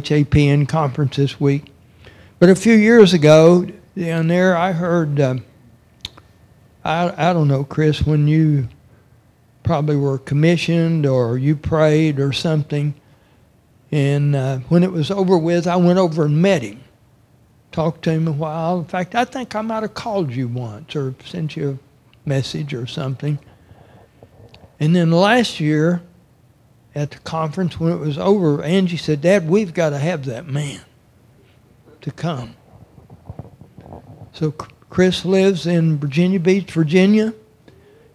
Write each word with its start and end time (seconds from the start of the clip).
HAPN 0.00 0.68
conference 0.68 1.16
this 1.16 1.40
week. 1.40 1.72
But 2.38 2.50
a 2.50 2.54
few 2.54 2.74
years 2.74 3.12
ago, 3.14 3.66
down 3.96 4.28
there, 4.28 4.56
I 4.56 4.72
heard, 4.72 5.20
uh, 5.20 5.36
I, 6.84 7.30
I 7.30 7.32
don't 7.32 7.48
know, 7.48 7.64
Chris, 7.64 8.02
when 8.02 8.26
you 8.28 8.68
probably 9.62 9.96
were 9.96 10.18
commissioned 10.18 11.06
or 11.06 11.38
you 11.38 11.56
prayed 11.56 12.20
or 12.20 12.32
something. 12.32 12.94
And 13.90 14.34
uh, 14.34 14.58
when 14.68 14.82
it 14.82 14.92
was 14.92 15.10
over 15.10 15.38
with, 15.38 15.66
I 15.66 15.76
went 15.76 15.98
over 15.98 16.24
and 16.26 16.42
met 16.42 16.62
him, 16.62 16.82
talked 17.72 18.02
to 18.04 18.10
him 18.10 18.28
a 18.28 18.32
while. 18.32 18.80
In 18.80 18.84
fact, 18.84 19.14
I 19.14 19.24
think 19.24 19.54
I 19.54 19.60
might 19.62 19.82
have 19.82 19.94
called 19.94 20.32
you 20.32 20.48
once 20.48 20.94
or 20.96 21.14
sent 21.24 21.56
you 21.56 21.78
a 22.24 22.28
message 22.28 22.74
or 22.74 22.86
something. 22.86 23.38
And 24.80 24.94
then 24.94 25.10
last 25.12 25.60
year 25.60 26.02
at 26.94 27.10
the 27.10 27.18
conference, 27.18 27.80
when 27.80 27.92
it 27.92 27.98
was 27.98 28.18
over, 28.18 28.62
Angie 28.62 28.96
said, 28.96 29.20
Dad, 29.20 29.48
we've 29.48 29.74
got 29.74 29.90
to 29.90 29.98
have 29.98 30.26
that 30.26 30.46
man 30.46 30.80
to 32.02 32.12
come. 32.12 32.54
So 34.32 34.52
Chris 34.52 35.24
lives 35.24 35.66
in 35.66 35.98
Virginia 35.98 36.38
Beach, 36.38 36.70
Virginia. 36.70 37.34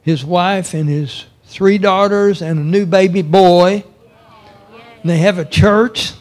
His 0.01 0.23
wife 0.23 0.73
and 0.73 0.87
his 0.87 1.25
three 1.43 1.77
daughters 1.77 2.41
and 2.41 2.57
a 2.57 2.63
new 2.63 2.85
baby 2.85 3.21
boy. 3.21 3.83
And 5.01 5.09
they 5.09 5.17
have 5.17 5.37
a 5.37 5.45
church. 5.45 6.13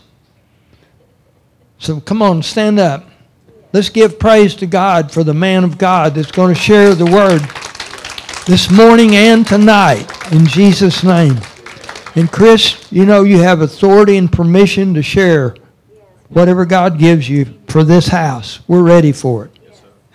So 1.79 2.01
come 2.01 2.23
on, 2.23 2.43
stand 2.43 2.81
up. 2.81 3.05
Let's 3.73 3.89
give 3.89 4.19
praise 4.19 4.57
to 4.57 4.67
God 4.67 5.13
for 5.13 5.23
the 5.23 5.35
man 5.35 5.63
of 5.63 5.79
God 5.79 6.15
that's 6.15 6.33
going 6.33 6.55
to 6.55 6.61
share 6.61 6.95
the 6.95 7.07
word 7.07 7.43
this 8.47 8.71
morning 8.71 9.15
and 9.15 9.47
tonight 9.47 10.11
in 10.33 10.47
Jesus' 10.47 11.05
name. 11.05 11.39
And 12.15 12.31
Chris, 12.31 12.91
you 12.91 13.05
know 13.05 13.23
you 13.23 13.39
have 13.39 13.61
authority 13.61 14.17
and 14.17 14.31
permission 14.31 14.95
to 14.95 15.03
share 15.03 15.55
whatever 16.29 16.65
God 16.65 16.99
gives 16.99 17.29
you 17.29 17.59
for 17.69 17.85
this 17.85 18.09
house. 18.09 18.61
We're 18.67 18.83
ready 18.83 19.13
for 19.13 19.47
it. 19.47 19.59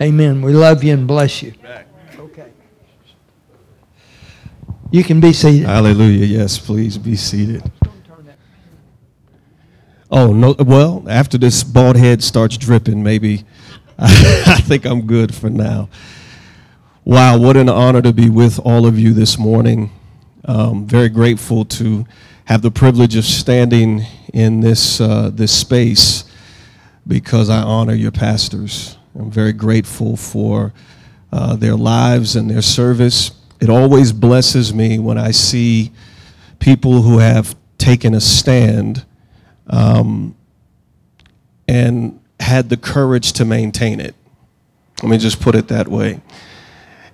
Amen. 0.00 0.42
We 0.42 0.52
love 0.52 0.82
you 0.82 0.92
and 0.92 1.06
bless 1.06 1.42
you. 1.42 1.54
Okay. 2.18 2.50
You 4.90 5.04
can 5.04 5.20
be 5.20 5.32
seated. 5.32 5.66
Hallelujah. 5.66 6.26
Yes, 6.26 6.58
please 6.58 6.98
be 6.98 7.16
seated. 7.16 7.70
Oh, 10.10 10.32
no. 10.32 10.54
Well, 10.58 11.04
after 11.08 11.38
this 11.38 11.64
bald 11.64 11.96
head 11.96 12.22
starts 12.22 12.56
dripping, 12.56 13.02
maybe 13.02 13.44
I 13.98 14.60
think 14.60 14.84
I'm 14.84 15.06
good 15.06 15.34
for 15.34 15.50
now. 15.50 15.88
Wow, 17.04 17.38
what 17.38 17.56
an 17.56 17.68
honor 17.68 18.02
to 18.02 18.12
be 18.12 18.30
with 18.30 18.58
all 18.58 18.86
of 18.86 18.98
you 18.98 19.12
this 19.12 19.38
morning. 19.38 19.90
Um, 20.46 20.86
very 20.86 21.08
grateful 21.08 21.64
to 21.64 22.06
have 22.44 22.60
the 22.60 22.70
privilege 22.70 23.16
of 23.16 23.24
standing 23.24 24.02
in 24.34 24.60
this, 24.60 25.00
uh, 25.00 25.30
this 25.32 25.52
space 25.52 26.24
because 27.06 27.48
I 27.48 27.62
honor 27.62 27.94
your 27.94 28.10
pastors. 28.10 28.98
I'm 29.18 29.30
very 29.30 29.52
grateful 29.52 30.16
for 30.16 30.74
uh, 31.32 31.56
their 31.56 31.76
lives 31.76 32.36
and 32.36 32.50
their 32.50 32.62
service. 32.62 33.30
It 33.60 33.70
always 33.70 34.12
blesses 34.12 34.74
me 34.74 34.98
when 34.98 35.16
I 35.16 35.30
see 35.30 35.92
people 36.58 37.02
who 37.02 37.18
have 37.18 37.56
taken 37.78 38.14
a 38.14 38.20
stand 38.20 39.04
um, 39.68 40.36
and 41.66 42.20
had 42.38 42.68
the 42.68 42.76
courage 42.76 43.32
to 43.34 43.44
maintain 43.44 44.00
it. 44.00 44.14
Let 45.02 45.08
me 45.08 45.18
just 45.18 45.40
put 45.40 45.54
it 45.54 45.68
that 45.68 45.88
way. 45.88 46.20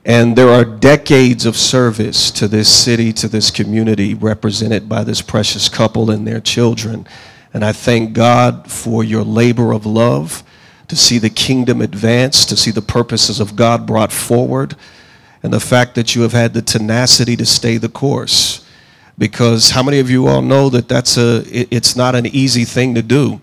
And 0.05 0.35
there 0.35 0.49
are 0.49 0.65
decades 0.65 1.45
of 1.45 1.57
service 1.57 2.31
to 2.33 2.49
this 2.49 2.73
city, 2.73 3.13
to 3.15 3.29
this 3.29 3.51
community, 3.51 4.15
represented 4.15 4.89
by 4.89 5.05
this 5.05 5.21
precious 5.21 5.69
couple 5.69 6.11
and 6.11 6.27
their 6.27 6.41
children. 6.41 7.07
And 7.53 7.65
I 7.65 7.73
thank 7.73 8.15
God 8.15 8.71
for 8.71 9.05
your 9.05 9.25
labor 9.25 9.73
of 9.73 9.85
love, 9.85 10.43
to 10.89 10.97
see 10.97 11.19
the 11.19 11.31
kingdom 11.31 11.81
advance, 11.83 12.47
to 12.47 12.57
see 12.57 12.71
the 12.71 12.83
purposes 12.83 13.41
of 13.41 13.57
God 13.57 13.87
brought 13.87 14.11
forward, 14.11 14.75
and 15.43 15.53
the 15.53 15.61
fact 15.61 15.95
that 15.95 16.15
you 16.15 16.23
have 16.23 16.33
had 16.33 16.55
the 16.55 16.63
tenacity 16.63 17.37
to 17.37 17.47
stay 17.47 17.77
the 17.77 17.89
course. 17.89 18.67
Because 19.19 19.71
how 19.71 19.83
many 19.83 20.01
of 20.01 20.09
you 20.09 20.27
all 20.27 20.43
know 20.43 20.71
that 20.71 20.89
that's 20.89 21.19
a, 21.19 21.43
it's 21.47 21.95
not 21.95 22.15
an 22.15 22.27
easy 22.27 22.65
thing 22.65 22.95
to 22.95 23.03
do 23.03 23.41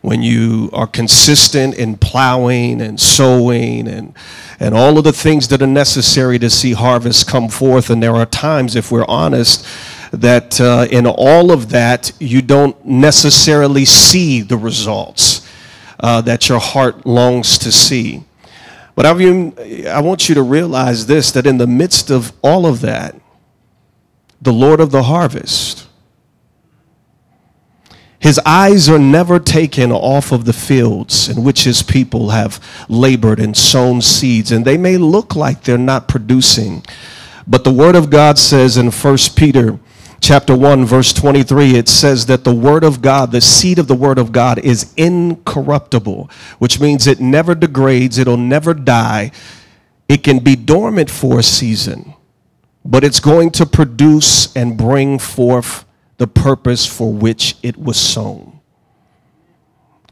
when 0.00 0.22
you 0.22 0.68
are 0.74 0.86
consistent 0.86 1.74
in 1.76 1.96
plowing 1.96 2.82
and 2.82 3.00
sowing 3.00 3.88
and 3.88 4.12
and 4.64 4.74
all 4.74 4.96
of 4.96 5.04
the 5.04 5.12
things 5.12 5.48
that 5.48 5.60
are 5.60 5.66
necessary 5.66 6.38
to 6.38 6.48
see 6.48 6.72
harvest 6.72 7.28
come 7.28 7.50
forth. 7.50 7.90
And 7.90 8.02
there 8.02 8.14
are 8.14 8.24
times 8.24 8.76
if 8.76 8.90
we're 8.90 9.04
honest 9.04 9.66
that 10.10 10.58
uh, 10.58 10.86
in 10.90 11.06
all 11.06 11.52
of 11.52 11.68
that 11.68 12.12
you 12.18 12.40
don't 12.40 12.82
necessarily 12.82 13.84
see 13.84 14.40
the 14.40 14.56
results 14.56 15.46
uh, 16.00 16.22
that 16.22 16.48
your 16.48 16.60
heart 16.60 17.04
longs 17.04 17.58
to 17.58 17.70
see. 17.70 18.24
But 18.94 19.04
I, 19.04 19.12
want 20.00 20.30
you 20.30 20.34
to 20.34 20.42
realize 20.42 21.04
this 21.04 21.30
that 21.32 21.46
in 21.46 21.58
the 21.58 21.66
midst 21.66 22.10
of 22.10 22.32
all 22.42 22.64
of 22.64 22.80
that 22.80 23.20
the 24.40 24.52
lord 24.52 24.80
of 24.80 24.92
the 24.92 25.02
harvest 25.02 25.83
his 28.24 28.40
eyes 28.46 28.88
are 28.88 28.98
never 28.98 29.38
taken 29.38 29.92
off 29.92 30.32
of 30.32 30.46
the 30.46 30.54
fields 30.54 31.28
in 31.28 31.44
which 31.44 31.64
his 31.64 31.82
people 31.82 32.30
have 32.30 32.58
labored 32.88 33.38
and 33.38 33.54
sown 33.54 34.00
seeds, 34.00 34.50
and 34.50 34.64
they 34.64 34.78
may 34.78 34.96
look 34.96 35.36
like 35.36 35.60
they're 35.60 35.76
not 35.76 36.08
producing. 36.08 36.82
But 37.46 37.64
the 37.64 37.72
word 37.72 37.94
of 37.94 38.08
God 38.08 38.38
says 38.38 38.78
in 38.78 38.90
1 38.90 39.18
Peter 39.36 39.78
chapter 40.22 40.56
1 40.56 40.86
verse 40.86 41.12
23 41.12 41.74
it 41.74 41.86
says 41.86 42.24
that 42.24 42.44
the 42.44 42.54
word 42.54 42.82
of 42.82 43.02
God, 43.02 43.30
the 43.30 43.42
seed 43.42 43.78
of 43.78 43.88
the 43.88 43.94
word 43.94 44.16
of 44.16 44.32
God 44.32 44.58
is 44.58 44.94
incorruptible, 44.96 46.30
which 46.58 46.80
means 46.80 47.06
it 47.06 47.20
never 47.20 47.54
degrades, 47.54 48.16
it'll 48.16 48.38
never 48.38 48.72
die. 48.72 49.32
It 50.08 50.24
can 50.24 50.38
be 50.38 50.56
dormant 50.56 51.10
for 51.10 51.40
a 51.40 51.42
season, 51.42 52.14
but 52.86 53.04
it's 53.04 53.20
going 53.20 53.50
to 53.50 53.66
produce 53.66 54.56
and 54.56 54.78
bring 54.78 55.18
forth 55.18 55.83
the 56.16 56.26
purpose 56.26 56.86
for 56.86 57.12
which 57.12 57.56
it 57.62 57.76
was 57.76 57.96
sown. 57.98 58.60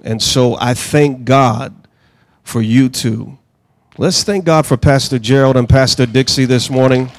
And 0.03 0.21
so 0.21 0.57
I 0.59 0.75
thank 0.75 1.25
God 1.25 1.89
for 2.43 2.61
you 2.61 2.89
two. 2.89 3.39
Let's 3.99 4.25
thank 4.25 4.45
God 4.45 4.67
for 4.67 4.77
Pastor 4.77 5.19
Gerald 5.19 5.57
and 5.57 5.69
Pastor 5.69 6.07
Dixie 6.07 6.45
this 6.45 6.71
morning. 6.71 7.11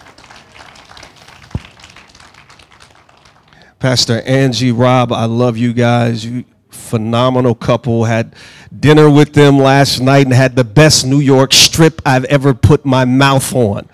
Pastor 3.79 4.21
Angie, 4.21 4.71
Rob, 4.71 5.11
I 5.11 5.25
love 5.25 5.57
you 5.57 5.73
guys. 5.73 6.25
You 6.25 6.45
phenomenal 6.69 7.55
couple. 7.55 8.05
Had 8.05 8.35
dinner 8.79 9.09
with 9.09 9.33
them 9.33 9.59
last 9.59 9.99
night 9.99 10.25
and 10.25 10.33
had 10.33 10.55
the 10.55 10.63
best 10.63 11.05
New 11.05 11.19
York 11.19 11.53
strip 11.53 12.01
I've 12.05 12.25
ever 12.25 12.53
put 12.53 12.85
my 12.85 13.05
mouth 13.05 13.53
on. 13.53 13.89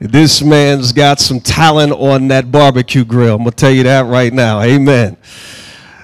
This 0.00 0.42
man's 0.42 0.92
got 0.92 1.18
some 1.18 1.40
talent 1.40 1.92
on 1.92 2.28
that 2.28 2.52
barbecue 2.52 3.04
grill. 3.04 3.34
I'm 3.34 3.42
going 3.42 3.50
to 3.50 3.56
tell 3.56 3.70
you 3.72 3.82
that 3.82 4.06
right 4.06 4.32
now. 4.32 4.62
Amen. 4.62 5.16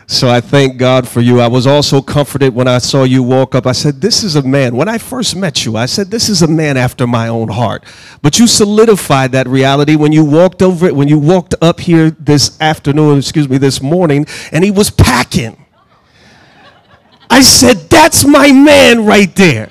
So 0.06 0.28
I 0.28 0.40
thank 0.40 0.76
God 0.76 1.08
for 1.08 1.20
you. 1.20 1.40
I 1.40 1.46
was 1.46 1.66
also 1.66 2.02
comforted 2.02 2.54
when 2.54 2.68
I 2.68 2.78
saw 2.78 3.04
you 3.04 3.22
walk 3.22 3.54
up. 3.54 3.66
I 3.66 3.72
said, 3.72 4.00
This 4.00 4.22
is 4.22 4.36
a 4.36 4.42
man. 4.42 4.76
When 4.76 4.88
I 4.88 4.98
first 4.98 5.34
met 5.34 5.64
you, 5.64 5.76
I 5.76 5.86
said, 5.86 6.10
This 6.10 6.28
is 6.28 6.42
a 6.42 6.48
man 6.48 6.76
after 6.76 7.06
my 7.06 7.28
own 7.28 7.48
heart. 7.48 7.84
But 8.20 8.38
you 8.38 8.46
solidified 8.46 9.32
that 9.32 9.48
reality 9.48 9.96
when 9.96 10.12
you 10.12 10.24
walked 10.24 10.60
over 10.60 10.86
it, 10.86 10.94
when 10.94 11.08
you 11.08 11.18
walked 11.18 11.54
up 11.62 11.80
here 11.80 12.10
this 12.10 12.60
afternoon, 12.60 13.18
excuse 13.18 13.48
me, 13.48 13.56
this 13.56 13.80
morning, 13.80 14.26
and 14.52 14.62
he 14.62 14.70
was 14.70 14.90
packing. 14.90 15.64
I 17.30 17.40
said, 17.40 17.88
That's 17.88 18.26
my 18.26 18.52
man 18.52 19.06
right 19.06 19.34
there. 19.34 19.70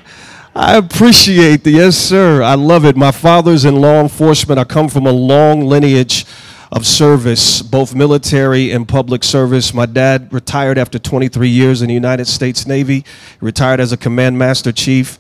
I 0.56 0.78
appreciate 0.78 1.64
the 1.64 1.72
yes, 1.72 1.98
sir. 1.98 2.44
I 2.44 2.54
love 2.54 2.86
it. 2.86 2.96
My 2.96 3.10
father's 3.10 3.66
in 3.66 3.82
law 3.82 4.00
enforcement. 4.00 4.60
I 4.60 4.64
come 4.64 4.88
from 4.88 5.08
a 5.08 5.12
long 5.12 5.62
lineage 5.62 6.28
of 6.72 6.86
service, 6.86 7.64
both 7.64 7.96
military 7.96 8.70
and 8.70 8.88
public 8.88 9.24
service. 9.24 9.74
My 9.74 9.88
dad 9.88 10.32
retired 10.32 10.78
after 10.78 11.00
23 11.00 11.50
years 11.50 11.82
in 11.82 11.88
the 11.88 11.96
United 11.96 12.26
States 12.26 12.68
Navy, 12.68 13.04
retired 13.42 13.80
as 13.80 13.92
a 13.92 13.98
command 13.98 14.38
master 14.38 14.72
chief. 14.72 15.18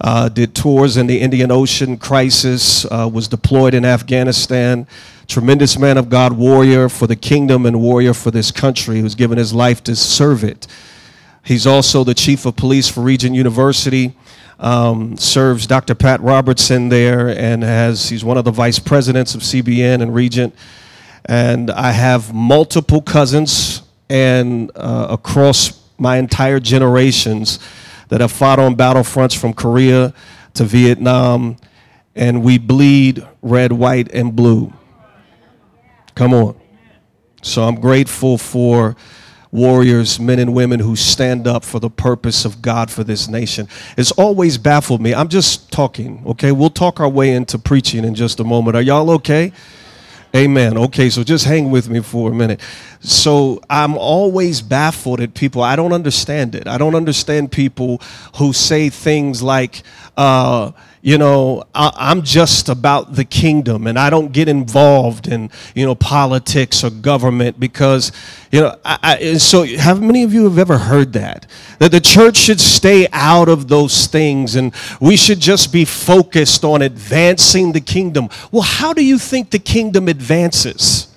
Uh, 0.00 0.30
did 0.30 0.54
tours 0.54 0.96
in 0.96 1.06
the 1.06 1.20
Indian 1.20 1.50
Ocean 1.50 1.98
crisis, 1.98 2.86
uh, 2.86 3.08
was 3.12 3.28
deployed 3.28 3.74
in 3.74 3.84
Afghanistan. 3.84 4.86
Tremendous 5.28 5.78
man 5.78 5.98
of 5.98 6.08
God, 6.08 6.32
warrior 6.32 6.88
for 6.88 7.06
the 7.06 7.14
kingdom 7.14 7.66
and 7.66 7.78
warrior 7.78 8.14
for 8.14 8.30
this 8.30 8.50
country 8.50 9.00
who's 9.00 9.14
given 9.14 9.36
his 9.36 9.52
life 9.52 9.84
to 9.84 9.94
serve 9.94 10.42
it. 10.42 10.66
He's 11.44 11.66
also 11.66 12.04
the 12.04 12.14
chief 12.14 12.46
of 12.46 12.56
police 12.56 12.88
for 12.88 13.02
Regent 13.02 13.36
University 13.36 14.14
um, 14.62 15.16
serves 15.16 15.66
Dr. 15.66 15.94
Pat 15.94 16.20
Robertson 16.20 16.88
there 16.88 17.28
and 17.28 17.62
has 17.62 18.08
he's 18.08 18.24
one 18.24 18.38
of 18.38 18.44
the 18.44 18.52
vice 18.52 18.78
presidents 18.78 19.34
of 19.34 19.42
CBN 19.42 20.00
and 20.00 20.14
Regent. 20.14 20.54
And 21.24 21.70
I 21.70 21.90
have 21.90 22.32
multiple 22.32 23.02
cousins 23.02 23.82
and 24.08 24.70
uh, 24.76 25.08
across 25.10 25.82
my 25.98 26.16
entire 26.16 26.60
generations 26.60 27.58
that 28.08 28.20
have 28.20 28.30
fought 28.30 28.58
on 28.58 28.76
battlefronts 28.76 29.36
from 29.36 29.52
Korea 29.52 30.14
to 30.54 30.64
Vietnam, 30.64 31.56
and 32.14 32.42
we 32.42 32.58
bleed 32.58 33.26
red, 33.40 33.72
white, 33.72 34.12
and 34.12 34.34
blue. 34.36 34.72
Come 36.14 36.34
on. 36.34 36.60
So 37.42 37.62
I'm 37.62 37.80
grateful 37.80 38.36
for 38.36 38.96
warriors, 39.52 40.18
men 40.18 40.38
and 40.38 40.54
women 40.54 40.80
who 40.80 40.96
stand 40.96 41.46
up 41.46 41.62
for 41.62 41.78
the 41.78 41.90
purpose 41.90 42.44
of 42.46 42.62
God 42.62 42.90
for 42.90 43.04
this 43.04 43.28
nation. 43.28 43.68
It's 43.98 44.10
always 44.12 44.56
baffled 44.56 45.02
me. 45.02 45.14
I'm 45.14 45.28
just 45.28 45.70
talking, 45.70 46.22
okay? 46.26 46.52
We'll 46.52 46.70
talk 46.70 46.98
our 46.98 47.08
way 47.08 47.32
into 47.32 47.58
preaching 47.58 48.04
in 48.04 48.14
just 48.14 48.40
a 48.40 48.44
moment. 48.44 48.76
Are 48.76 48.82
y'all 48.82 49.10
okay? 49.10 49.52
Amen. 50.34 50.78
Okay, 50.78 51.10
so 51.10 51.22
just 51.22 51.44
hang 51.44 51.70
with 51.70 51.90
me 51.90 52.00
for 52.00 52.30
a 52.30 52.34
minute. 52.34 52.60
So 53.00 53.60
I'm 53.68 53.98
always 53.98 54.62
baffled 54.62 55.20
at 55.20 55.34
people. 55.34 55.62
I 55.62 55.76
don't 55.76 55.92
understand 55.92 56.54
it. 56.54 56.66
I 56.66 56.78
don't 56.78 56.94
understand 56.94 57.52
people 57.52 58.00
who 58.36 58.54
say 58.54 58.88
things 58.88 59.42
like, 59.42 59.82
uh, 60.16 60.72
you 61.04 61.18
know, 61.18 61.64
I, 61.74 62.12
am 62.12 62.22
just 62.22 62.68
about 62.68 63.16
the 63.16 63.24
kingdom 63.24 63.88
and 63.88 63.98
I 63.98 64.08
don't 64.08 64.32
get 64.32 64.48
involved 64.48 65.26
in, 65.26 65.50
you 65.74 65.84
know, 65.84 65.96
politics 65.96 66.84
or 66.84 66.90
government 66.90 67.58
because, 67.58 68.12
you 68.52 68.60
know, 68.60 68.78
I, 68.84 68.98
I, 69.02 69.36
so 69.38 69.66
how 69.78 69.96
many 69.96 70.22
of 70.22 70.32
you 70.32 70.44
have 70.44 70.58
ever 70.58 70.78
heard 70.78 71.12
that? 71.14 71.46
That 71.80 71.90
the 71.90 72.00
church 72.00 72.36
should 72.36 72.60
stay 72.60 73.08
out 73.12 73.48
of 73.48 73.66
those 73.66 74.06
things 74.06 74.54
and 74.54 74.72
we 75.00 75.16
should 75.16 75.40
just 75.40 75.72
be 75.72 75.84
focused 75.84 76.62
on 76.62 76.82
advancing 76.82 77.72
the 77.72 77.80
kingdom. 77.80 78.28
Well, 78.52 78.62
how 78.62 78.92
do 78.92 79.04
you 79.04 79.18
think 79.18 79.50
the 79.50 79.58
kingdom 79.58 80.06
advances? 80.06 81.11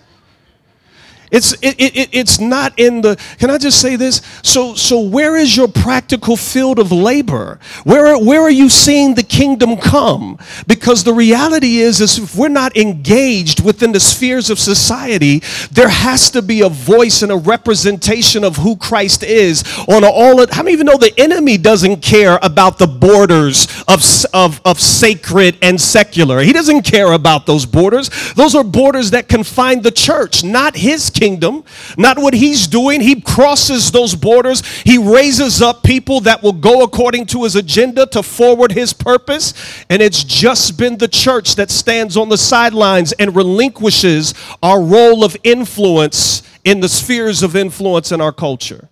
It's, 1.36 1.54
it, 1.62 1.76
it, 1.80 2.10
it's 2.12 2.40
not 2.40 2.78
in 2.80 3.02
the, 3.02 3.18
can 3.40 3.50
I 3.50 3.58
just 3.58 3.82
say 3.82 3.96
this? 3.96 4.22
So, 4.44 4.76
so 4.76 5.02
where 5.02 5.36
is 5.36 5.58
your 5.58 5.68
practical 5.68 6.38
field 6.38 6.80
of 6.80 6.92
labor? 6.92 7.60
Where, 7.84 8.18
where 8.18 8.42
are 8.42 8.52
you 8.52 8.70
seeing 8.70 9.16
the 9.16 9.24
kingdom 9.24 9.78
come? 9.78 10.38
Because 10.68 11.04
the 11.04 11.14
reality 11.14 11.78
is, 11.78 12.00
is 12.00 12.20
if 12.20 12.36
we're 12.36 12.50
not 12.50 12.78
engaged 12.78 13.66
within 13.66 13.92
the 13.92 14.00
spheres 14.00 14.50
of 14.50 14.60
society, 14.60 15.42
there 15.72 15.90
has 15.90 16.30
to 16.32 16.42
be 16.42 16.62
a 16.62 16.70
voice 16.70 17.22
and 17.22 17.32
a 17.32 17.38
representation 17.38 18.44
of 18.44 18.58
who 18.58 18.76
Christ 18.76 19.24
is 19.24 19.64
on 19.88 20.04
all 20.04 20.42
of, 20.42 20.52
how 20.52 20.64
many 20.64 20.76
even 20.76 20.88
know 20.88 20.98
the 20.98 21.18
enemy 21.18 21.58
doesn't 21.58 22.02
care 22.02 22.38
about 22.42 22.78
the 22.78 22.88
borders 22.88 23.66
of, 23.88 24.04
of, 24.34 24.62
of 24.66 24.80
sacred 24.80 25.58
and 25.62 25.80
secular? 25.80 26.42
He 26.42 26.54
doesn't 26.54 26.84
care 26.84 27.12
about 27.14 27.46
those 27.46 27.66
borders. 27.66 28.10
Those 28.34 28.56
are 28.56 28.64
borders 28.64 29.12
that 29.12 29.28
confine 29.28 29.82
the 29.82 29.92
church, 29.92 30.44
not 30.44 30.76
his 30.76 31.10
kingdom, 31.10 31.64
not 31.98 32.18
what 32.18 32.34
he's 32.34 32.68
doing. 32.68 33.02
He 33.02 33.22
crosses 33.22 33.92
those 33.92 34.16
borders. 34.16 34.66
He 34.82 34.98
raises 34.98 35.62
up 35.62 35.84
people 35.84 36.22
that 36.22 36.42
will 36.42 36.54
go 36.54 36.84
according 36.84 37.28
to 37.28 37.44
his 37.44 37.56
agenda 37.56 38.06
to 38.08 38.24
forward 38.24 38.72
his 38.72 38.94
purpose. 38.94 39.54
And 39.90 40.02
it's 40.02 40.24
just 40.24 40.78
been 40.78 40.98
the 40.98 41.08
church 41.08 41.56
that 41.56 41.70
stands 41.72 42.18
on 42.18 42.30
the 42.30 42.38
sidelines 42.38 43.12
and 43.14 43.36
relinquishes 43.36 44.34
our 44.62 44.82
role 44.82 45.24
of 45.24 45.36
influence 45.44 46.44
in 46.64 46.80
the 46.80 46.90
spheres 46.90 47.44
of 47.44 47.56
influence 47.56 48.12
in 48.12 48.20
our 48.20 48.32
culture. 48.32 48.90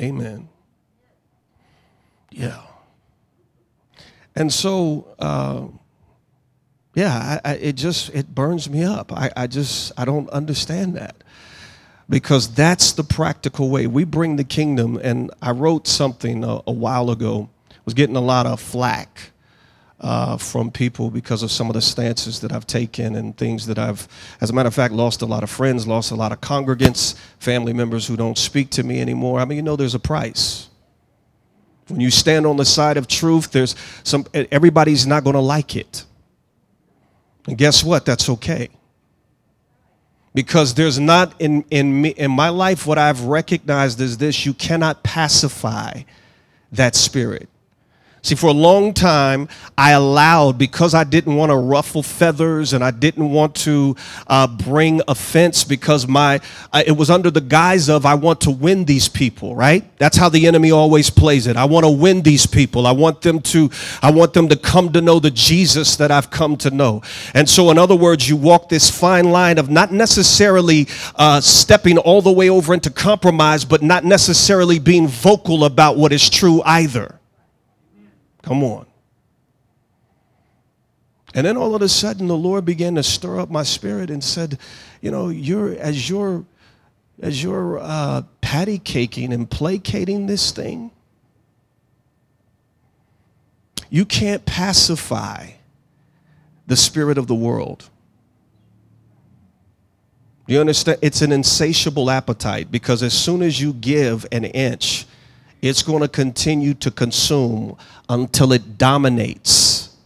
Amen. 0.00 0.48
Yeah. 2.36 2.60
And 4.34 4.52
so, 4.52 5.08
uh, 5.18 5.68
yeah, 6.94 7.40
I, 7.44 7.50
I, 7.50 7.54
it 7.54 7.72
just 7.72 8.14
it 8.14 8.34
burns 8.34 8.68
me 8.68 8.84
up. 8.84 9.10
I, 9.10 9.30
I 9.34 9.46
just 9.46 9.92
I 9.96 10.04
don't 10.04 10.28
understand 10.30 10.96
that 10.96 11.16
because 12.10 12.54
that's 12.54 12.92
the 12.92 13.04
practical 13.04 13.70
way 13.70 13.86
we 13.86 14.04
bring 14.04 14.36
the 14.36 14.44
kingdom. 14.44 15.00
And 15.02 15.30
I 15.40 15.52
wrote 15.52 15.86
something 15.86 16.44
a, 16.44 16.60
a 16.66 16.72
while 16.72 17.10
ago. 17.10 17.48
Was 17.86 17.94
getting 17.94 18.16
a 18.16 18.20
lot 18.20 18.46
of 18.46 18.60
flack 18.60 19.30
uh, 20.00 20.36
from 20.36 20.72
people 20.72 21.08
because 21.08 21.44
of 21.44 21.52
some 21.52 21.68
of 21.68 21.74
the 21.74 21.80
stances 21.80 22.40
that 22.40 22.52
I've 22.52 22.66
taken 22.66 23.14
and 23.14 23.36
things 23.36 23.66
that 23.66 23.78
I've, 23.78 24.08
as 24.40 24.50
a 24.50 24.52
matter 24.52 24.66
of 24.66 24.74
fact, 24.74 24.92
lost 24.92 25.22
a 25.22 25.26
lot 25.26 25.44
of 25.44 25.50
friends, 25.50 25.86
lost 25.86 26.10
a 26.10 26.16
lot 26.16 26.32
of 26.32 26.40
congregants, 26.40 27.16
family 27.38 27.72
members 27.72 28.04
who 28.06 28.16
don't 28.16 28.36
speak 28.36 28.70
to 28.70 28.82
me 28.82 29.00
anymore. 29.00 29.38
I 29.38 29.44
mean, 29.44 29.56
you 29.56 29.62
know, 29.62 29.76
there's 29.76 29.94
a 29.94 30.00
price. 30.00 30.68
When 31.88 32.00
you 32.00 32.10
stand 32.10 32.46
on 32.46 32.56
the 32.56 32.64
side 32.64 32.96
of 32.96 33.06
truth, 33.06 33.52
there's 33.52 33.76
some. 34.02 34.26
Everybody's 34.34 35.06
not 35.06 35.24
going 35.24 35.34
to 35.34 35.40
like 35.40 35.76
it. 35.76 36.04
And 37.46 37.56
guess 37.56 37.84
what? 37.84 38.04
That's 38.04 38.28
okay. 38.28 38.68
Because 40.34 40.74
there's 40.74 40.98
not 40.98 41.40
in, 41.40 41.64
in, 41.70 42.02
me, 42.02 42.10
in 42.10 42.30
my 42.30 42.50
life 42.50 42.86
what 42.86 42.98
I've 42.98 43.22
recognized 43.22 44.00
is 44.00 44.18
this 44.18 44.44
you 44.44 44.52
cannot 44.52 45.02
pacify 45.02 46.02
that 46.72 46.94
spirit. 46.94 47.48
See, 48.26 48.34
for 48.34 48.48
a 48.48 48.52
long 48.52 48.92
time, 48.92 49.48
I 49.78 49.92
allowed, 49.92 50.58
because 50.58 50.94
I 50.94 51.04
didn't 51.04 51.36
want 51.36 51.50
to 51.50 51.56
ruffle 51.56 52.02
feathers 52.02 52.72
and 52.72 52.82
I 52.82 52.90
didn't 52.90 53.30
want 53.30 53.54
to 53.66 53.94
uh, 54.26 54.48
bring 54.48 55.00
offense 55.06 55.62
because 55.62 56.08
my, 56.08 56.40
uh, 56.72 56.82
it 56.84 56.90
was 56.90 57.08
under 57.08 57.30
the 57.30 57.40
guise 57.40 57.88
of 57.88 58.04
I 58.04 58.14
want 58.14 58.40
to 58.40 58.50
win 58.50 58.84
these 58.84 59.08
people, 59.08 59.54
right? 59.54 59.84
That's 59.98 60.16
how 60.16 60.28
the 60.28 60.48
enemy 60.48 60.72
always 60.72 61.08
plays 61.08 61.46
it. 61.46 61.56
I 61.56 61.66
want 61.66 61.84
to 61.84 61.90
win 61.90 62.22
these 62.22 62.46
people. 62.46 62.88
I 62.88 62.90
want 62.90 63.22
them 63.22 63.38
to, 63.42 63.70
I 64.02 64.10
want 64.10 64.32
them 64.32 64.48
to 64.48 64.56
come 64.56 64.92
to 64.94 65.00
know 65.00 65.20
the 65.20 65.30
Jesus 65.30 65.94
that 65.94 66.10
I've 66.10 66.28
come 66.28 66.56
to 66.56 66.70
know. 66.72 67.02
And 67.32 67.48
so, 67.48 67.70
in 67.70 67.78
other 67.78 67.94
words, 67.94 68.28
you 68.28 68.34
walk 68.34 68.68
this 68.68 68.90
fine 68.90 69.30
line 69.30 69.56
of 69.56 69.70
not 69.70 69.92
necessarily 69.92 70.88
uh, 71.14 71.40
stepping 71.40 71.96
all 71.96 72.22
the 72.22 72.32
way 72.32 72.50
over 72.50 72.74
into 72.74 72.90
compromise, 72.90 73.64
but 73.64 73.82
not 73.82 74.04
necessarily 74.04 74.80
being 74.80 75.06
vocal 75.06 75.64
about 75.64 75.96
what 75.96 76.12
is 76.12 76.28
true 76.28 76.60
either. 76.64 77.15
Come 78.46 78.62
on. 78.62 78.86
And 81.34 81.46
then 81.46 81.56
all 81.56 81.74
of 81.74 81.82
a 81.82 81.88
sudden 81.88 82.28
the 82.28 82.36
Lord 82.36 82.64
began 82.64 82.94
to 82.94 83.02
stir 83.02 83.40
up 83.40 83.50
my 83.50 83.64
spirit 83.64 84.08
and 84.08 84.22
said, 84.22 84.58
you 85.02 85.10
know, 85.10 85.28
you're 85.28 85.74
as 85.74 86.08
you're 86.08 86.44
as 87.20 87.42
you're 87.42 87.78
uh, 87.78 88.22
patty 88.40 88.78
caking 88.78 89.32
and 89.32 89.50
placating 89.50 90.26
this 90.26 90.52
thing, 90.52 90.92
you 93.90 94.04
can't 94.04 94.46
pacify 94.46 95.50
the 96.66 96.76
spirit 96.76 97.18
of 97.18 97.26
the 97.26 97.34
world. 97.34 97.90
You 100.46 100.60
understand? 100.60 100.98
It's 101.02 101.20
an 101.20 101.32
insatiable 101.32 102.10
appetite 102.10 102.70
because 102.70 103.02
as 103.02 103.12
soon 103.12 103.42
as 103.42 103.60
you 103.60 103.72
give 103.72 104.24
an 104.30 104.44
inch, 104.44 105.06
it's 105.62 105.82
going 105.82 106.02
to 106.02 106.08
continue 106.08 106.74
to 106.74 106.90
consume 106.90 107.76
until 108.08 108.52
it 108.52 108.78
dominates. 108.78 109.96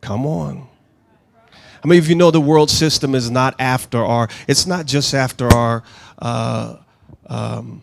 Come 0.00 0.26
on. 0.26 0.68
I 1.82 1.86
mean, 1.86 1.98
if 1.98 2.08
you 2.08 2.14
know 2.14 2.30
the 2.30 2.40
world 2.40 2.70
system 2.70 3.14
is 3.14 3.30
not 3.30 3.54
after 3.58 3.98
our, 3.98 4.28
it's 4.48 4.66
not 4.66 4.86
just 4.86 5.12
after 5.12 5.48
our, 5.48 5.82
uh, 6.18 6.76
um, 7.26 7.82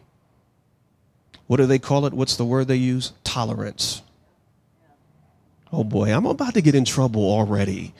what 1.48 1.58
do 1.58 1.66
they 1.66 1.80
call 1.80 2.06
it? 2.06 2.14
What's 2.14 2.36
the 2.36 2.46
word 2.46 2.68
they 2.68 2.78
use? 2.78 3.14
Tolerance. 3.24 4.02
Oh 5.72 5.84
boy, 5.84 6.14
I'm 6.14 6.26
about 6.26 6.56
to 6.56 6.62
get 6.62 6.76
in 6.76 6.84
trouble 6.84 7.24
already. 7.24 7.94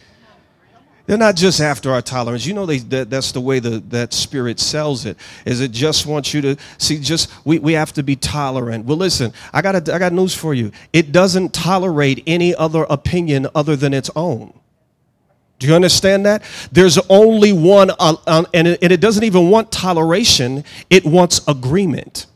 They're 1.12 1.18
not 1.18 1.36
just 1.36 1.60
after 1.60 1.92
our 1.92 2.02
tolerance. 2.02 2.46
You 2.46 2.54
know, 2.54 2.66
they, 2.66 2.78
that, 2.78 3.10
that's 3.10 3.34
the 3.34 3.42
way 3.42 3.60
the, 3.60 3.84
that 3.90 4.14
spirit 4.14 4.62
sells 4.62 5.06
it. 5.06 5.18
Is 5.44 5.60
it 5.60 5.72
just 5.72 6.06
wants 6.06 6.34
you 6.34 6.40
to 6.40 6.56
see? 6.78 7.00
Just 7.00 7.30
we, 7.44 7.60
we 7.60 7.74
have 7.74 7.92
to 7.96 8.02
be 8.02 8.16
tolerant. 8.16 8.86
Well, 8.86 8.96
listen, 8.96 9.34
I 9.52 9.62
got 9.62 9.90
I 9.90 10.00
got 10.00 10.14
news 10.14 10.34
for 10.34 10.54
you. 10.54 10.72
It 10.94 11.12
doesn't 11.12 11.54
tolerate 11.54 12.24
any 12.26 12.56
other 12.56 12.84
opinion 12.90 13.48
other 13.54 13.76
than 13.76 13.94
its 13.94 14.10
own. 14.16 14.54
Do 15.60 15.68
you 15.68 15.76
understand 15.76 16.26
that? 16.28 16.44
There's 16.72 16.98
only 17.10 17.52
one, 17.52 17.90
uh, 17.90 18.16
uh, 18.26 18.46
and, 18.54 18.70
it, 18.70 18.80
and 18.82 18.94
it 18.94 19.02
doesn't 19.02 19.26
even 19.26 19.50
want 19.50 19.70
toleration. 19.70 20.64
It 20.90 21.04
wants 21.04 21.46
agreement. 21.46 22.28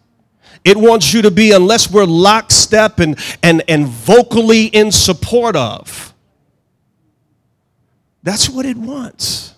It 0.65 0.75
wants 0.75 1.13
you 1.13 1.21
to 1.21 1.31
be, 1.31 1.53
unless 1.53 1.89
we're 1.89 2.03
lockstep 2.03 2.99
and 2.99 3.17
and 3.41 3.63
and 3.69 3.87
vocally 3.87 4.65
in 4.65 4.91
support 4.91 5.55
of 5.55 6.13
that's 8.25 8.49
what 8.49 8.65
it 8.65 8.75
wants. 8.75 9.53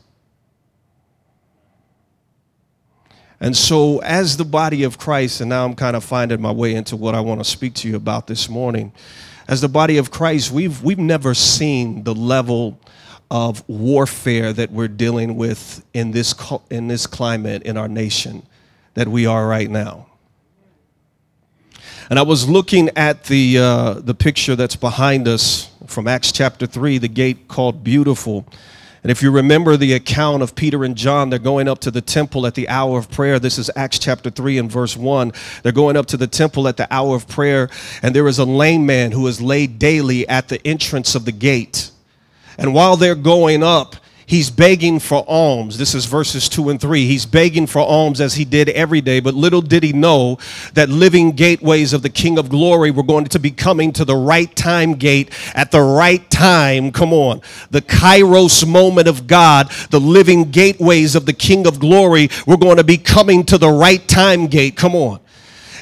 And 3.40 3.56
so, 3.56 4.00
as 4.00 4.36
the 4.36 4.44
body 4.44 4.84
of 4.84 4.98
Christ, 4.98 5.40
and 5.40 5.50
now 5.50 5.64
I'm 5.64 5.74
kind 5.74 5.96
of 5.96 6.04
finding 6.04 6.42
my 6.42 6.52
way 6.52 6.76
into 6.76 6.98
what 6.98 7.16
I 7.16 7.22
want 7.22 7.40
to 7.40 7.46
speak 7.46 7.76
to 7.76 7.88
you 7.88 7.96
about 7.96 8.28
this 8.28 8.50
morning. 8.50 8.92
As 9.48 9.62
the 9.62 9.70
body 9.70 9.98
of 9.98 10.12
Christ, 10.12 10.52
we've, 10.52 10.84
we've 10.84 11.00
never 11.00 11.34
seen 11.34 12.04
the 12.04 12.14
level 12.14 12.78
of 13.32 13.68
warfare 13.70 14.52
that 14.52 14.72
we're 14.72 14.90
dealing 14.90 15.38
with 15.38 15.86
in 15.94 16.12
this, 16.12 16.36
in 16.70 16.90
this 16.90 17.08
climate 17.08 17.64
in 17.64 17.78
our 17.78 17.88
nation 17.88 18.46
that 18.96 19.08
we 19.08 19.26
are 19.26 19.48
right 19.48 19.70
now. 19.70 20.08
And 22.10 22.20
I 22.20 22.24
was 22.24 22.50
looking 22.50 22.90
at 22.98 23.26
the, 23.26 23.60
uh, 23.60 23.94
the 23.94 24.14
picture 24.14 24.58
that's 24.58 24.76
behind 24.76 25.26
us 25.28 25.70
from 25.88 26.08
Acts 26.08 26.32
chapter 26.32 26.66
3, 26.66 26.98
the 26.98 27.08
gate 27.08 27.48
called 27.48 27.84
Beautiful. 27.84 28.46
And 29.04 29.12
if 29.12 29.22
you 29.22 29.32
remember 29.32 29.78
the 29.78 29.94
account 29.94 30.44
of 30.44 30.56
Peter 30.56 30.84
and 30.84 30.96
John, 30.96 31.30
they're 31.30 31.40
going 31.40 31.68
up 31.68 31.80
to 31.80 31.92
the 31.92 32.02
temple 32.02 32.46
at 32.46 32.56
the 32.56 32.68
hour 32.68 32.98
of 32.98 33.10
prayer. 33.10 33.40
This 33.40 33.58
is 33.58 33.72
Acts 33.76 34.00
chapter 34.00 34.30
3 34.30 34.58
and 34.58 34.72
verse 34.72 34.98
1. 34.98 35.32
They're 35.64 35.72
going 35.72 35.96
up 35.96 36.08
to 36.08 36.18
the 36.18 36.28
temple 36.28 36.68
at 36.68 36.78
the 36.78 36.94
hour 36.94 37.16
of 37.16 37.28
prayer, 37.28 37.70
and 38.02 38.16
there 38.16 38.28
is 38.28 38.40
a 38.40 38.46
lame 38.46 38.86
man 38.86 39.12
who 39.12 39.26
is 39.28 39.40
laid 39.42 39.80
daily 39.80 40.28
at 40.28 40.50
the 40.50 40.66
entrance 40.68 41.16
of 41.16 41.26
the 41.26 41.32
gate. 41.32 41.92
And 42.58 42.74
while 42.74 42.98
they're 42.98 43.16
going 43.16 43.64
up, 43.64 43.96
He's 44.28 44.50
begging 44.50 45.00
for 45.00 45.24
alms. 45.26 45.78
This 45.78 45.96
is 45.96 46.04
verses 46.04 46.50
2 46.50 46.68
and 46.68 46.82
3. 46.82 47.06
He's 47.06 47.26
begging 47.26 47.66
for 47.66 47.80
alms 47.80 48.20
as 48.20 48.34
he 48.34 48.44
did 48.44 48.68
every 48.68 49.00
day, 49.00 49.22
but 49.22 49.34
little 49.34 49.62
did 49.62 49.84
he 49.84 49.94
know 49.94 50.38
that 50.74 50.90
living 50.90 51.32
gateways 51.32 51.94
of 51.94 52.02
the 52.02 52.10
King 52.10 52.38
of 52.38 52.50
Glory 52.50 52.92
were 52.92 53.04
going 53.04 53.24
to 53.24 53.40
be 53.40 53.52
coming 53.52 53.94
to 53.94 54.04
the 54.04 54.18
right 54.18 54.54
time 54.54 54.96
gate 54.96 55.32
at 55.56 55.72
the 55.72 55.80
right 55.80 56.30
time. 56.30 56.92
Come 56.92 57.14
on. 57.14 57.40
The 57.72 57.82
kairos 57.82 58.68
moment 58.68 59.08
of 59.08 59.28
God, 59.28 59.72
the 59.92 60.02
living 60.02 60.52
gateways 60.52 61.16
of 61.16 61.26
the 61.26 61.32
King 61.32 61.66
of 61.66 61.80
Glory 61.80 62.30
were 62.46 62.58
going 62.58 62.78
to 62.78 62.84
be 62.84 62.98
coming 62.98 63.46
to 63.46 63.58
the 63.58 63.72
right 63.72 64.06
time 64.10 64.48
gate. 64.48 64.76
Come 64.76 64.94
on. 64.94 65.22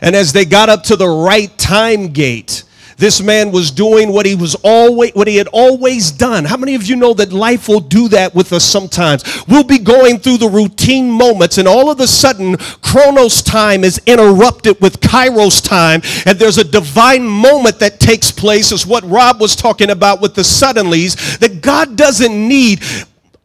And 0.04 0.16
as 0.16 0.34
they 0.34 0.46
got 0.46 0.70
up 0.70 0.84
to 0.84 0.96
the 0.96 1.10
right 1.10 1.58
time 1.58 2.10
gate, 2.10 2.64
this 2.98 3.22
man 3.22 3.52
was 3.52 3.72
doing 3.72 4.12
what 4.12 4.26
he 4.26 4.36
was 4.36 4.56
always 4.64 5.14
what 5.14 5.28
he 5.28 5.36
had 5.38 5.48
always 5.48 6.12
done. 6.12 6.46
How 6.46 6.58
many 6.58 6.76
of 6.76 6.84
you 6.84 6.96
know 6.96 7.14
that 7.16 7.34
life 7.34 7.68
will 7.68 7.80
do 7.80 8.08
that 8.10 8.34
with 8.34 8.54
us 8.54 8.64
sometimes? 8.64 9.24
We'll 9.48 9.64
be 9.64 9.80
going 9.80 10.20
through 10.20 10.38
the 10.38 10.50
routine 10.50 11.10
moments 11.12 11.58
and 11.58 11.68
all 11.68 11.90
of 11.90 12.00
a 12.00 12.08
sudden 12.08 12.58
chronos 12.82 13.42
time 13.42 13.84
is 13.84 14.02
interrupted 14.06 14.80
with 14.82 15.02
kairos 15.02 15.64
time 15.64 16.02
and 16.26 16.40
there's 16.40 16.58
a 16.58 16.64
divine 16.64 17.26
moment 17.26 17.80
that 17.80 18.00
takes 18.00 18.32
place 18.32 18.72
is 18.72 18.88
what 18.88 19.04
Rob 19.04 19.42
was 19.42 19.56
talking 19.56 19.90
about 19.90 20.22
with 20.22 20.36
the 20.36 20.42
suddenlies 20.42 21.40
that 21.40 21.62
God 21.62 21.98
doesn't 21.98 22.48
need 22.48 22.82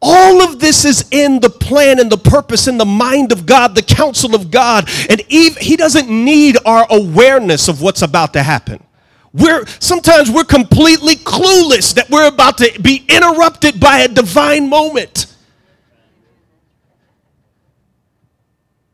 all 0.01 0.41
of 0.41 0.59
this 0.59 0.83
is 0.83 1.07
in 1.11 1.39
the 1.39 1.49
plan 1.49 1.99
and 1.99 2.11
the 2.11 2.17
purpose 2.17 2.67
in 2.67 2.79
the 2.79 2.85
mind 2.85 3.31
of 3.31 3.45
God, 3.45 3.75
the 3.75 3.83
counsel 3.83 4.33
of 4.33 4.49
God. 4.49 4.89
And 5.09 5.21
even, 5.29 5.61
He 5.61 5.75
doesn't 5.75 6.09
need 6.09 6.57
our 6.65 6.87
awareness 6.89 7.67
of 7.67 7.83
what's 7.83 8.01
about 8.01 8.33
to 8.33 8.41
happen. 8.41 8.83
We're 9.33 9.65
sometimes 9.79 10.29
we're 10.29 10.43
completely 10.43 11.15
clueless 11.15 11.93
that 11.95 12.09
we're 12.09 12.27
about 12.27 12.57
to 12.57 12.79
be 12.81 13.05
interrupted 13.07 13.79
by 13.79 13.99
a 13.99 14.07
divine 14.07 14.69
moment. 14.69 15.27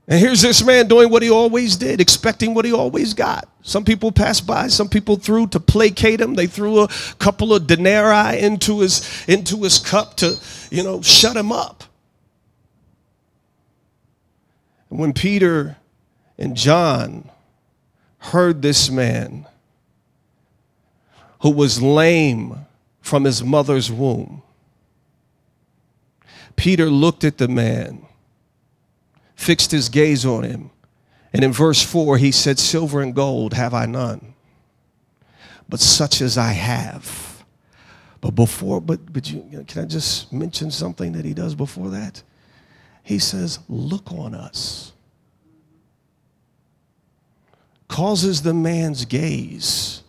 And 0.10 0.20
here's 0.20 0.41
this 0.41 0.63
man 0.63 0.88
doing 0.88 1.10
what 1.10 1.22
he 1.22 1.29
always 1.29 1.75
did, 1.75 2.00
expecting 2.00 2.53
what 2.53 2.63
he 2.63 2.72
always 2.72 3.13
got. 3.13 3.50
Some 3.62 3.84
people 3.84 4.12
passed 4.13 4.48
by, 4.48 4.67
some 4.67 4.88
people 4.88 5.17
threw 5.17 5.48
to 5.48 5.60
placate 5.60 6.22
him. 6.22 6.36
They 6.36 6.48
threw 6.48 6.79
a 6.84 6.88
couple 7.20 7.53
of 7.53 7.67
denarii 7.67 8.39
into 8.39 8.79
his 8.79 9.25
into 9.27 9.63
his 9.63 9.79
cup 9.79 10.15
to, 10.17 10.39
you 10.72 10.84
know, 10.84 11.01
shut 11.01 11.36
him 11.36 11.51
up. 11.51 11.84
And 14.89 15.00
when 15.00 15.12
Peter 15.12 15.75
and 16.38 16.56
John 16.56 17.29
heard 18.20 18.62
this 18.62 18.89
man, 18.89 19.46
who 21.41 21.50
was 21.50 21.82
lame 21.82 22.65
from 23.01 23.24
his 23.24 23.44
mother's 23.44 23.91
womb. 23.91 24.41
Peter 26.56 26.89
looked 26.89 27.24
at 27.24 27.38
the 27.38 27.48
man, 27.48 28.06
fixed 29.36 29.72
his 29.72 29.89
gaze 29.89 30.25
on 30.25 30.44
him, 30.44 30.72
and 31.32 31.44
in 31.44 31.51
verse 31.51 31.82
4 31.84 32.17
he 32.17 32.32
said, 32.32 32.58
Silver 32.58 33.01
and 33.01 33.13
gold 33.13 33.53
have 33.53 33.74
I 33.74 33.86
none, 33.86 34.34
but 35.70 35.79
such 35.79 36.22
as 36.22 36.38
I 36.38 36.51
have. 36.51 37.44
But 38.20 38.32
before, 38.32 38.82
but, 38.82 39.13
but 39.13 39.29
you, 39.29 39.63
can 39.67 39.84
I 39.84 39.86
just 39.86 40.34
mention 40.34 40.72
something 40.72 41.12
that 41.12 41.24
he 41.24 41.34
does 41.34 41.53
before 41.53 41.89
that? 41.89 42.24
He 43.03 43.20
says, 43.20 43.60
Look 43.70 44.12
on 44.12 44.34
us. 44.34 44.91
Causes 47.88 48.41
the 48.41 48.53
man's 48.53 49.06
gaze 49.06 50.01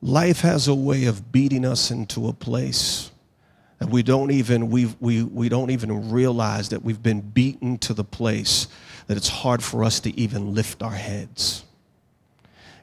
life 0.00 0.40
has 0.40 0.68
a 0.68 0.74
way 0.74 1.04
of 1.04 1.32
beating 1.32 1.64
us 1.64 1.90
into 1.90 2.28
a 2.28 2.32
place 2.32 3.10
that 3.78 3.88
we 3.88 4.02
don't 4.02 4.30
even 4.30 4.70
we 4.70 4.86
we, 5.00 5.22
we 5.22 5.48
don't 5.48 5.70
even 5.70 6.10
realize 6.10 6.68
that 6.70 6.82
we've 6.82 7.02
been 7.02 7.20
beaten 7.20 7.78
to 7.78 7.94
the 7.94 8.04
place 8.04 8.68
that 9.06 9.16
it's 9.16 9.28
hard 9.28 9.62
for 9.62 9.84
us 9.84 10.00
to 10.00 10.18
even 10.18 10.54
lift 10.54 10.82
our 10.82 10.92
heads 10.92 11.64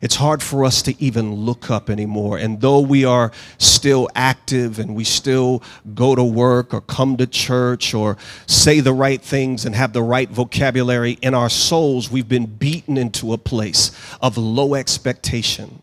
it's 0.01 0.15
hard 0.15 0.43
for 0.43 0.65
us 0.65 0.81
to 0.83 1.01
even 1.01 1.33
look 1.33 1.71
up 1.71 1.89
anymore. 1.89 2.37
And 2.37 2.61
though 2.61 2.79
we 2.79 3.05
are 3.05 3.31
still 3.57 4.09
active 4.13 4.77
and 4.77 4.93
we 4.95 5.03
still 5.03 5.63
go 5.95 6.15
to 6.15 6.23
work 6.23 6.73
or 6.73 6.81
come 6.81 7.17
to 7.17 7.25
church 7.25 7.93
or 7.93 8.17
say 8.45 8.81
the 8.81 8.93
right 8.93 9.21
things 9.21 9.65
and 9.65 9.73
have 9.73 9.93
the 9.93 10.03
right 10.03 10.29
vocabulary 10.29 11.17
in 11.23 11.33
our 11.33 11.49
souls, 11.49 12.11
we've 12.11 12.29
been 12.29 12.45
beaten 12.45 12.97
into 12.97 13.33
a 13.33 13.37
place 13.37 13.91
of 14.21 14.37
low 14.37 14.75
expectation. 14.75 15.81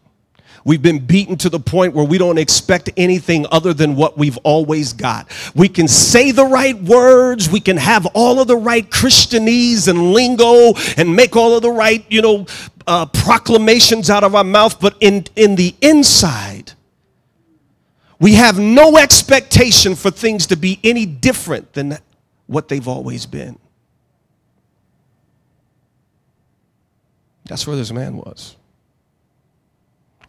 We've 0.64 0.82
been 0.82 1.04
beaten 1.04 1.36
to 1.38 1.48
the 1.48 1.58
point 1.58 1.94
where 1.94 2.04
we 2.04 2.18
don't 2.18 2.38
expect 2.38 2.90
anything 2.96 3.46
other 3.50 3.74
than 3.74 3.96
what 3.96 4.16
we've 4.16 4.38
always 4.38 4.92
got. 4.92 5.28
We 5.54 5.68
can 5.68 5.88
say 5.88 6.30
the 6.30 6.44
right 6.44 6.80
words, 6.80 7.50
we 7.50 7.60
can 7.60 7.76
have 7.76 8.06
all 8.14 8.40
of 8.40 8.46
the 8.46 8.56
right 8.56 8.88
Christianese 8.88 9.88
and 9.88 10.12
lingo 10.12 10.74
and 10.96 11.14
make 11.14 11.36
all 11.36 11.56
of 11.56 11.62
the 11.62 11.70
right, 11.70 12.04
you 12.08 12.22
know, 12.22 12.46
uh, 12.86 13.06
proclamations 13.06 14.10
out 14.10 14.24
of 14.24 14.34
our 14.34 14.44
mouth, 14.44 14.80
but 14.80 14.96
in, 15.00 15.24
in 15.36 15.56
the 15.56 15.74
inside, 15.80 16.72
we 18.20 18.34
have 18.34 18.58
no 18.58 18.98
expectation 18.98 19.96
for 19.96 20.10
things 20.10 20.46
to 20.46 20.56
be 20.56 20.78
any 20.84 21.06
different 21.06 21.72
than 21.72 21.98
what 22.46 22.68
they've 22.68 22.86
always 22.86 23.26
been. 23.26 23.58
That's 27.46 27.66
where 27.66 27.76
this 27.76 27.90
man 27.90 28.16
was. 28.16 28.56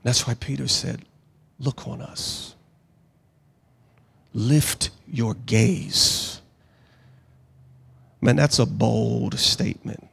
That's 0.03 0.27
why 0.27 0.35
Peter 0.35 0.67
said, 0.67 1.03
Look 1.59 1.87
on 1.87 2.01
us. 2.01 2.55
Lift 4.33 4.89
your 5.07 5.33
gaze. 5.33 6.41
Man, 8.21 8.35
that's 8.35 8.59
a 8.59 8.65
bold 8.65 9.37
statement. 9.39 10.07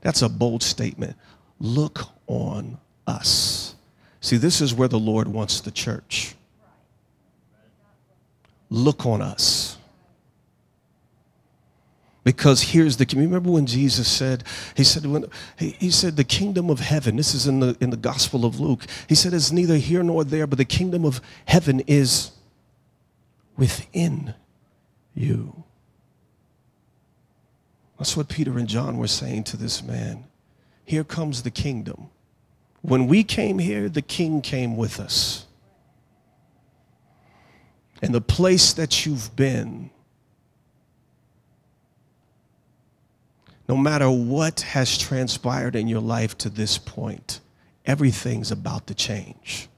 That's 0.00 0.22
a 0.22 0.28
bold 0.28 0.62
statement. 0.62 1.16
Look 1.60 2.08
on 2.26 2.78
us. 3.06 3.74
See, 4.20 4.36
this 4.36 4.60
is 4.60 4.74
where 4.74 4.88
the 4.88 4.98
Lord 4.98 5.28
wants 5.28 5.60
the 5.60 5.70
church. 5.70 6.34
Look 8.70 9.04
on 9.06 9.20
us. 9.20 9.73
Because 12.24 12.62
here's 12.62 12.96
the 12.96 13.06
remember 13.14 13.50
when 13.50 13.66
Jesus 13.66 14.08
said, 14.08 14.44
he 14.74 14.82
said, 14.82 15.04
when, 15.04 15.26
he, 15.58 15.70
he 15.78 15.90
said, 15.90 16.16
the 16.16 16.24
kingdom 16.24 16.70
of 16.70 16.80
heaven, 16.80 17.16
this 17.16 17.34
is 17.34 17.46
in 17.46 17.60
the 17.60 17.76
in 17.80 17.90
the 17.90 17.98
Gospel 17.98 18.46
of 18.46 18.58
Luke. 18.58 18.86
He 19.08 19.14
said, 19.14 19.34
it's 19.34 19.52
neither 19.52 19.76
here 19.76 20.02
nor 20.02 20.24
there, 20.24 20.46
but 20.46 20.56
the 20.56 20.64
kingdom 20.64 21.04
of 21.04 21.20
heaven 21.44 21.80
is 21.80 22.32
within 23.58 24.34
you. 25.14 25.64
That's 27.98 28.16
what 28.16 28.28
Peter 28.28 28.58
and 28.58 28.68
John 28.68 28.96
were 28.96 29.06
saying 29.06 29.44
to 29.44 29.56
this 29.56 29.82
man. 29.82 30.24
Here 30.84 31.04
comes 31.04 31.42
the 31.42 31.50
kingdom. 31.50 32.08
When 32.80 33.06
we 33.06 33.22
came 33.22 33.58
here, 33.58 33.88
the 33.88 34.02
king 34.02 34.42
came 34.42 34.76
with 34.76 34.98
us. 34.98 35.46
And 38.02 38.14
the 38.14 38.20
place 38.20 38.72
that 38.74 39.06
you've 39.06 39.34
been 39.36 39.90
no 43.68 43.76
matter 43.76 44.10
what 44.10 44.60
has 44.60 44.98
transpired 44.98 45.74
in 45.74 45.88
your 45.88 46.00
life 46.00 46.36
to 46.38 46.50
this 46.50 46.76
point, 46.78 47.40
everything's 47.86 48.50
about 48.50 48.86
to 48.88 48.94
change. 48.94 49.68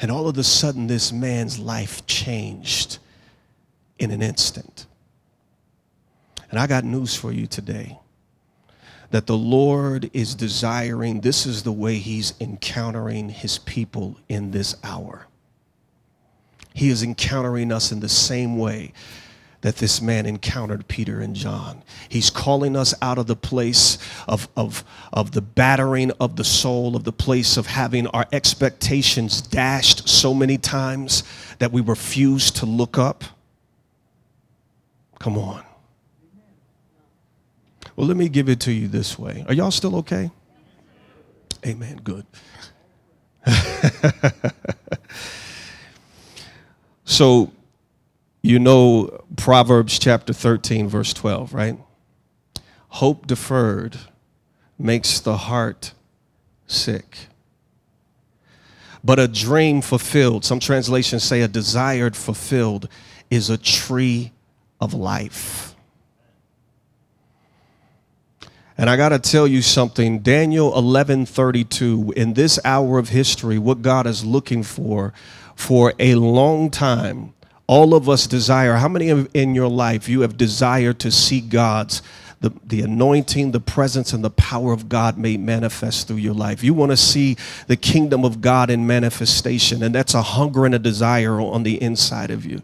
And 0.00 0.10
all 0.10 0.28
of 0.28 0.36
a 0.36 0.44
sudden, 0.44 0.86
this 0.86 1.12
man's 1.12 1.58
life 1.58 2.06
changed 2.06 2.98
in 3.98 4.10
an 4.10 4.20
instant. 4.20 4.86
And 6.50 6.58
I 6.58 6.66
got 6.66 6.84
news 6.84 7.14
for 7.14 7.32
you 7.32 7.46
today 7.46 7.98
that 9.10 9.26
the 9.26 9.36
Lord 9.36 10.10
is 10.14 10.34
desiring, 10.34 11.20
this 11.20 11.46
is 11.46 11.62
the 11.62 11.72
way 11.72 11.96
He's 11.96 12.32
encountering 12.40 13.28
His 13.28 13.58
people 13.58 14.18
in 14.28 14.50
this 14.50 14.74
hour. 14.82 15.26
He 16.74 16.88
is 16.88 17.02
encountering 17.02 17.70
us 17.70 17.92
in 17.92 18.00
the 18.00 18.08
same 18.08 18.56
way 18.56 18.92
that 19.62 19.76
this 19.76 20.02
man 20.02 20.26
encountered 20.26 20.86
Peter 20.88 21.20
and 21.20 21.34
John. 21.34 21.82
He's 22.08 22.30
calling 22.30 22.76
us 22.76 22.94
out 23.00 23.16
of 23.16 23.26
the 23.26 23.36
place 23.36 23.96
of, 24.28 24.48
of, 24.56 24.84
of 25.12 25.32
the 25.32 25.40
battering 25.40 26.10
of 26.20 26.36
the 26.36 26.44
soul, 26.44 26.94
of 26.94 27.04
the 27.04 27.12
place 27.12 27.56
of 27.56 27.66
having 27.66 28.06
our 28.08 28.26
expectations 28.32 29.40
dashed 29.40 30.08
so 30.08 30.34
many 30.34 30.58
times 30.58 31.22
that 31.58 31.72
we 31.72 31.80
refuse 31.80 32.50
to 32.52 32.66
look 32.66 32.98
up. 32.98 33.24
Come 35.20 35.38
on. 35.38 35.64
Well, 37.94 38.06
let 38.06 38.16
me 38.16 38.28
give 38.28 38.48
it 38.48 38.58
to 38.60 38.72
you 38.72 38.88
this 38.88 39.18
way. 39.18 39.44
Are 39.46 39.54
y'all 39.54 39.70
still 39.70 39.96
okay? 39.96 40.30
Amen. 41.64 42.00
Good. 42.02 42.26
so, 47.04 47.52
you 48.42 48.58
know 48.58 49.24
Proverbs 49.36 49.98
chapter 49.98 50.32
13, 50.32 50.88
verse 50.88 51.12
12, 51.12 51.54
right? 51.54 51.78
Hope 52.88 53.26
deferred 53.26 53.96
makes 54.78 55.20
the 55.20 55.36
heart 55.36 55.94
sick. 56.66 57.16
But 59.04 59.18
a 59.18 59.28
dream 59.28 59.80
fulfilled, 59.80 60.44
some 60.44 60.60
translations 60.60 61.24
say 61.24 61.40
a 61.40 61.48
desired 61.48 62.16
fulfilled, 62.16 62.88
is 63.30 63.48
a 63.48 63.56
tree 63.56 64.32
of 64.80 64.92
life. 64.92 65.74
And 68.76 68.90
I 68.90 68.96
got 68.96 69.10
to 69.10 69.18
tell 69.18 69.46
you 69.46 69.62
something, 69.62 70.20
Daniel 70.20 70.72
11:32 70.72 72.12
in 72.14 72.34
this 72.34 72.58
hour 72.64 72.98
of 72.98 73.10
history 73.10 73.58
what 73.58 73.82
God 73.82 74.06
is 74.06 74.24
looking 74.24 74.62
for 74.62 75.12
for 75.54 75.92
a 75.98 76.14
long 76.16 76.70
time. 76.70 77.34
All 77.66 77.94
of 77.94 78.08
us 78.08 78.26
desire, 78.26 78.74
how 78.74 78.88
many 78.88 79.08
in 79.08 79.54
your 79.54 79.68
life 79.68 80.08
you 80.08 80.20
have 80.22 80.36
desired 80.36 80.98
to 81.00 81.10
see 81.10 81.40
God's 81.40 82.02
the, 82.42 82.52
the 82.66 82.80
anointing, 82.80 83.52
the 83.52 83.60
presence, 83.60 84.12
and 84.12 84.22
the 84.22 84.30
power 84.30 84.72
of 84.72 84.88
God 84.88 85.16
made 85.16 85.38
manifest 85.38 86.08
through 86.08 86.16
your 86.16 86.34
life. 86.34 86.64
You 86.64 86.74
want 86.74 86.90
to 86.90 86.96
see 86.96 87.36
the 87.68 87.76
kingdom 87.76 88.24
of 88.24 88.40
God 88.40 88.68
in 88.68 88.84
manifestation, 88.84 89.82
and 89.82 89.94
that's 89.94 90.12
a 90.14 90.22
hunger 90.22 90.66
and 90.66 90.74
a 90.74 90.78
desire 90.78 91.40
on 91.40 91.62
the 91.62 91.80
inside 91.80 92.32
of 92.32 92.44
you. 92.44 92.60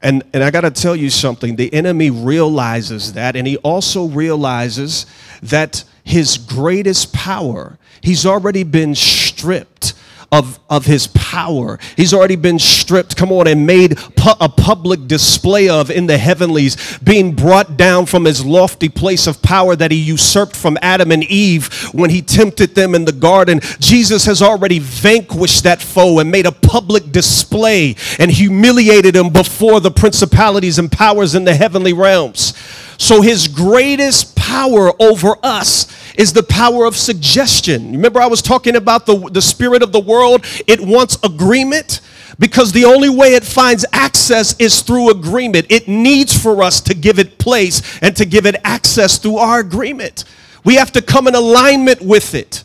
And, 0.00 0.22
and 0.32 0.44
I 0.44 0.52
got 0.52 0.60
to 0.60 0.70
tell 0.70 0.94
you 0.94 1.10
something 1.10 1.56
the 1.56 1.72
enemy 1.74 2.10
realizes 2.10 3.14
that, 3.14 3.34
and 3.34 3.44
he 3.44 3.56
also 3.58 4.06
realizes 4.06 5.06
that 5.42 5.82
his 6.04 6.38
greatest 6.38 7.12
power, 7.12 7.76
he's 8.02 8.24
already 8.24 8.62
been 8.62 8.94
stripped 8.94 9.94
of, 10.34 10.58
of 10.68 10.84
his 10.84 11.06
power. 11.06 11.78
He's 11.96 12.12
already 12.12 12.34
been 12.34 12.58
stripped, 12.58 13.16
come 13.16 13.30
on, 13.30 13.46
and 13.46 13.64
made 13.66 13.96
pu- 14.16 14.34
a 14.40 14.48
public 14.48 15.06
display 15.06 15.68
of 15.68 15.92
in 15.92 16.06
the 16.06 16.18
heavenlies, 16.18 16.98
being 16.98 17.34
brought 17.36 17.76
down 17.76 18.06
from 18.06 18.24
his 18.24 18.44
lofty 18.44 18.88
place 18.88 19.28
of 19.28 19.40
power 19.42 19.76
that 19.76 19.92
he 19.92 19.96
usurped 19.96 20.56
from 20.56 20.76
Adam 20.82 21.12
and 21.12 21.22
Eve 21.24 21.72
when 21.92 22.10
he 22.10 22.20
tempted 22.20 22.74
them 22.74 22.96
in 22.96 23.04
the 23.04 23.12
garden. 23.12 23.60
Jesus 23.78 24.24
has 24.24 24.42
already 24.42 24.80
vanquished 24.80 25.62
that 25.62 25.80
foe 25.80 26.18
and 26.18 26.32
made 26.32 26.46
a 26.46 26.52
public 26.52 27.12
display 27.12 27.94
and 28.18 28.28
humiliated 28.28 29.14
him 29.14 29.30
before 29.32 29.78
the 29.78 29.92
principalities 29.92 30.80
and 30.80 30.90
powers 30.90 31.36
in 31.36 31.44
the 31.44 31.54
heavenly 31.54 31.92
realms. 31.92 32.54
So 32.98 33.22
his 33.22 33.46
greatest 33.46 34.34
power 34.34 34.92
over 35.00 35.36
us 35.42 35.86
is 36.14 36.32
the 36.32 36.42
power 36.42 36.84
of 36.84 36.96
suggestion. 36.96 37.92
Remember, 37.92 38.20
I 38.20 38.26
was 38.26 38.42
talking 38.42 38.76
about 38.76 39.06
the, 39.06 39.28
the 39.30 39.42
spirit 39.42 39.82
of 39.82 39.92
the 39.92 40.00
world, 40.00 40.44
it 40.66 40.80
wants 40.80 41.18
agreement 41.22 42.00
because 42.38 42.72
the 42.72 42.84
only 42.84 43.08
way 43.08 43.34
it 43.34 43.44
finds 43.44 43.84
access 43.92 44.58
is 44.58 44.82
through 44.82 45.10
agreement. 45.10 45.66
It 45.70 45.88
needs 45.88 46.36
for 46.36 46.62
us 46.62 46.80
to 46.82 46.94
give 46.94 47.18
it 47.18 47.38
place 47.38 47.98
and 48.00 48.16
to 48.16 48.24
give 48.24 48.46
it 48.46 48.56
access 48.64 49.18
through 49.18 49.36
our 49.36 49.60
agreement. 49.60 50.24
We 50.64 50.76
have 50.76 50.92
to 50.92 51.02
come 51.02 51.28
in 51.28 51.34
alignment 51.34 52.00
with 52.00 52.34
it. 52.34 52.64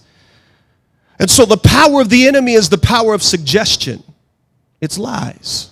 And 1.20 1.30
so 1.30 1.46
the 1.46 1.58
power 1.58 2.02
of 2.02 2.10
the 2.10 2.28
enemy 2.28 2.54
is 2.54 2.70
the 2.70 2.78
power 2.78 3.14
of 3.14 3.22
suggestion, 3.22 4.04
it's 4.80 4.98
lies. 4.98 5.72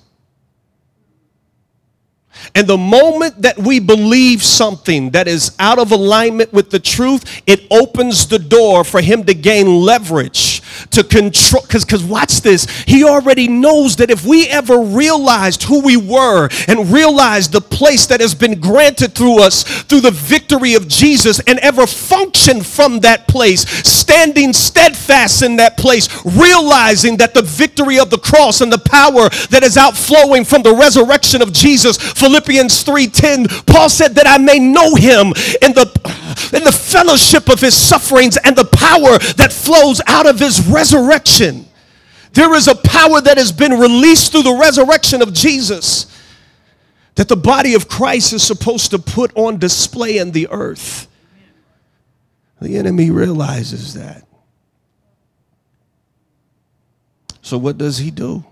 And 2.56 2.68
the 2.68 2.78
moment 2.78 3.42
that 3.42 3.58
we 3.58 3.80
believe 3.80 4.44
something 4.44 5.12
that 5.12 5.28
is 5.28 5.56
out 5.60 5.80
of 5.80 5.92
alignment 5.92 6.54
with 6.54 6.70
the 6.70 6.80
truth, 6.80 7.42
it 7.46 7.66
opens 7.72 8.28
the 8.28 8.40
door 8.40 8.84
for 8.84 9.02
him 9.02 9.24
to 9.26 9.34
gain 9.34 9.68
leverage 9.68 10.62
to 10.92 11.04
control. 11.04 11.62
Because, 11.62 11.86
because 11.86 12.04
watch 12.04 12.42
this, 12.42 12.66
he 12.82 13.04
already 13.04 13.48
knows 13.48 13.96
that 13.98 14.10
if 14.10 14.26
we 14.26 14.48
ever 14.48 14.80
realized 14.80 15.64
who 15.64 15.82
we 15.82 15.98
were 15.98 16.50
and 16.68 16.92
realized 16.92 17.52
the 17.52 17.62
place 17.62 18.06
that 18.08 18.22
has 18.22 18.34
been 18.36 18.60
granted 18.60 19.14
through 19.14 19.42
us 19.42 19.64
through 19.84 20.02
the 20.02 20.12
victory 20.12 20.74
of 20.74 20.88
Jesus 20.88 21.40
and 21.42 21.60
ever 21.60 21.88
function 21.88 22.62
from 22.62 23.00
that 23.02 23.28
place, 23.28 23.62
standing 23.88 24.54
steadfast 24.54 25.42
in 25.42 25.58
that 25.58 25.78
place, 25.78 26.08
realizing 26.26 27.18
that 27.18 27.34
the 27.34 27.42
victory 27.42 28.00
of 28.00 28.10
the 28.10 28.18
cross 28.18 28.62
and 28.62 28.72
the 28.72 28.78
power 28.78 29.30
that 29.50 29.64
is 29.64 29.78
outflowing 29.78 30.46
from 30.46 30.62
the 30.62 30.74
resurrection 30.74 31.42
of 31.42 31.52
Jesus, 31.52 31.98
Philippians 31.98 32.84
3:10, 32.84 33.48
Paul 33.66 33.90
said 33.90 34.16
that 34.16 34.28
I 34.28 34.38
may 34.38 34.60
know 34.60 34.96
him 34.96 35.34
in 35.62 35.74
the 35.74 35.88
in 36.54 36.64
the 36.64 36.72
fellowship 36.72 37.50
of 37.50 37.60
his 37.60 37.76
sufferings 37.76 38.38
and 38.38 38.56
the 38.56 38.66
power 38.66 39.18
that 39.36 39.52
flows 39.52 40.02
out 40.08 40.26
of 40.26 40.40
his 40.40 40.67
resurrection. 40.68 41.66
There 42.34 42.54
is 42.56 42.68
a 42.68 42.76
power 42.76 43.22
that 43.22 43.38
has 43.38 43.52
been 43.52 43.74
released 43.74 44.32
through 44.32 44.44
the 44.44 44.58
resurrection 44.60 45.22
of 45.22 45.34
Jesus 45.34 46.06
that 47.16 47.28
the 47.28 47.36
body 47.36 47.74
of 47.74 47.90
Christ 47.90 48.32
is 48.34 48.44
supposed 48.44 48.92
to 48.92 49.00
put 49.00 49.36
on 49.36 49.58
display 49.58 50.20
in 50.20 50.32
the 50.32 50.48
earth. 50.50 51.08
The 52.62 52.78
enemy 52.78 53.10
realizes 53.10 53.96
that. 53.96 54.24
So, 57.42 57.58
what 57.58 57.78
does 57.78 57.98
he 57.98 58.12
do? 58.12 58.46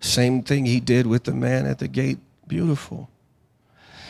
Same 0.00 0.42
thing 0.42 0.66
he 0.66 0.80
did 0.80 1.06
with 1.06 1.24
the 1.24 1.32
man 1.32 1.66
at 1.66 1.78
the 1.78 1.88
gate. 1.88 2.18
Beautiful. 2.46 3.08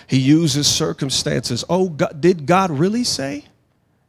He 0.07 0.19
uses 0.19 0.67
circumstances. 0.67 1.65
Oh, 1.69 1.89
God, 1.91 2.21
did 2.21 2.47
God 2.47 2.71
really 2.71 3.05
say? 3.05 3.45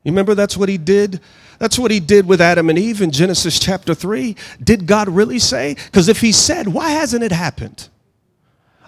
You 0.04 0.12
remember 0.12 0.34
that's 0.34 0.56
what 0.56 0.70
he 0.70 0.78
did? 0.78 1.20
That's 1.60 1.78
what 1.78 1.91
he 1.91 2.00
did 2.00 2.26
with 2.26 2.41
Adam 2.41 2.69
and 2.69 2.80
Eve 2.80 3.02
in 3.02 3.12
Genesis 3.12 3.60
chapter 3.60 3.93
3. 3.93 4.36
Did 4.63 4.88
God 4.88 5.10
really 5.10 5.39
say? 5.39 5.76
Because 5.76 6.08
if 6.08 6.22
he 6.22 6.32
said, 6.32 6.67
why 6.67 6.91
hasn't 6.91 7.24
it 7.24 7.34
happened? 7.34 7.89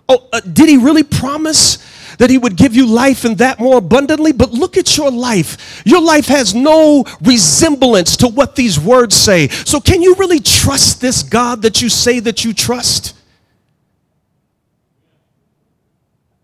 Oh, 0.08 0.28
uh, 0.34 0.40
did 0.40 0.68
he 0.68 0.78
really 0.78 1.04
promise 1.04 1.78
that 2.18 2.30
he 2.30 2.38
would 2.38 2.56
give 2.56 2.76
you 2.76 2.86
life 2.86 3.24
and 3.24 3.38
that 3.38 3.60
more 3.60 3.78
abundantly? 3.78 4.32
But 4.32 4.52
look 4.52 4.78
at 4.78 4.98
your 4.98 5.12
life. 5.12 5.82
Your 5.86 6.02
life 6.02 6.28
has 6.28 6.56
no 6.56 7.06
resemblance 7.22 8.18
to 8.18 8.28
what 8.28 8.56
these 8.56 8.80
words 8.80 9.16
say. 9.16 9.48
So, 9.50 9.80
can 9.80 10.02
you 10.02 10.16
really 10.16 10.40
trust 10.40 11.00
this 11.00 11.24
God 11.24 11.62
that 11.62 11.82
you 11.82 11.88
say 11.88 12.20
that 12.22 12.44
you 12.44 12.54
trust? 12.54 13.16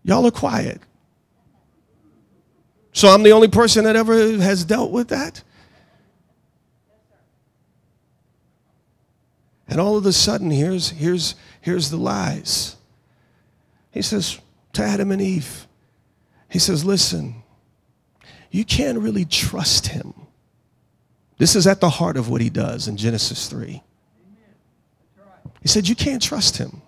Y'all 0.04 0.26
are 0.26 0.30
quiet. 0.30 0.80
So 2.92 3.08
I'm 3.08 3.22
the 3.22 3.32
only 3.32 3.48
person 3.48 3.84
that 3.84 3.94
ever 3.94 4.38
has 4.38 4.64
dealt 4.64 4.90
with 4.90 5.08
that? 5.08 5.42
And 9.68 9.80
all 9.80 9.96
of 9.96 10.06
a 10.06 10.12
sudden, 10.12 10.50
here's, 10.50 10.90
here's, 10.90 11.34
here's 11.60 11.90
the 11.90 11.96
lies. 11.96 12.76
He 13.90 14.02
says 14.02 14.38
to 14.72 14.82
Adam 14.82 15.12
and 15.12 15.20
Eve, 15.20 15.66
he 16.48 16.58
says, 16.58 16.84
listen, 16.84 17.42
you 18.50 18.64
can't 18.64 18.98
really 18.98 19.26
trust 19.26 19.88
him. 19.88 20.14
This 21.36 21.54
is 21.54 21.66
at 21.66 21.80
the 21.80 21.90
heart 21.90 22.16
of 22.16 22.28
what 22.28 22.40
he 22.40 22.50
does 22.50 22.88
in 22.88 22.96
Genesis 22.96 23.48
3. 23.48 23.82
He 25.60 25.68
said, 25.68 25.88
You 25.88 25.94
can't 25.94 26.22
trust 26.22 26.56
him 26.56 26.82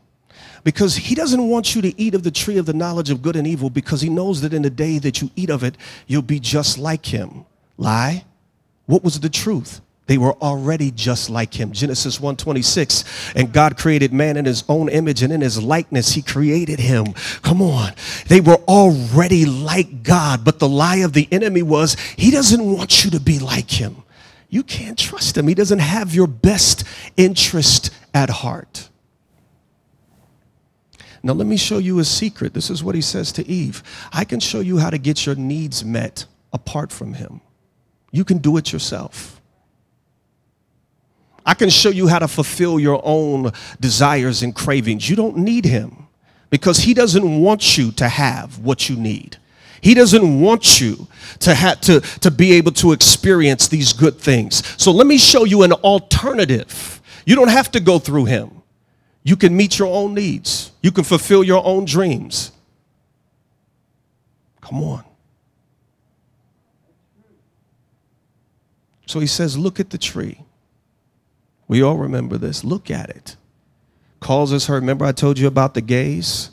because 0.63 0.95
he 0.95 1.15
doesn't 1.15 1.49
want 1.49 1.75
you 1.75 1.83
to 1.83 2.01
eat 2.01 2.15
of 2.15 2.23
the 2.23 2.31
tree 2.31 2.59
of 2.59 2.67
the 2.67 2.73
knowledge 2.73 3.11
of 3.11 3.23
good 3.23 3.37
and 3.37 3.47
evil 3.47 3.71
because 3.71 4.01
he 4.01 4.09
knows 4.09 4.41
that 4.43 4.53
in 4.53 4.63
the 4.63 4.71
day 4.71 4.99
that 4.99 5.21
you 5.21 5.31
eat 5.37 5.51
of 5.51 5.65
it, 5.65 5.77
you'll 6.07 6.23
be 6.23 6.41
just 6.41 6.79
like 6.79 7.07
him. 7.07 7.45
Lie? 7.77 8.25
What 8.87 9.03
was 9.03 9.21
the 9.21 9.29
truth? 9.29 9.81
They 10.11 10.19
were 10.19 10.35
already 10.43 10.91
just 10.91 11.31
like 11.31 11.55
him. 11.55 11.71
Genesis 11.71 12.19
1:26. 12.19 13.05
And 13.37 13.53
God 13.53 13.79
created 13.79 14.13
man 14.13 14.37
in 14.37 14.45
his 14.45 14.65
own 14.69 14.89
image 14.89 15.23
and 15.23 15.33
in 15.33 15.41
his 15.41 15.63
likeness 15.63 16.15
he 16.15 16.21
created 16.21 16.81
him. 16.81 17.13
Come 17.43 17.63
on. 17.63 17.93
They 18.27 18.41
were 18.41 18.59
already 18.67 19.47
like 19.47 20.03
God, 20.03 20.45
but 20.45 20.59
the 20.59 20.69
lie 20.69 20.97
of 20.97 21.13
the 21.13 21.29
enemy 21.31 21.63
was 21.63 21.97
he 22.17 22.33
doesn't 22.33 22.77
want 22.77 23.05
you 23.05 23.13
to 23.13 23.21
be 23.21 23.39
like 23.39 23.71
him. 23.71 24.03
You 24.49 24.65
can't 24.65 24.99
trust 24.99 25.39
him. 25.39 25.47
He 25.47 25.55
doesn't 25.55 25.79
have 25.79 26.13
your 26.13 26.27
best 26.27 26.83
interest 27.17 27.91
at 28.13 28.31
heart. 28.31 28.89
Now, 31.23 31.35
let 31.35 31.47
me 31.47 31.57
show 31.57 31.79
you 31.79 32.01
a 32.01 32.05
secret. 32.05 32.53
This 32.53 32.69
is 32.69 32.83
what 32.83 32.97
he 32.97 33.01
says 33.01 33.31
to 33.31 33.47
Eve 33.47 33.85
I 34.13 34.25
can 34.25 34.41
show 34.41 34.59
you 34.59 34.79
how 34.79 34.91
to 34.91 34.99
get 34.99 35.25
your 35.25 35.37
needs 35.37 35.85
met 35.85 36.27
apart 36.53 36.91
from 36.91 37.15
him. 37.15 37.43
You 38.11 38.25
can 38.25 38.39
do 38.39 38.57
it 38.57 38.73
yourself. 38.73 39.40
I 41.45 41.55
can 41.55 41.71
show 41.71 41.91
you 41.91 42.07
how 42.07 42.19
to 42.19 42.29
fulfill 42.29 42.79
your 42.79 43.01
own 43.05 43.53
desires 43.81 44.43
and 44.43 44.55
cravings. 44.55 45.09
You 45.09 45.17
don't 45.17 45.39
need 45.39 45.65
him 45.65 46.09
because 46.51 46.79
he 46.79 46.95
doesn't 46.95 47.41
want 47.41 47.79
you 47.79 47.93
to 47.93 48.09
have 48.09 48.59
what 48.59 48.89
you 48.89 48.97
need. 48.97 49.37
He 49.81 49.95
doesn't 49.95 50.41
want 50.41 50.81
you 50.81 51.07
to 51.41 51.55
have 51.55 51.81
to, 51.83 52.01
to 52.01 52.31
be 52.31 52.53
able 52.53 52.73
to 52.73 52.93
experience 52.93 53.69
these 53.69 53.93
good 53.93 54.19
things. 54.19 54.63
So 54.83 54.93
let 54.93 55.07
me 55.07 55.17
show 55.17 55.45
you 55.45 55.63
an 55.63 55.73
alternative. 55.73 57.01
You 57.25 57.35
don't 57.35 57.49
have 57.49 57.71
to 57.73 57.81
go 57.81 57.99
through 57.99 58.27
him. 58.27 58.63
You 59.23 59.37
can 59.37 59.57
meet 59.57 59.79
your 59.79 59.89
own 59.89 60.15
needs. 60.15 60.73
You 60.83 60.91
can 60.91 61.05
fulfill 61.05 61.45
your 61.45 61.65
own 61.65 61.85
dreams. 61.85 62.53
Come 64.61 64.83
on. 64.83 65.05
So 69.07 69.19
he 69.19 69.27
says, 69.27 69.59
Look 69.59 69.81
at 69.81 69.91
the 69.91 69.99
tree. 69.99 70.41
We 71.71 71.83
all 71.85 71.99
remember 71.99 72.37
this. 72.37 72.65
Look 72.65 72.91
at 72.91 73.11
it. 73.11 73.37
Causes 74.19 74.67
her. 74.67 74.75
Remember, 74.75 75.05
I 75.05 75.13
told 75.13 75.39
you 75.39 75.47
about 75.47 75.75
the 75.75 75.81
gaze? 75.81 76.51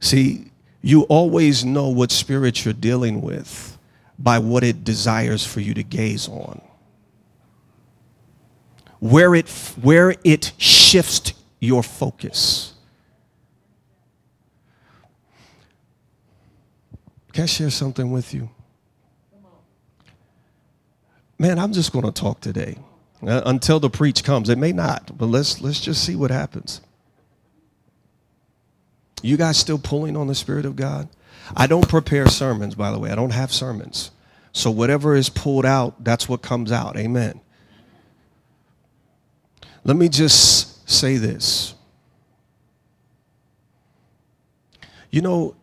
See, 0.00 0.50
you 0.82 1.04
always 1.04 1.64
know 1.64 1.88
what 1.88 2.10
spirit 2.12 2.66
you're 2.66 2.74
dealing 2.74 3.22
with 3.22 3.78
by 4.18 4.38
what 4.38 4.64
it 4.64 4.84
desires 4.84 5.46
for 5.46 5.60
you 5.60 5.72
to 5.72 5.82
gaze 5.82 6.28
on. 6.28 6.60
where 9.00 9.34
it, 9.34 9.48
where 9.82 10.14
it 10.24 10.52
shifts 10.58 11.32
your 11.60 11.82
focus. 11.82 12.74
Can 17.32 17.44
I 17.44 17.46
share 17.46 17.70
something 17.70 18.10
with 18.12 18.34
you? 18.34 18.50
Man, 21.38 21.58
I'm 21.58 21.72
just 21.72 21.92
going 21.92 22.04
to 22.04 22.12
talk 22.12 22.40
today 22.40 22.78
uh, 23.28 23.42
until 23.46 23.80
the 23.80 23.90
preach 23.90 24.24
comes. 24.24 24.48
It 24.48 24.58
may 24.58 24.72
not, 24.72 25.16
but 25.16 25.26
let's 25.26 25.60
let's 25.60 25.80
just 25.80 26.04
see 26.04 26.16
what 26.16 26.30
happens. 26.30 26.80
You 29.22 29.36
guys 29.36 29.56
still 29.56 29.78
pulling 29.78 30.16
on 30.16 30.26
the 30.26 30.34
Spirit 30.34 30.66
of 30.66 30.76
God? 30.76 31.08
I 31.56 31.66
don't 31.66 31.88
prepare 31.88 32.28
sermons, 32.28 32.74
by 32.74 32.90
the 32.90 32.98
way. 32.98 33.10
I 33.10 33.14
don't 33.14 33.32
have 33.32 33.52
sermons. 33.52 34.10
So 34.52 34.70
whatever 34.70 35.14
is 35.14 35.28
pulled 35.28 35.66
out, 35.66 36.02
that's 36.04 36.28
what 36.28 36.42
comes 36.42 36.70
out. 36.70 36.96
Amen. 36.96 37.40
Let 39.82 39.96
me 39.96 40.08
just 40.08 40.88
say 40.88 41.16
this. 41.16 41.74
You 45.10 45.22
know, 45.22 45.56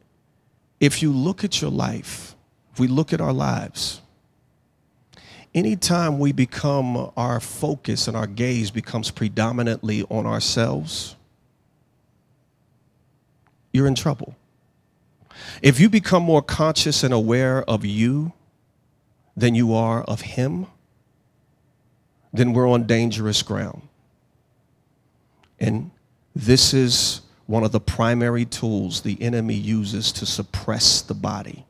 if 0.80 1.02
you 1.02 1.12
look 1.12 1.43
at 1.43 1.62
your 1.62 1.71
life, 1.71 2.36
if 2.74 2.80
we 2.80 2.88
look 2.88 3.13
at 3.13 3.21
our 3.21 3.34
lives, 3.34 4.02
anytime 5.53 6.19
we 6.19 6.31
become 6.31 6.97
uh, 6.97 7.09
our 7.17 7.39
focus 7.39 8.07
and 8.07 8.15
our 8.15 8.27
gaze 8.27 8.71
becomes 8.71 9.11
predominantly 9.11 10.03
on 10.03 10.25
ourselves, 10.25 11.15
you're 13.73 13.87
in 13.87 13.95
trouble. 13.95 14.35
If 15.61 15.79
you 15.79 15.89
become 15.89 16.23
more 16.23 16.41
conscious 16.41 17.03
and 17.03 17.13
aware 17.13 17.63
of 17.63 17.85
you 17.85 18.33
than 19.35 19.55
you 19.55 19.73
are 19.73 20.03
of 20.03 20.21
Him, 20.21 20.67
then 22.33 22.53
we're 22.53 22.69
on 22.69 22.85
dangerous 22.85 23.41
ground. 23.41 23.81
And 25.59 25.91
this 26.35 26.73
is 26.73 27.21
one 27.45 27.63
of 27.63 27.71
the 27.71 27.79
primary 27.79 28.45
tools 28.45 29.01
the 29.01 29.21
enemy 29.21 29.55
uses 29.55 30.11
to 30.13 30.25
suppress 30.25 31.01
the 31.01 31.13
body. 31.13 31.65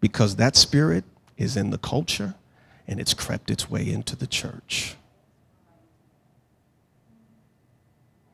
Because 0.00 0.36
that 0.36 0.54
spirit 0.54 1.04
is 1.38 1.56
in 1.56 1.70
the 1.70 1.78
culture 1.78 2.34
and 2.86 3.00
it's 3.00 3.14
crept 3.14 3.50
its 3.50 3.70
way 3.70 3.88
into 3.88 4.16
the 4.16 4.26
church. 4.26 4.96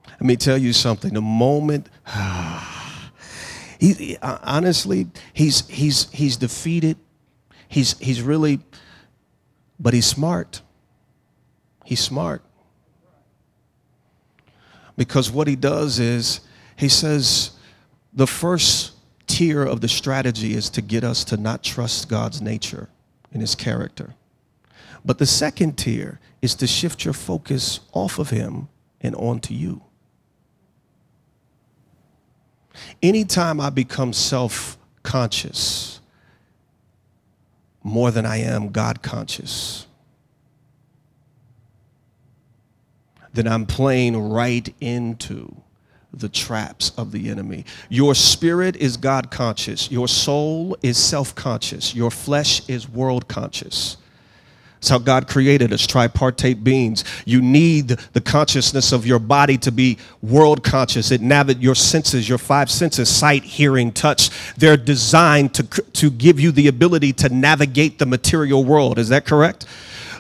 Let 0.09 0.23
me 0.23 0.37
tell 0.37 0.57
you 0.57 0.73
something. 0.73 1.13
The 1.13 1.21
moment, 1.21 1.89
he, 3.79 4.17
uh, 4.23 4.39
honestly, 4.43 5.09
he's, 5.33 5.69
he's, 5.69 6.11
he's 6.13 6.37
defeated. 6.37 6.97
He's, 7.69 7.99
he's 7.99 8.23
really, 8.23 8.61
but 9.79 9.93
he's 9.93 10.07
smart. 10.07 10.63
He's 11.85 12.01
smart. 12.01 12.43
Because 14.97 15.31
what 15.31 15.49
he 15.49 15.57
does 15.57 15.99
is, 15.99 16.41
he 16.77 16.89
says, 16.89 17.51
the 18.13 18.29
first 18.29 18.93
tier 19.27 19.65
of 19.65 19.81
the 19.81 19.89
strategy 19.89 20.55
is 20.55 20.71
to 20.71 20.81
get 20.81 21.03
us 21.03 21.25
to 21.25 21.37
not 21.37 21.65
trust 21.65 22.09
God's 22.09 22.41
nature 22.41 22.89
and 23.35 23.43
his 23.43 23.55
character. 23.55 24.15
But 25.05 25.19
the 25.19 25.27
second 25.27 25.77
tier 25.77 26.19
is 26.41 26.55
to 26.55 26.67
shift 26.67 27.05
your 27.05 27.13
focus 27.13 27.81
off 27.93 28.19
of 28.19 28.31
him 28.31 28.69
and 29.03 29.15
onto 29.17 29.53
you. 29.53 29.83
Anytime 33.03 33.61
I 33.61 33.69
become 33.69 34.13
self 34.15 34.79
conscious 35.03 36.01
more 37.83 38.11
than 38.11 38.25
I 38.25 38.39
am 38.39 38.71
God 38.71 39.03
conscious, 39.03 39.87
then 43.35 43.47
I'm 43.47 43.67
playing 43.67 44.31
right 44.31 44.75
into 44.81 45.55
the 46.15 46.29
traps 46.29 46.93
of 46.97 47.13
the 47.13 47.29
enemy. 47.29 47.65
Your 47.89 48.15
spirit 48.15 48.77
is 48.77 48.97
God 48.97 49.31
conscious, 49.31 49.91
your 49.91 50.09
soul 50.09 50.77
is 50.83 50.97
self 50.97 51.35
conscious, 51.35 51.95
your 51.95 52.11
flesh 52.11 52.69
is 52.69 52.89
world 52.89 53.29
conscious. 53.29 53.97
That's 54.85 54.91
how 54.91 54.99
God 54.99 55.29
created 55.29 55.73
us, 55.73 55.87
tripartite 55.87 56.63
beings. 56.63 57.05
You 57.25 57.41
need 57.41 57.89
the 58.13 58.21
consciousness 58.21 58.93
of 58.93 59.07
your 59.07 59.19
body 59.19 59.57
to 59.59 59.73
be 59.73 59.97
world 60.21 60.63
conscious. 60.63 61.11
It 61.11 61.23
navigates 61.23 61.65
your 61.65 61.75
senses, 61.75 62.29
your 62.29 62.37
five 62.37 62.71
senses 62.71 63.09
sight, 63.09 63.45
hearing, 63.45 63.93
touch. 63.93 64.29
They're 64.57 64.77
designed 64.77 65.55
to, 65.55 65.63
to 65.63 66.11
give 66.11 66.39
you 66.39 66.53
the 66.53 66.69
ability 66.69 67.15
to 67.15 67.31
navigate 67.31 67.99
the 67.99 68.05
material 68.05 68.63
world. 68.63 68.99
Is 68.99 69.09
that 69.09 69.25
correct? 69.25 69.65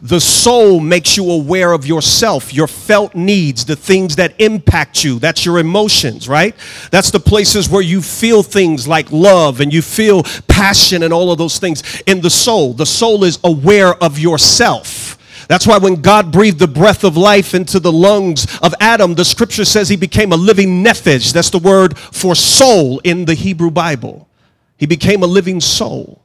The 0.04 0.20
soul 0.20 0.80
makes 0.80 1.16
you 1.16 1.30
aware 1.30 1.72
of 1.72 1.86
yourself, 1.86 2.52
your 2.52 2.66
felt 2.66 3.14
needs, 3.14 3.64
the 3.64 3.74
things 3.74 4.16
that 4.16 4.38
impact 4.38 5.02
you. 5.02 5.18
That's 5.18 5.46
your 5.46 5.58
emotions, 5.58 6.28
right? 6.28 6.54
That's 6.90 7.10
the 7.10 7.18
places 7.18 7.70
where 7.70 7.80
you 7.80 8.02
feel 8.02 8.42
things 8.42 8.86
like 8.86 9.10
love 9.10 9.62
and 9.62 9.72
you 9.72 9.80
feel 9.80 10.24
passion 10.46 11.04
and 11.04 11.12
all 11.14 11.32
of 11.32 11.38
those 11.38 11.58
things 11.58 12.02
in 12.06 12.20
the 12.20 12.28
soul. 12.28 12.74
The 12.74 12.84
soul 12.84 13.24
is 13.24 13.38
aware 13.44 13.94
of 13.94 14.18
yourself. 14.18 15.16
That's 15.48 15.66
why 15.66 15.78
when 15.78 16.02
God 16.02 16.30
breathed 16.30 16.58
the 16.58 16.68
breath 16.68 17.02
of 17.02 17.16
life 17.16 17.54
into 17.54 17.80
the 17.80 17.92
lungs 17.92 18.46
of 18.60 18.74
Adam, 18.80 19.14
the 19.14 19.24
scripture 19.24 19.64
says 19.64 19.88
he 19.88 19.96
became 19.96 20.32
a 20.32 20.36
living 20.36 20.84
nephesh. 20.84 21.32
That's 21.32 21.48
the 21.48 21.58
word 21.58 21.96
for 21.96 22.34
soul 22.34 22.98
in 23.04 23.24
the 23.24 23.34
Hebrew 23.34 23.70
Bible. 23.70 24.28
He 24.76 24.84
became 24.84 25.22
a 25.22 25.26
living 25.26 25.62
soul. 25.62 26.20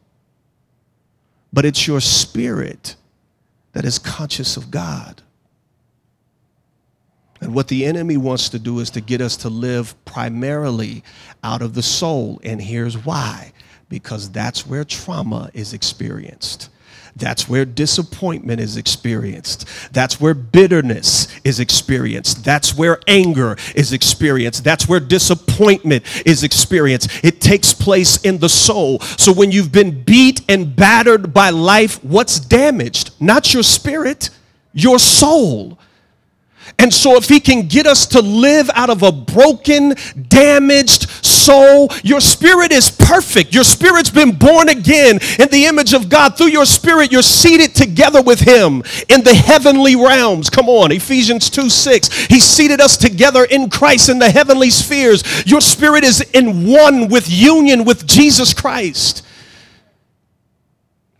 But 1.54 1.63
it's 1.63 1.88
your 1.88 2.02
spirit 2.02 2.98
that 3.73 3.86
is 3.86 3.99
conscious 3.99 4.58
of 4.58 4.71
God. 4.71 5.21
And 7.41 7.53
what 7.53 7.67
the 7.67 7.86
enemy 7.86 8.17
wants 8.17 8.49
to 8.49 8.60
do 8.60 8.79
is 8.79 8.89
to 8.91 9.01
get 9.01 9.21
us 9.21 9.38
to 9.38 9.49
live 9.49 9.95
primarily 10.05 11.03
out 11.43 11.62
of 11.62 11.73
the 11.73 11.84
soul. 11.84 12.39
And 12.43 12.62
here's 12.62 12.97
why 12.97 13.53
because 13.88 14.29
that's 14.29 14.67
where 14.67 14.84
trauma 14.84 15.49
is 15.53 15.73
experienced. 15.73 16.69
That's 17.15 17.50
where 17.50 17.65
disappointment 17.65 18.62
is 18.62 18.78
experienced. 18.78 19.65
That's 19.91 20.19
where 20.22 20.34
bitterness 20.34 21.28
is 21.43 21.60
experienced. 21.60 22.43
That's 22.45 22.76
where 22.76 23.00
anger 23.08 23.58
is 23.76 23.93
experienced. 23.93 24.63
That's 24.63 24.88
where 24.88 25.00
disappointment 25.00 26.04
is 26.26 26.43
experienced. 26.43 27.10
It 27.24 27.41
takes 27.41 27.74
place 27.74 28.22
in 28.24 28.39
the 28.39 28.50
soul. 28.50 29.00
So 29.00 29.34
when 29.34 29.52
you've 29.52 29.72
been 29.72 30.04
beat 30.04 30.41
and 30.50 30.76
battered 30.76 31.34
by 31.34 31.50
life, 31.50 32.04
what's 32.04 32.39
damaged? 32.39 33.12
Not 33.19 33.54
your 33.54 33.63
spirit, 33.63 34.30
your 34.74 35.00
soul. 35.00 35.78
And 36.77 36.93
so, 36.93 37.15
if 37.15 37.27
he 37.27 37.39
can 37.39 37.67
get 37.67 37.88
us 37.88 38.05
to 38.08 38.21
live 38.21 38.69
out 38.73 38.89
of 38.89 39.03
a 39.03 39.12
broken, 39.12 39.95
damaged 40.27 41.10
soul, 41.25 41.89
your 42.03 42.21
spirit 42.21 42.71
is 42.71 42.91
perfect. 42.91 43.53
Your 43.53 43.63
spirit's 43.63 44.10
been 44.10 44.32
born 44.32 44.69
again 44.69 45.19
in 45.39 45.49
the 45.49 45.65
image 45.65 45.93
of 45.93 46.10
God. 46.10 46.38
Through 46.38 46.47
your 46.47 46.65
spirit, 46.65 47.12
you're 47.12 47.21
seated 47.21 47.75
together 47.75 48.21
with 48.21 48.39
him 48.39 48.84
in 49.10 49.23
the 49.23 49.34
heavenly 49.34 49.95
realms. 49.95 50.49
Come 50.49 50.69
on, 50.69 50.91
Ephesians 50.91 51.49
2 51.49 51.69
6. 51.69 52.25
He 52.25 52.39
seated 52.39 52.82
us 52.82 52.97
together 52.97 53.43
in 53.45 53.69
Christ 53.69 54.10
in 54.10 54.19
the 54.19 54.29
heavenly 54.29 54.69
spheres. 54.69 55.45
Your 55.45 55.62
spirit 55.62 56.03
is 56.03 56.21
in 56.34 56.67
one 56.67 57.08
with 57.08 57.29
union 57.29 57.86
with 57.86 58.05
Jesus 58.05 58.53
Christ. 58.53 59.25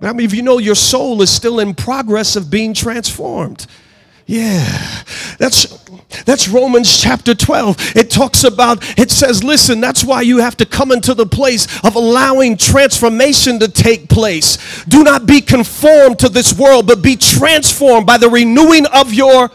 I 0.02 0.14
mean, 0.14 0.26
if 0.26 0.34
you 0.34 0.42
know 0.42 0.60
your 0.60 0.76
soul 0.76 1.22
is 1.22 1.30
still 1.30 1.60
in 1.60 1.74
progress 1.74 2.36
of 2.36 2.50
being 2.50 2.74
transformed. 2.74 3.68
Yeah, 4.30 5.04
that's 5.40 5.66
that's 6.24 6.48
Romans 6.48 7.02
chapter 7.02 7.34
12. 7.34 7.96
It 7.96 8.12
talks 8.12 8.44
about, 8.44 8.84
it 8.96 9.10
says, 9.10 9.44
listen, 9.44 9.82
that's 9.82 10.04
why 10.04 10.22
you 10.22 10.38
have 10.38 10.56
to 10.58 10.68
come 10.68 10.92
into 10.92 11.16
the 11.16 11.26
place 11.26 11.66
of 11.84 11.96
allowing 11.96 12.56
transformation 12.56 13.58
to 13.58 13.68
take 13.68 14.08
place. 14.08 14.86
Do 14.86 15.04
not 15.04 15.26
be 15.26 15.42
conformed 15.42 16.20
to 16.20 16.30
this 16.30 16.54
world, 16.54 16.86
but 16.86 17.02
be 17.02 17.16
transformed 17.16 18.06
by 18.06 18.20
the 18.20 18.30
renewing 18.30 18.86
of 18.94 19.16
your 19.16 19.50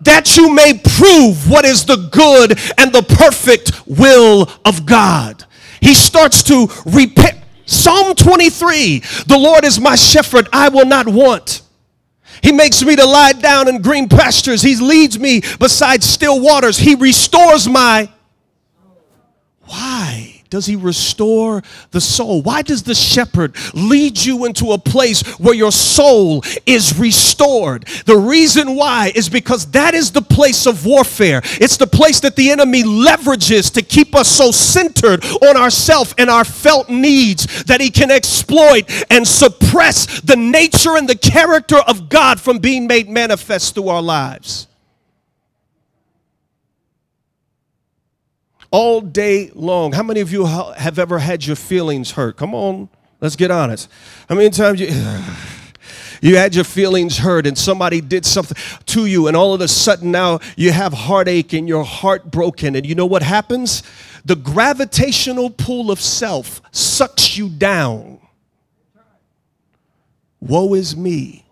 that 0.00 0.34
you 0.38 0.50
may 0.54 0.80
prove 0.82 1.50
what 1.50 1.66
is 1.66 1.84
the 1.84 2.08
good 2.10 2.58
and 2.78 2.90
the 2.90 3.02
perfect 3.02 3.86
will 3.86 4.50
of 4.64 4.86
God. 4.86 5.44
He 5.82 5.92
starts 5.92 6.42
to 6.44 6.68
repent. 6.86 7.38
Psalm 7.66 8.14
23 8.14 9.00
The 9.26 9.38
Lord 9.38 9.66
is 9.66 9.78
my 9.78 9.94
shepherd, 9.94 10.48
I 10.54 10.70
will 10.70 10.86
not 10.86 11.06
want. 11.06 11.60
He 12.42 12.52
makes 12.52 12.82
me 12.84 12.96
to 12.96 13.04
lie 13.04 13.32
down 13.32 13.68
in 13.68 13.80
green 13.82 14.08
pastures. 14.08 14.62
He 14.62 14.76
leads 14.76 15.18
me 15.18 15.42
beside 15.58 16.02
still 16.02 16.40
waters. 16.40 16.76
He 16.76 16.94
restores 16.94 17.68
my. 17.68 18.10
Why 19.60 20.31
does 20.52 20.66
he 20.66 20.76
restore 20.76 21.62
the 21.92 22.00
soul? 22.00 22.42
Why 22.42 22.60
does 22.60 22.82
the 22.82 22.94
shepherd 22.94 23.56
lead 23.72 24.22
you 24.22 24.44
into 24.44 24.72
a 24.72 24.78
place 24.78 25.22
where 25.38 25.54
your 25.54 25.72
soul 25.72 26.44
is 26.66 26.98
restored? 26.98 27.86
The 28.04 28.18
reason 28.18 28.76
why 28.76 29.12
is 29.14 29.30
because 29.30 29.70
that 29.70 29.94
is 29.94 30.12
the 30.12 30.20
place 30.20 30.66
of 30.66 30.84
warfare. 30.84 31.40
It's 31.42 31.78
the 31.78 31.86
place 31.86 32.20
that 32.20 32.36
the 32.36 32.50
enemy 32.50 32.82
leverages 32.82 33.72
to 33.72 33.82
keep 33.82 34.14
us 34.14 34.28
so 34.28 34.50
centered 34.50 35.24
on 35.40 35.56
ourself 35.56 36.12
and 36.18 36.28
our 36.28 36.44
felt 36.44 36.90
needs 36.90 37.64
that 37.64 37.80
he 37.80 37.88
can 37.88 38.10
exploit 38.10 38.90
and 39.10 39.26
suppress 39.26 40.20
the 40.20 40.36
nature 40.36 40.98
and 40.98 41.08
the 41.08 41.16
character 41.16 41.78
of 41.78 42.10
God 42.10 42.38
from 42.38 42.58
being 42.58 42.86
made 42.86 43.08
manifest 43.08 43.72
through 43.74 43.88
our 43.88 44.02
lives. 44.02 44.66
All 48.72 49.00
day 49.00 49.52
long. 49.54 49.92
How 49.92 50.02
many 50.02 50.20
of 50.20 50.32
you 50.32 50.46
have 50.46 50.98
ever 50.98 51.20
had 51.20 51.46
your 51.46 51.54
feelings 51.54 52.10
hurt? 52.10 52.36
Come 52.36 52.54
on, 52.54 52.88
let's 53.20 53.36
get 53.36 53.52
honest. 53.52 53.88
How 54.28 54.34
many 54.34 54.50
times 54.50 54.80
you. 54.80 54.88
You 56.24 56.36
had 56.36 56.54
your 56.54 56.62
feelings 56.62 57.18
hurt 57.18 57.48
and 57.48 57.58
somebody 57.58 58.00
did 58.00 58.24
something 58.24 58.56
to 58.86 59.06
you, 59.06 59.26
and 59.26 59.36
all 59.36 59.54
of 59.54 59.60
a 59.60 59.66
sudden 59.66 60.12
now 60.12 60.38
you 60.56 60.70
have 60.70 60.92
heartache 60.92 61.52
and 61.52 61.66
your 61.66 61.84
heart 61.84 62.30
broken. 62.30 62.76
And 62.76 62.86
you 62.86 62.94
know 62.94 63.06
what 63.06 63.24
happens? 63.24 63.82
The 64.24 64.36
gravitational 64.36 65.50
pull 65.50 65.90
of 65.90 66.00
self 66.00 66.62
sucks 66.70 67.36
you 67.36 67.48
down. 67.48 68.20
Woe 70.40 70.74
is 70.74 70.96
me. 70.96 71.44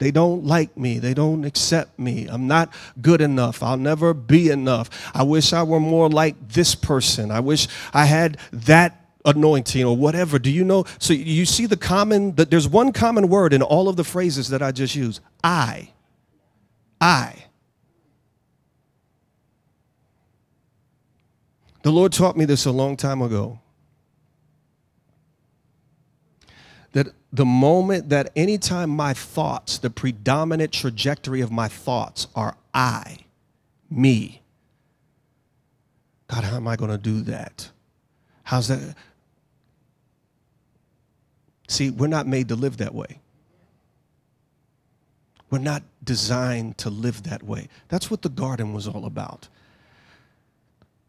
They 0.00 0.10
don't 0.10 0.46
like 0.46 0.78
me. 0.78 0.98
They 0.98 1.12
don't 1.12 1.44
accept 1.44 1.98
me. 1.98 2.26
I'm 2.26 2.46
not 2.46 2.72
good 3.02 3.20
enough. 3.20 3.62
I'll 3.62 3.76
never 3.76 4.14
be 4.14 4.48
enough. 4.48 4.88
I 5.14 5.22
wish 5.22 5.52
I 5.52 5.62
were 5.62 5.78
more 5.78 6.08
like 6.08 6.36
this 6.48 6.74
person. 6.74 7.30
I 7.30 7.40
wish 7.40 7.68
I 7.92 8.06
had 8.06 8.38
that 8.50 9.12
anointing 9.26 9.84
or 9.84 9.94
whatever. 9.94 10.38
Do 10.38 10.50
you 10.50 10.64
know? 10.64 10.86
So 10.98 11.12
you 11.12 11.44
see 11.44 11.66
the 11.66 11.76
common, 11.76 12.34
that 12.36 12.50
there's 12.50 12.66
one 12.66 12.92
common 12.92 13.28
word 13.28 13.52
in 13.52 13.60
all 13.60 13.90
of 13.90 13.96
the 13.96 14.04
phrases 14.04 14.48
that 14.48 14.62
I 14.62 14.72
just 14.72 14.94
used 14.94 15.20
I. 15.44 15.90
I. 16.98 17.34
The 21.82 21.92
Lord 21.92 22.14
taught 22.14 22.38
me 22.38 22.46
this 22.46 22.64
a 22.64 22.70
long 22.70 22.96
time 22.96 23.20
ago. 23.20 23.60
That 26.92 27.08
the 27.32 27.44
moment 27.44 28.08
that 28.08 28.32
anytime 28.34 28.90
my 28.90 29.14
thoughts, 29.14 29.78
the 29.78 29.90
predominant 29.90 30.72
trajectory 30.72 31.40
of 31.40 31.52
my 31.52 31.68
thoughts 31.68 32.26
are 32.34 32.56
I, 32.74 33.18
me. 33.88 34.42
God, 36.28 36.44
how 36.44 36.56
am 36.56 36.66
I 36.66 36.76
going 36.76 36.90
to 36.90 36.98
do 36.98 37.22
that? 37.22 37.70
How's 38.42 38.68
that? 38.68 38.96
See, 41.68 41.90
we're 41.90 42.08
not 42.08 42.26
made 42.26 42.48
to 42.48 42.56
live 42.56 42.78
that 42.78 42.94
way. 42.94 43.20
We're 45.50 45.58
not 45.58 45.82
designed 46.02 46.78
to 46.78 46.90
live 46.90 47.24
that 47.24 47.42
way. 47.42 47.68
That's 47.88 48.10
what 48.10 48.22
the 48.22 48.28
garden 48.28 48.72
was 48.72 48.88
all 48.88 49.04
about. 49.04 49.48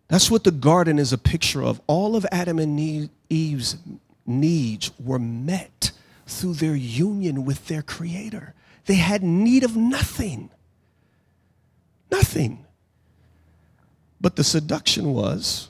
That's 0.07 0.29
what 0.29 0.43
the 0.43 0.51
garden 0.51 0.99
is 0.99 1.13
a 1.13 1.17
picture 1.17 1.63
of. 1.63 1.81
All 1.87 2.15
of 2.15 2.25
Adam 2.31 2.59
and 2.59 3.09
Eve's 3.29 3.77
needs 4.25 4.91
were 4.99 5.19
met 5.19 5.91
through 6.31 6.53
their 6.55 6.75
union 6.75 7.45
with 7.45 7.67
their 7.67 7.81
Creator. 7.81 8.53
They 8.85 8.95
had 8.95 9.23
need 9.23 9.63
of 9.63 9.75
nothing. 9.75 10.49
Nothing. 12.11 12.65
But 14.19 14.35
the 14.35 14.43
seduction 14.43 15.13
was 15.13 15.69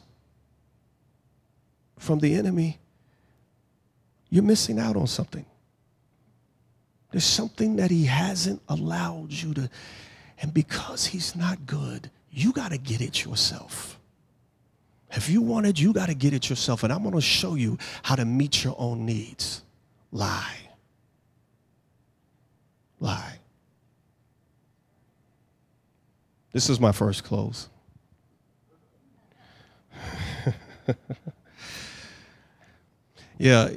from 1.98 2.20
the 2.20 2.36
enemy 2.36 2.80
you're 4.32 4.44
missing 4.44 4.80
out 4.80 4.96
on 4.96 5.08
something. 5.08 5.46
There's 7.12 7.26
something 7.26 7.76
that 7.76 7.92
he 7.92 8.06
hasn't 8.06 8.62
allowed 8.70 9.34
you 9.34 9.54
to, 9.56 9.70
and 10.42 10.54
because 10.54 11.06
he's 11.06 11.36
not 11.36 11.66
good, 11.66 12.10
you 12.32 12.54
got 12.54 12.72
to 12.72 12.78
get 12.78 13.02
it 13.02 13.26
yourself. 13.26 14.00
If 15.12 15.30
you 15.30 15.42
want 15.42 15.66
it, 15.66 15.78
you 15.78 15.92
got 15.92 16.08
to 16.08 16.14
get 16.14 16.34
it 16.34 16.50
yourself. 16.50 16.84
And 16.84 16.94
I'm 16.94 17.04
going 17.04 17.14
to 17.16 17.22
show 17.22 17.56
you 17.56 17.78
how 18.04 18.16
to 18.16 18.24
meet 18.24 18.64
your 18.64 18.76
own 18.78 19.06
needs. 19.06 19.62
Lie. 20.12 20.58
Lie. 23.00 23.40
This 26.52 26.70
is 26.70 26.80
my 26.80 26.92
first 26.92 27.24
close. 27.24 27.70
yeah, 33.38 33.70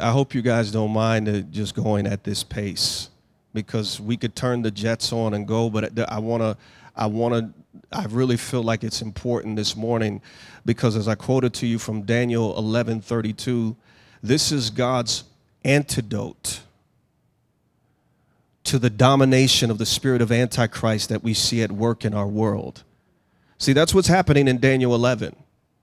I 0.00 0.10
hope 0.10 0.34
you 0.34 0.40
guys 0.40 0.70
don't 0.70 0.92
mind 0.92 1.52
just 1.52 1.74
going 1.74 2.06
at 2.06 2.24
this 2.24 2.42
pace 2.42 3.10
because 3.52 4.00
we 4.00 4.16
could 4.16 4.34
turn 4.34 4.62
the 4.62 4.70
jets 4.70 5.12
on 5.12 5.34
and 5.34 5.46
go, 5.46 5.68
but 5.68 5.98
I 6.10 6.18
want 6.18 6.42
to, 6.42 6.56
I 6.94 7.06
want 7.06 7.34
to, 7.34 7.50
I 7.92 8.06
really 8.06 8.38
feel 8.38 8.62
like 8.62 8.82
it's 8.82 9.02
important 9.02 9.56
this 9.56 9.76
morning 9.76 10.22
because 10.64 10.96
as 10.96 11.08
I 11.08 11.14
quoted 11.14 11.52
to 11.54 11.66
you 11.66 11.78
from 11.78 12.02
Daniel 12.02 12.54
11:32, 12.54 13.76
this 14.22 14.52
is 14.52 14.70
God's 14.70 15.24
antidote 15.66 16.60
to 18.64 18.78
the 18.78 18.90
domination 18.90 19.70
of 19.70 19.78
the 19.78 19.86
spirit 19.86 20.22
of 20.22 20.32
Antichrist 20.32 21.08
that 21.08 21.22
we 21.22 21.34
see 21.34 21.62
at 21.62 21.70
work 21.70 22.04
in 22.04 22.14
our 22.14 22.26
world. 22.26 22.82
See, 23.58 23.72
that's 23.72 23.94
what's 23.94 24.08
happening 24.08 24.48
in 24.48 24.58
Daniel 24.58 24.94
11. 24.94 25.36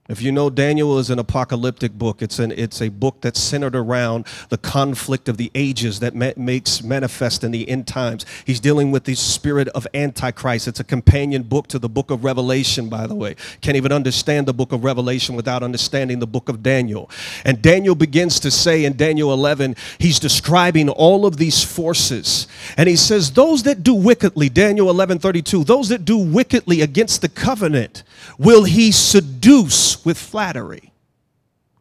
If 0.09 0.21
you 0.21 0.33
know 0.33 0.49
Daniel 0.49 0.99
is 0.99 1.09
an 1.09 1.17
apocalyptic 1.17 1.93
book, 1.93 2.21
it's, 2.21 2.37
an, 2.37 2.51
it's 2.51 2.81
a 2.81 2.89
book 2.89 3.21
that's 3.21 3.39
centered 3.39 3.73
around 3.73 4.27
the 4.49 4.57
conflict 4.57 5.29
of 5.29 5.37
the 5.37 5.49
ages 5.55 6.01
that 6.01 6.13
ma- 6.13 6.33
makes 6.35 6.83
manifest 6.83 7.41
in 7.41 7.51
the 7.51 7.69
end 7.69 7.87
times. 7.87 8.25
He's 8.43 8.59
dealing 8.59 8.91
with 8.91 9.05
the 9.05 9.15
spirit 9.15 9.69
of 9.69 9.87
Antichrist. 9.93 10.67
It's 10.67 10.81
a 10.81 10.83
companion 10.83 11.43
book 11.43 11.67
to 11.67 11.79
the 11.79 11.87
book 11.87 12.11
of 12.11 12.25
Revelation, 12.25 12.89
by 12.89 13.07
the 13.07 13.15
way. 13.15 13.37
Can't 13.61 13.77
even 13.77 13.93
understand 13.93 14.45
the 14.45 14.53
book 14.53 14.73
of 14.73 14.83
Revelation 14.83 15.37
without 15.37 15.63
understanding 15.63 16.19
the 16.19 16.27
book 16.27 16.49
of 16.49 16.61
Daniel. 16.61 17.09
And 17.45 17.61
Daniel 17.61 17.95
begins 17.95 18.41
to 18.41 18.51
say 18.51 18.83
in 18.83 18.97
Daniel 18.97 19.31
11, 19.31 19.77
he's 19.99 20.19
describing 20.19 20.89
all 20.89 21.25
of 21.25 21.37
these 21.37 21.63
forces. 21.63 22.47
And 22.75 22.89
he 22.89 22.97
says, 22.97 23.31
Those 23.31 23.63
that 23.63 23.83
do 23.83 23.93
wickedly, 23.93 24.49
Daniel 24.49 24.89
11 24.89 25.19
32, 25.19 25.63
those 25.63 25.87
that 25.87 26.03
do 26.03 26.17
wickedly 26.17 26.81
against 26.81 27.21
the 27.21 27.29
covenant, 27.29 28.03
will 28.37 28.65
he 28.65 28.91
seduce 28.91 29.92
with 30.05 30.17
flattery. 30.17 30.93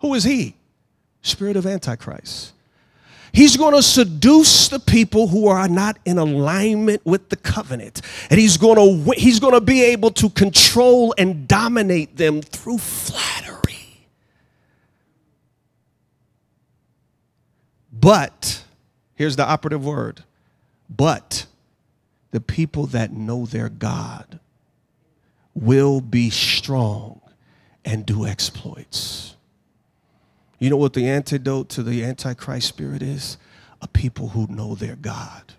Who 0.00 0.14
is 0.14 0.24
he? 0.24 0.54
Spirit 1.22 1.56
of 1.56 1.66
Antichrist. 1.66 2.52
He's 3.32 3.56
going 3.56 3.74
to 3.74 3.82
seduce 3.82 4.68
the 4.68 4.78
people 4.78 5.28
who 5.28 5.48
are 5.48 5.66
not 5.66 5.98
in 6.04 6.18
alignment 6.18 7.06
with 7.06 7.30
the 7.30 7.36
covenant. 7.36 8.02
And 8.28 8.38
he's 8.38 8.58
going 8.58 8.76
to 8.76 9.12
he's 9.12 9.40
going 9.40 9.54
to 9.54 9.60
be 9.60 9.82
able 9.84 10.10
to 10.12 10.28
control 10.28 11.14
and 11.16 11.48
dominate 11.48 12.16
them 12.16 12.42
through 12.42 12.78
flattery. 12.78 14.06
But 17.90 18.64
here's 19.14 19.36
the 19.36 19.46
operative 19.46 19.84
word. 19.84 20.24
But 20.90 21.46
the 22.32 22.40
people 22.40 22.86
that 22.88 23.12
know 23.12 23.46
their 23.46 23.70
God 23.70 24.40
will 25.54 26.02
be 26.02 26.28
strong 26.28 27.21
and 27.84 28.06
do 28.06 28.26
exploits. 28.26 29.36
You 30.58 30.70
know 30.70 30.76
what 30.76 30.92
the 30.92 31.08
antidote 31.08 31.68
to 31.70 31.82
the 31.82 32.04
Antichrist 32.04 32.68
spirit 32.68 33.02
is? 33.02 33.36
A 33.80 33.88
people 33.88 34.28
who 34.28 34.46
know 34.46 34.76
their 34.76 34.94
God. 34.94 35.54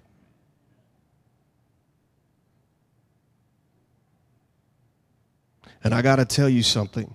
And 5.83 5.93
I 5.93 6.01
got 6.01 6.15
to 6.15 6.25
tell 6.25 6.47
you 6.47 6.63
something. 6.63 7.13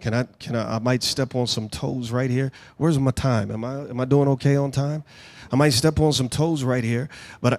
Can 0.00 0.14
I, 0.14 0.22
can 0.38 0.56
I, 0.56 0.76
I 0.76 0.78
might 0.78 1.02
step 1.02 1.34
on 1.34 1.46
some 1.46 1.68
toes 1.68 2.10
right 2.10 2.30
here. 2.30 2.52
Where's 2.78 2.98
my 2.98 3.10
time? 3.10 3.50
Am 3.50 3.64
I, 3.64 3.80
am 3.80 4.00
I 4.00 4.04
doing 4.04 4.28
okay 4.28 4.56
on 4.56 4.70
time? 4.70 5.04
I 5.52 5.56
might 5.56 5.70
step 5.70 6.00
on 6.00 6.12
some 6.12 6.28
toes 6.28 6.64
right 6.64 6.84
here, 6.84 7.08
but, 7.40 7.54
I, 7.54 7.58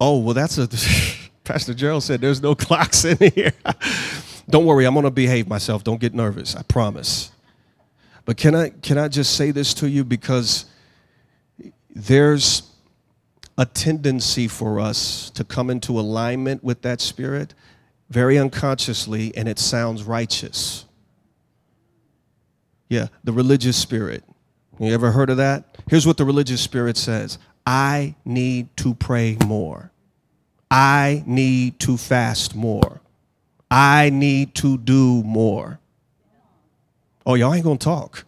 oh, 0.00 0.18
well, 0.18 0.34
that's 0.34 0.58
a, 0.58 0.68
Pastor 1.44 1.74
Gerald 1.74 2.02
said 2.04 2.20
there's 2.20 2.42
no 2.42 2.54
clocks 2.54 3.04
in 3.04 3.16
here. 3.32 3.52
Don't 4.48 4.66
worry, 4.66 4.84
I'm 4.84 4.94
going 4.94 5.04
to 5.04 5.10
behave 5.10 5.48
myself. 5.48 5.84
Don't 5.84 6.00
get 6.00 6.14
nervous. 6.14 6.56
I 6.56 6.62
promise. 6.62 7.30
But 8.24 8.36
can 8.36 8.54
I 8.54 8.68
can 8.68 8.98
I 8.98 9.08
just 9.08 9.36
say 9.36 9.50
this 9.50 9.74
to 9.74 9.88
you 9.88 10.04
because 10.04 10.66
there's 11.90 12.62
a 13.58 13.66
tendency 13.66 14.48
for 14.48 14.80
us 14.80 15.30
to 15.30 15.44
come 15.44 15.70
into 15.70 15.98
alignment 15.98 16.64
with 16.64 16.82
that 16.82 17.00
spirit 17.00 17.54
very 18.12 18.38
unconsciously 18.38 19.32
and 19.36 19.48
it 19.48 19.58
sounds 19.58 20.04
righteous. 20.04 20.84
Yeah, 22.88 23.08
the 23.24 23.32
religious 23.32 23.76
spirit. 23.76 24.22
You 24.78 24.92
ever 24.92 25.12
heard 25.12 25.30
of 25.30 25.38
that? 25.38 25.78
Here's 25.88 26.06
what 26.06 26.16
the 26.16 26.24
religious 26.24 26.60
spirit 26.60 26.96
says 26.96 27.38
I 27.66 28.14
need 28.24 28.76
to 28.78 28.94
pray 28.94 29.36
more. 29.46 29.90
I 30.70 31.22
need 31.26 31.78
to 31.80 31.96
fast 31.96 32.54
more. 32.54 33.01
I 33.72 34.10
need 34.10 34.54
to 34.56 34.76
do 34.76 35.22
more. 35.22 35.80
Oh, 37.24 37.36
y'all 37.36 37.54
ain't 37.54 37.64
gonna 37.64 37.78
talk. 37.78 38.26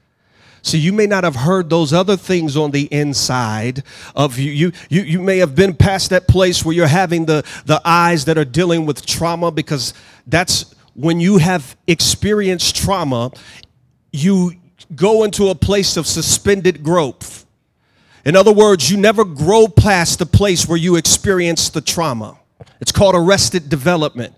So 0.63 0.79
you 0.79 0.91
may 0.95 1.07
not 1.07 1.23
have 1.23 1.37
heard 1.37 1.69
those 1.69 1.93
other 1.93 2.17
things 2.17 2.57
on 2.57 2.71
the 2.71 2.85
inside 2.91 3.83
of 4.17 4.39
you. 4.39 4.51
You, 4.51 4.73
you, 4.89 5.03
you 5.03 5.21
may 5.21 5.37
have 5.37 5.55
been 5.55 5.75
past 5.75 6.09
that 6.11 6.27
place 6.29 6.65
where 6.65 6.75
you're 6.75 6.87
having 6.87 7.27
the, 7.27 7.45
the 7.67 7.79
eyes 7.85 8.25
that 8.25 8.39
are 8.39 8.47
dealing 8.47 8.87
with 8.87 9.05
trauma 9.05 9.51
because 9.51 9.93
that's 10.27 10.75
when 10.95 11.21
you 11.21 11.37
have 11.37 11.77
experienced 11.87 12.77
trauma, 12.77 13.31
you 14.13 14.53
go 14.95 15.25
into 15.25 15.49
a 15.49 15.55
place 15.55 15.99
of 15.99 16.07
suspended 16.07 16.83
growth. 16.83 17.45
In 18.25 18.35
other 18.35 18.53
words, 18.53 18.91
you 18.91 18.97
never 18.97 19.27
grow 19.27 19.69
past 19.69 20.21
the 20.21 20.27
place 20.27 20.67
where 20.67 20.79
you 20.79 20.97
experience 20.97 21.69
the 21.69 21.83
trauma. 21.83 22.39
It's 22.81 22.93
called 22.93 23.15
arrested 23.15 23.69
development. 23.69 24.35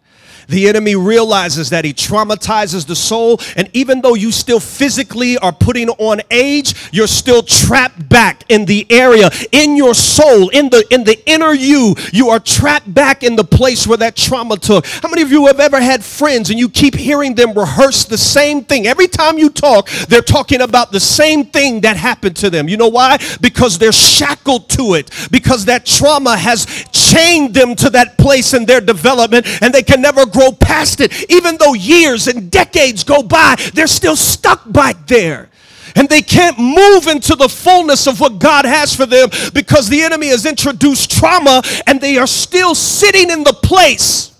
The 0.48 0.68
enemy 0.68 0.96
realizes 0.96 1.70
that 1.70 1.84
he 1.84 1.92
traumatizes 1.92 2.86
the 2.86 2.96
soul, 2.96 3.40
and 3.56 3.68
even 3.72 4.00
though 4.00 4.14
you 4.14 4.30
still 4.30 4.60
physically 4.60 5.36
are 5.38 5.52
putting 5.52 5.88
on 5.90 6.20
age, 6.30 6.74
you're 6.92 7.06
still 7.06 7.42
trapped 7.42 8.08
back 8.08 8.44
in 8.48 8.64
the 8.64 8.86
area 8.90 9.30
in 9.52 9.76
your 9.76 9.94
soul, 9.94 10.48
in 10.50 10.70
the 10.70 10.84
in 10.90 11.04
the 11.04 11.18
inner 11.28 11.52
you. 11.52 11.94
You 12.12 12.30
are 12.30 12.40
trapped 12.40 12.92
back 12.92 13.22
in 13.22 13.36
the 13.36 13.44
place 13.44 13.86
where 13.86 13.98
that 13.98 14.16
trauma 14.16 14.56
took. 14.56 14.86
How 14.86 15.08
many 15.08 15.22
of 15.22 15.30
you 15.30 15.46
have 15.46 15.60
ever 15.60 15.80
had 15.80 16.04
friends 16.04 16.50
and 16.50 16.58
you 16.58 16.68
keep 16.68 16.94
hearing 16.94 17.34
them 17.34 17.52
rehearse 17.52 18.04
the 18.04 18.18
same 18.18 18.64
thing? 18.64 18.86
Every 18.86 19.08
time 19.08 19.38
you 19.38 19.50
talk, 19.50 19.88
they're 20.08 20.22
talking 20.22 20.60
about 20.60 20.92
the 20.92 21.00
same 21.00 21.44
thing 21.44 21.80
that 21.80 21.96
happened 21.96 22.36
to 22.36 22.50
them. 22.50 22.68
You 22.68 22.76
know 22.76 22.88
why? 22.88 23.18
Because 23.40 23.78
they're 23.78 23.92
shackled 23.92 24.68
to 24.70 24.94
it. 24.94 25.10
Because 25.30 25.64
that 25.66 25.86
trauma 25.86 26.36
has 26.36 26.66
chained 27.12 27.54
them 27.54 27.74
to 27.76 27.90
that 27.90 28.16
place 28.18 28.54
in 28.54 28.64
their 28.64 28.80
development 28.80 29.46
and 29.62 29.72
they 29.72 29.82
can 29.82 30.00
never 30.00 30.26
grow 30.26 30.52
past 30.52 31.00
it. 31.00 31.30
Even 31.30 31.56
though 31.56 31.74
years 31.74 32.26
and 32.26 32.50
decades 32.50 33.04
go 33.04 33.22
by, 33.22 33.56
they're 33.74 33.86
still 33.86 34.16
stuck 34.16 34.62
back 34.72 35.06
there. 35.06 35.48
And 35.94 36.08
they 36.08 36.20
can't 36.20 36.58
move 36.58 37.06
into 37.06 37.34
the 37.36 37.48
fullness 37.48 38.06
of 38.06 38.20
what 38.20 38.38
God 38.38 38.66
has 38.66 38.94
for 38.94 39.06
them 39.06 39.30
because 39.54 39.88
the 39.88 40.02
enemy 40.02 40.28
has 40.28 40.44
introduced 40.44 41.10
trauma 41.10 41.62
and 41.86 42.00
they 42.00 42.18
are 42.18 42.26
still 42.26 42.74
sitting 42.74 43.30
in 43.30 43.44
the 43.44 43.54
place 43.54 44.35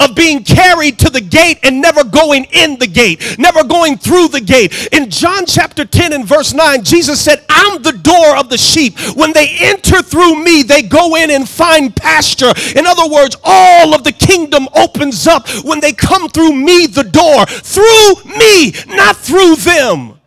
of 0.00 0.14
being 0.14 0.42
carried 0.42 0.98
to 1.00 1.10
the 1.10 1.20
gate 1.20 1.58
and 1.62 1.80
never 1.80 2.04
going 2.04 2.44
in 2.52 2.78
the 2.78 2.86
gate, 2.86 3.36
never 3.38 3.64
going 3.64 3.96
through 3.96 4.28
the 4.28 4.40
gate. 4.40 4.88
In 4.92 5.10
John 5.10 5.46
chapter 5.46 5.84
10 5.84 6.12
and 6.12 6.26
verse 6.26 6.52
9, 6.52 6.84
Jesus 6.84 7.20
said, 7.20 7.44
I'm 7.48 7.82
the 7.82 7.92
door 7.92 8.36
of 8.36 8.48
the 8.48 8.58
sheep. 8.58 8.98
When 9.14 9.32
they 9.32 9.48
enter 9.60 10.02
through 10.02 10.42
me, 10.42 10.62
they 10.62 10.82
go 10.82 11.16
in 11.16 11.30
and 11.30 11.48
find 11.48 11.94
pasture. 11.94 12.52
In 12.76 12.86
other 12.86 13.08
words, 13.08 13.36
all 13.44 13.94
of 13.94 14.04
the 14.04 14.12
kingdom 14.12 14.68
opens 14.74 15.26
up 15.26 15.48
when 15.64 15.80
they 15.80 15.92
come 15.92 16.28
through 16.28 16.54
me, 16.54 16.86
the 16.86 17.04
door, 17.04 17.46
through 17.46 18.32
me, 18.36 18.72
not 18.96 19.16
through 19.16 19.56
them. 19.56 20.20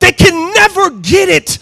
They 0.00 0.12
can 0.12 0.52
never 0.52 0.90
get 0.90 1.28
it 1.28 1.58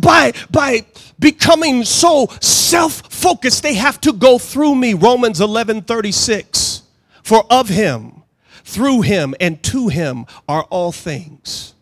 by, 0.00 0.32
by 0.50 0.86
becoming 1.18 1.84
so 1.84 2.28
self 2.40 3.02
focused, 3.24 3.62
they 3.62 3.74
have 3.74 3.98
to 4.02 4.12
go 4.12 4.38
through 4.38 4.74
me. 4.74 4.92
Romans 4.92 5.40
11 5.40 5.82
36. 5.82 6.82
For 7.22 7.46
of 7.50 7.70
him, 7.70 8.22
through 8.64 9.00
him, 9.00 9.34
and 9.40 9.62
to 9.62 9.88
him 9.88 10.26
are 10.46 10.64
all 10.64 10.92
things. 10.92 11.74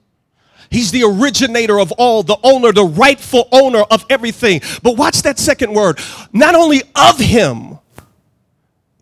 He's 0.70 0.92
the 0.92 1.02
originator 1.02 1.80
of 1.80 1.90
all, 1.92 2.22
the 2.22 2.38
owner, 2.44 2.72
the 2.72 2.84
rightful 2.84 3.48
owner 3.50 3.80
of 3.90 4.06
everything. 4.08 4.60
But 4.84 4.96
watch 4.96 5.22
that 5.22 5.40
second 5.40 5.74
word. 5.74 5.98
Not 6.32 6.54
only 6.54 6.82
of 6.94 7.18
him, 7.18 7.78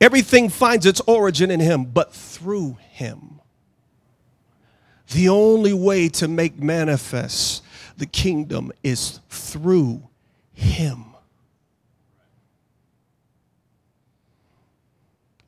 everything 0.01 0.49
finds 0.49 0.87
its 0.87 1.03
origin 1.03 1.51
in 1.51 1.61
him, 1.61 1.85
but 1.85 2.13
through 2.15 2.79
him. 2.91 3.41
The 5.13 5.29
only 5.29 5.75
way 5.75 6.09
to 6.09 6.27
make 6.27 6.59
manifest 6.59 7.63
the 7.99 8.07
kingdom 8.07 8.73
is 8.83 9.21
through 9.29 10.03
him. 10.55 11.10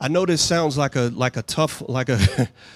I 0.03 0.09
know 0.09 0.27
this 0.27 0.43
sounds 0.43 0.77
like 0.77 0.97
a 0.97 1.13
like 1.15 1.37
a 1.37 1.43
tough 1.43 1.81
like 1.89 2.09
a 2.09 2.19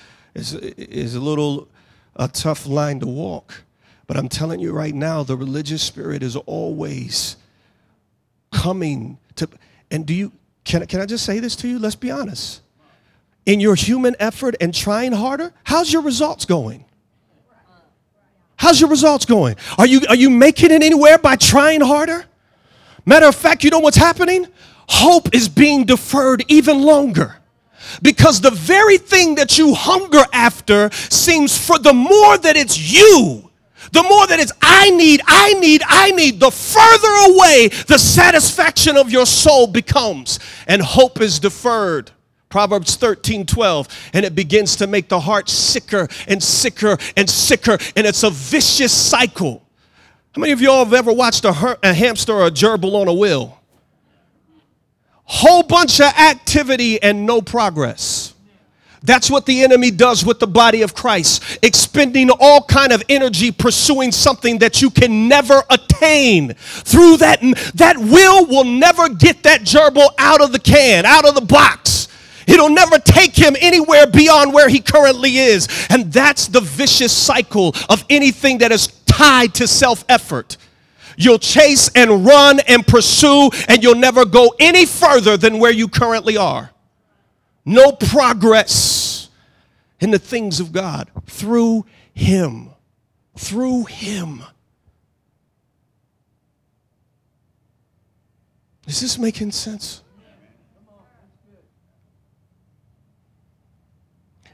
is 0.36 0.54
is 0.54 1.16
a 1.16 1.20
little 1.20 1.66
a 2.14 2.28
tough 2.28 2.68
line 2.68 3.00
to 3.00 3.06
walk, 3.08 3.64
but 4.06 4.16
I'm 4.16 4.28
telling 4.28 4.60
you 4.60 4.72
right 4.72 4.94
now, 4.94 5.24
the 5.24 5.36
religious 5.36 5.82
spirit 5.82 6.22
is 6.22 6.36
always 6.36 7.36
coming 8.52 9.18
to. 9.34 9.48
And 9.90 10.06
do 10.06 10.14
you 10.14 10.30
can 10.62 10.86
can 10.86 11.00
I 11.00 11.06
just 11.06 11.24
say 11.24 11.40
this 11.40 11.56
to 11.56 11.68
you? 11.68 11.80
Let's 11.80 11.96
be 11.96 12.12
honest. 12.12 12.62
In 13.44 13.58
your 13.58 13.74
human 13.74 14.14
effort 14.20 14.54
and 14.60 14.72
trying 14.72 15.10
harder, 15.10 15.52
how's 15.64 15.92
your 15.92 16.02
results 16.02 16.44
going? 16.44 16.84
How's 18.54 18.80
your 18.80 18.88
results 18.88 19.24
going? 19.24 19.56
Are 19.78 19.86
you, 19.86 20.00
are 20.08 20.16
you 20.16 20.30
making 20.30 20.70
it 20.70 20.82
anywhere 20.82 21.18
by 21.18 21.36
trying 21.36 21.80
harder? 21.80 22.24
Matter 23.04 23.26
of 23.26 23.36
fact, 23.36 23.62
you 23.62 23.70
know 23.70 23.78
what's 23.78 23.96
happening? 23.96 24.48
Hope 24.88 25.34
is 25.34 25.48
being 25.48 25.84
deferred 25.84 26.44
even 26.48 26.82
longer. 26.82 27.36
Because 28.02 28.40
the 28.40 28.50
very 28.50 28.98
thing 28.98 29.36
that 29.36 29.58
you 29.58 29.74
hunger 29.74 30.24
after 30.32 30.90
seems 30.92 31.56
for 31.56 31.78
the 31.78 31.92
more 31.92 32.36
that 32.38 32.56
it's 32.56 32.78
you, 32.78 33.50
the 33.92 34.02
more 34.02 34.26
that 34.26 34.40
it's 34.40 34.52
I 34.60 34.90
need, 34.90 35.20
I 35.26 35.52
need, 35.54 35.82
I 35.86 36.10
need, 36.10 36.40
the 36.40 36.50
further 36.50 37.32
away 37.32 37.68
the 37.86 37.98
satisfaction 37.98 38.96
of 38.96 39.10
your 39.10 39.26
soul 39.26 39.66
becomes. 39.66 40.40
And 40.66 40.82
hope 40.82 41.20
is 41.20 41.38
deferred. 41.38 42.10
Proverbs 42.48 42.96
13, 42.96 43.44
12, 43.44 44.10
and 44.14 44.24
it 44.24 44.34
begins 44.34 44.76
to 44.76 44.86
make 44.86 45.08
the 45.08 45.20
heart 45.20 45.48
sicker 45.48 46.08
and 46.26 46.42
sicker 46.42 46.96
and 47.16 47.28
sicker, 47.28 47.76
and 47.96 48.06
it's 48.06 48.22
a 48.22 48.30
vicious 48.30 48.92
cycle. 48.92 49.62
How 50.34 50.40
many 50.40 50.52
of 50.52 50.60
y'all 50.60 50.84
have 50.84 50.94
ever 50.94 51.12
watched 51.12 51.44
a, 51.44 51.52
her- 51.52 51.76
a 51.82 51.92
hamster 51.92 52.32
or 52.32 52.46
a 52.46 52.50
gerbil 52.50 52.94
on 52.94 53.08
a 53.08 53.12
wheel? 53.12 53.60
Whole 55.26 55.64
bunch 55.64 56.00
of 56.00 56.06
activity 56.06 57.02
and 57.02 57.26
no 57.26 57.42
progress. 57.42 58.32
That's 59.02 59.30
what 59.30 59.46
the 59.46 59.62
enemy 59.62 59.92
does 59.92 60.24
with 60.24 60.40
the 60.40 60.46
body 60.48 60.82
of 60.82 60.94
Christ, 60.94 61.58
expending 61.62 62.28
all 62.30 62.62
kind 62.62 62.92
of 62.92 63.02
energy 63.08 63.52
pursuing 63.52 64.10
something 64.10 64.58
that 64.58 64.82
you 64.82 64.90
can 64.90 65.28
never 65.28 65.62
attain. 65.70 66.54
Through 66.54 67.18
that 67.18 67.40
that 67.74 67.98
will 67.98 68.46
will 68.46 68.64
never 68.64 69.08
get 69.08 69.44
that 69.44 69.62
gerbil 69.62 70.08
out 70.18 70.40
of 70.40 70.50
the 70.50 70.58
can, 70.58 71.06
out 71.06 71.26
of 71.28 71.36
the 71.36 71.40
box. 71.40 72.08
It'll 72.46 72.68
never 72.68 72.98
take 72.98 73.34
him 73.34 73.56
anywhere 73.60 74.06
beyond 74.06 74.52
where 74.52 74.68
he 74.68 74.80
currently 74.80 75.38
is. 75.38 75.68
And 75.90 76.12
that's 76.12 76.46
the 76.48 76.60
vicious 76.60 77.12
cycle 77.12 77.74
of 77.88 78.04
anything 78.08 78.58
that 78.58 78.72
is 78.72 78.88
tied 79.06 79.54
to 79.54 79.66
self 79.68 80.04
effort. 80.08 80.56
You'll 81.16 81.38
chase 81.38 81.90
and 81.94 82.26
run 82.26 82.60
and 82.60 82.86
pursue, 82.86 83.50
and 83.68 83.82
you'll 83.82 83.94
never 83.94 84.24
go 84.24 84.54
any 84.60 84.86
further 84.86 85.36
than 85.36 85.58
where 85.58 85.72
you 85.72 85.88
currently 85.88 86.36
are. 86.36 86.70
No 87.64 87.92
progress 87.92 89.28
in 90.00 90.10
the 90.10 90.18
things 90.18 90.60
of 90.60 90.72
God 90.72 91.10
through 91.26 91.86
Him. 92.14 92.70
Through 93.36 93.84
Him. 93.86 94.42
Is 98.86 99.00
this 99.00 99.18
making 99.18 99.50
sense? 99.52 100.02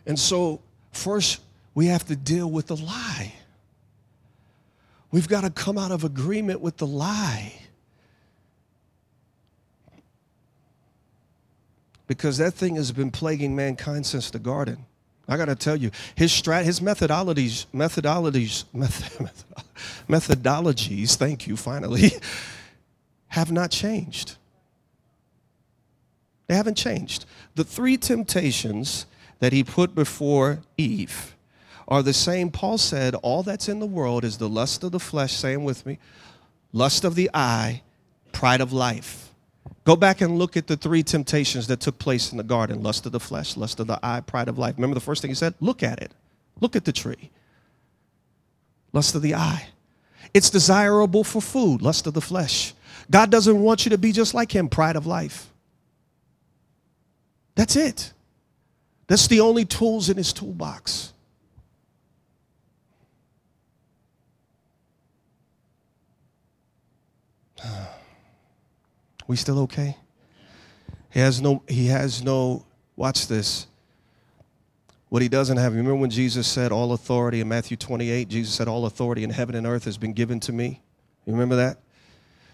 And 0.06 0.18
so, 0.18 0.60
first, 0.90 1.40
we 1.74 1.86
have 1.86 2.06
to 2.06 2.16
deal 2.16 2.50
with 2.50 2.68
the 2.68 2.76
lie. 2.76 3.11
We've 5.12 5.28
got 5.28 5.42
to 5.42 5.50
come 5.50 5.76
out 5.76 5.92
of 5.92 6.04
agreement 6.04 6.62
with 6.62 6.78
the 6.78 6.86
lie. 6.86 7.52
Because 12.06 12.38
that 12.38 12.54
thing 12.54 12.76
has 12.76 12.90
been 12.92 13.10
plaguing 13.10 13.54
mankind 13.54 14.06
since 14.06 14.30
the 14.30 14.38
garden. 14.38 14.86
I 15.28 15.36
got 15.36 15.44
to 15.44 15.54
tell 15.54 15.76
you, 15.76 15.90
his 16.14 16.32
strat, 16.32 16.64
his 16.64 16.80
methodologies, 16.80 17.66
methodologies, 17.72 18.64
method, 18.72 19.30
methodologies, 20.08 21.14
thank 21.14 21.46
you, 21.46 21.56
finally, 21.56 22.12
have 23.28 23.52
not 23.52 23.70
changed. 23.70 24.36
They 26.48 26.54
haven't 26.54 26.76
changed. 26.76 27.24
The 27.54 27.64
three 27.64 27.96
temptations 27.96 29.06
that 29.38 29.52
he 29.52 29.62
put 29.62 29.94
before 29.94 30.60
Eve 30.76 31.34
are 31.92 32.02
the 32.02 32.14
same. 32.14 32.50
Paul 32.50 32.78
said, 32.78 33.14
All 33.16 33.42
that's 33.42 33.68
in 33.68 33.78
the 33.78 33.86
world 33.86 34.24
is 34.24 34.38
the 34.38 34.48
lust 34.48 34.82
of 34.82 34.92
the 34.92 34.98
flesh, 34.98 35.34
saying 35.34 35.62
with 35.62 35.84
me, 35.84 35.98
lust 36.72 37.04
of 37.04 37.14
the 37.16 37.28
eye, 37.34 37.82
pride 38.32 38.62
of 38.62 38.72
life. 38.72 39.28
Go 39.84 39.94
back 39.94 40.22
and 40.22 40.38
look 40.38 40.56
at 40.56 40.68
the 40.68 40.76
three 40.76 41.02
temptations 41.02 41.66
that 41.66 41.80
took 41.80 41.98
place 41.98 42.32
in 42.32 42.38
the 42.38 42.44
garden 42.44 42.82
lust 42.82 43.04
of 43.04 43.12
the 43.12 43.20
flesh, 43.20 43.58
lust 43.58 43.78
of 43.78 43.88
the 43.88 44.00
eye, 44.02 44.22
pride 44.22 44.48
of 44.48 44.58
life. 44.58 44.76
Remember 44.78 44.94
the 44.94 45.00
first 45.00 45.20
thing 45.20 45.30
he 45.30 45.34
said? 45.34 45.52
Look 45.60 45.82
at 45.82 46.00
it. 46.00 46.12
Look 46.60 46.76
at 46.76 46.86
the 46.86 46.92
tree. 46.92 47.30
Lust 48.94 49.14
of 49.14 49.20
the 49.20 49.34
eye. 49.34 49.68
It's 50.32 50.48
desirable 50.48 51.24
for 51.24 51.42
food, 51.42 51.82
lust 51.82 52.06
of 52.06 52.14
the 52.14 52.22
flesh. 52.22 52.72
God 53.10 53.30
doesn't 53.30 53.60
want 53.60 53.84
you 53.84 53.90
to 53.90 53.98
be 53.98 54.12
just 54.12 54.32
like 54.32 54.50
him, 54.50 54.70
pride 54.70 54.96
of 54.96 55.06
life. 55.06 55.50
That's 57.54 57.76
it. 57.76 58.14
That's 59.08 59.26
the 59.26 59.40
only 59.40 59.66
tools 59.66 60.08
in 60.08 60.16
his 60.16 60.32
toolbox. 60.32 61.12
We 69.28 69.36
still 69.36 69.60
okay? 69.60 69.96
He 71.10 71.20
has 71.20 71.40
no, 71.40 71.62
he 71.68 71.86
has 71.86 72.22
no, 72.22 72.66
watch 72.96 73.28
this. 73.28 73.66
What 75.10 75.22
he 75.22 75.28
doesn't 75.28 75.58
have, 75.58 75.74
remember 75.74 75.94
when 75.94 76.10
Jesus 76.10 76.48
said, 76.48 76.72
All 76.72 76.92
authority 76.92 77.40
in 77.40 77.48
Matthew 77.48 77.76
28, 77.76 78.28
Jesus 78.28 78.54
said, 78.54 78.66
All 78.66 78.86
authority 78.86 79.24
in 79.24 79.30
heaven 79.30 79.54
and 79.54 79.66
earth 79.66 79.84
has 79.84 79.98
been 79.98 80.12
given 80.12 80.40
to 80.40 80.52
me. 80.52 80.80
You 81.26 81.34
remember 81.34 81.56
that? 81.56 81.78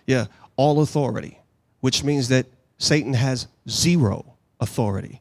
Yeah, 0.07 0.27
all 0.57 0.83
authority, 0.83 1.39
which 1.81 2.03
means 2.03 2.29
that 2.29 2.47
Satan 2.79 3.15
has 3.15 3.47
zero 3.69 4.35
authority. 4.61 5.21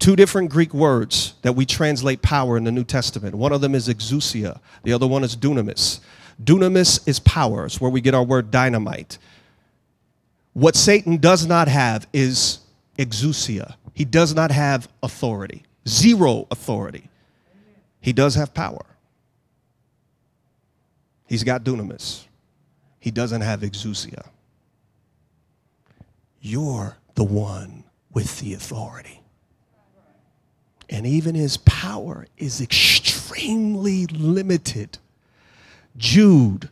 Two 0.00 0.16
different 0.16 0.50
Greek 0.50 0.74
words 0.74 1.34
that 1.42 1.52
we 1.52 1.64
translate 1.64 2.22
power 2.22 2.56
in 2.56 2.64
the 2.64 2.72
New 2.72 2.84
Testament. 2.84 3.36
One 3.36 3.52
of 3.52 3.60
them 3.60 3.74
is 3.74 3.88
exousia, 3.88 4.58
the 4.82 4.92
other 4.92 5.06
one 5.06 5.22
is 5.22 5.36
dunamis. 5.36 6.00
Dunamis 6.42 7.06
is 7.08 7.18
power, 7.20 7.66
it's 7.66 7.80
where 7.80 7.90
we 7.90 8.00
get 8.00 8.14
our 8.14 8.24
word 8.24 8.50
dynamite. 8.50 9.18
What 10.52 10.76
Satan 10.76 11.16
does 11.16 11.46
not 11.46 11.68
have 11.68 12.06
is 12.12 12.58
exousia. 12.98 13.74
He 13.94 14.04
does 14.04 14.34
not 14.34 14.50
have 14.50 14.88
authority, 15.02 15.64
zero 15.88 16.46
authority. 16.50 17.08
He 18.00 18.12
does 18.12 18.34
have 18.34 18.52
power. 18.52 18.84
He's 21.26 21.44
got 21.44 21.64
dunamis. 21.64 22.26
He 22.98 23.10
doesn't 23.10 23.40
have 23.40 23.60
exousia. 23.60 24.26
You're 26.40 26.96
the 27.14 27.24
one 27.24 27.84
with 28.12 28.40
the 28.40 28.54
authority. 28.54 29.22
And 30.90 31.06
even 31.06 31.34
his 31.34 31.56
power 31.56 32.26
is 32.36 32.60
extremely 32.60 34.06
limited. 34.06 34.98
Jude, 35.96 36.70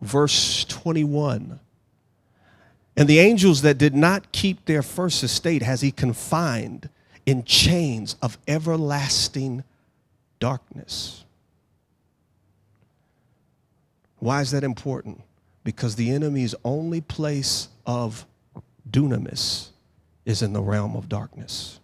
verse 0.00 0.64
21. 0.64 1.60
And 2.96 3.08
the 3.08 3.18
angels 3.18 3.62
that 3.62 3.76
did 3.76 3.94
not 3.94 4.32
keep 4.32 4.64
their 4.64 4.82
first 4.82 5.22
estate 5.22 5.62
has 5.62 5.82
he 5.82 5.90
confined 5.90 6.88
in 7.26 7.44
chains 7.44 8.16
of 8.22 8.38
everlasting 8.48 9.64
darkness. 10.38 11.24
Why 14.18 14.40
is 14.40 14.50
that 14.52 14.64
important? 14.64 15.22
Because 15.62 15.96
the 15.96 16.10
enemy's 16.10 16.54
only 16.64 17.00
place 17.00 17.68
of 17.84 18.24
dunamis 18.90 19.70
is 20.24 20.40
in 20.40 20.52
the 20.52 20.62
realm 20.62 20.96
of 20.96 21.08
darkness. 21.08 21.80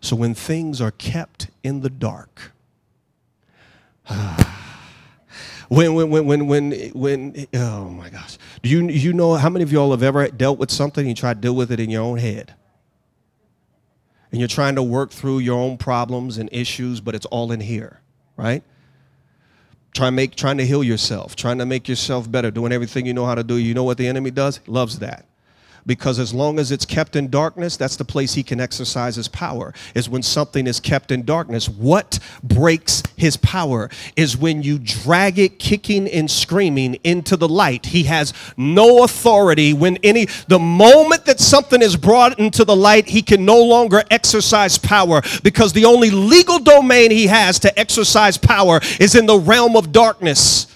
So 0.00 0.16
when 0.16 0.34
things 0.34 0.80
are 0.80 0.90
kept 0.90 1.48
in 1.62 1.80
the 1.80 1.90
dark, 1.90 2.52
when, 5.68 5.94
when, 5.94 6.10
when, 6.10 6.26
when, 6.26 6.46
when, 6.46 6.70
when, 6.90 7.46
oh 7.54 7.88
my 7.90 8.08
gosh. 8.10 8.38
Do 8.62 8.68
you, 8.68 8.88
you 8.88 9.12
know 9.12 9.34
how 9.34 9.50
many 9.50 9.62
of 9.62 9.72
y'all 9.72 9.90
have 9.90 10.02
ever 10.02 10.28
dealt 10.28 10.58
with 10.58 10.70
something 10.70 11.02
and 11.02 11.08
you 11.10 11.14
try 11.14 11.34
to 11.34 11.40
deal 11.40 11.54
with 11.54 11.70
it 11.72 11.80
in 11.80 11.90
your 11.90 12.02
own 12.02 12.18
head? 12.18 12.54
And 14.30 14.40
you're 14.40 14.48
trying 14.48 14.74
to 14.74 14.82
work 14.82 15.10
through 15.10 15.38
your 15.38 15.58
own 15.58 15.78
problems 15.78 16.38
and 16.38 16.50
issues, 16.52 17.00
but 17.00 17.14
it's 17.14 17.26
all 17.26 17.50
in 17.50 17.60
here, 17.60 18.00
right? 18.36 18.62
Trying 19.94 20.12
to 20.12 20.16
make, 20.16 20.36
trying 20.36 20.58
to 20.58 20.66
heal 20.66 20.84
yourself, 20.84 21.34
trying 21.34 21.58
to 21.58 21.66
make 21.66 21.88
yourself 21.88 22.30
better, 22.30 22.50
doing 22.50 22.72
everything 22.72 23.06
you 23.06 23.14
know 23.14 23.24
how 23.24 23.34
to 23.34 23.42
do. 23.42 23.56
You 23.56 23.72
know 23.72 23.84
what 23.84 23.96
the 23.96 24.06
enemy 24.06 24.30
does? 24.30 24.60
Loves 24.66 24.98
that 24.98 25.27
because 25.86 26.18
as 26.18 26.34
long 26.34 26.58
as 26.58 26.70
it's 26.70 26.84
kept 26.84 27.16
in 27.16 27.28
darkness, 27.28 27.76
that's 27.76 27.96
the 27.96 28.04
place 28.04 28.34
he 28.34 28.42
can 28.42 28.60
exercise 28.60 29.16
his 29.16 29.28
power. 29.28 29.72
Is 29.94 30.08
when 30.08 30.22
something 30.22 30.66
is 30.66 30.80
kept 30.80 31.10
in 31.10 31.24
darkness. 31.24 31.68
What 31.68 32.18
breaks 32.42 33.02
his 33.16 33.36
power 33.36 33.90
is 34.16 34.36
when 34.36 34.62
you 34.62 34.78
drag 34.78 35.38
it 35.38 35.58
kicking 35.58 36.08
and 36.08 36.30
screaming 36.30 36.94
into 37.04 37.36
the 37.36 37.48
light. 37.48 37.86
He 37.86 38.04
has 38.04 38.32
no 38.56 39.04
authority 39.04 39.72
when 39.72 39.96
any 39.98 40.26
the 40.48 40.58
moment 40.58 41.24
that 41.26 41.40
something 41.40 41.82
is 41.82 41.96
brought 41.96 42.38
into 42.38 42.64
the 42.64 42.76
light, 42.76 43.08
he 43.08 43.22
can 43.22 43.44
no 43.44 43.62
longer 43.62 44.02
exercise 44.10 44.78
power 44.78 45.22
because 45.42 45.72
the 45.72 45.84
only 45.84 46.10
legal 46.10 46.58
domain 46.58 47.10
he 47.10 47.26
has 47.26 47.58
to 47.60 47.78
exercise 47.78 48.38
power 48.38 48.80
is 49.00 49.14
in 49.14 49.26
the 49.26 49.38
realm 49.38 49.76
of 49.76 49.92
darkness. 49.92 50.66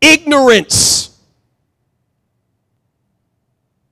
Ignorance 0.00 1.01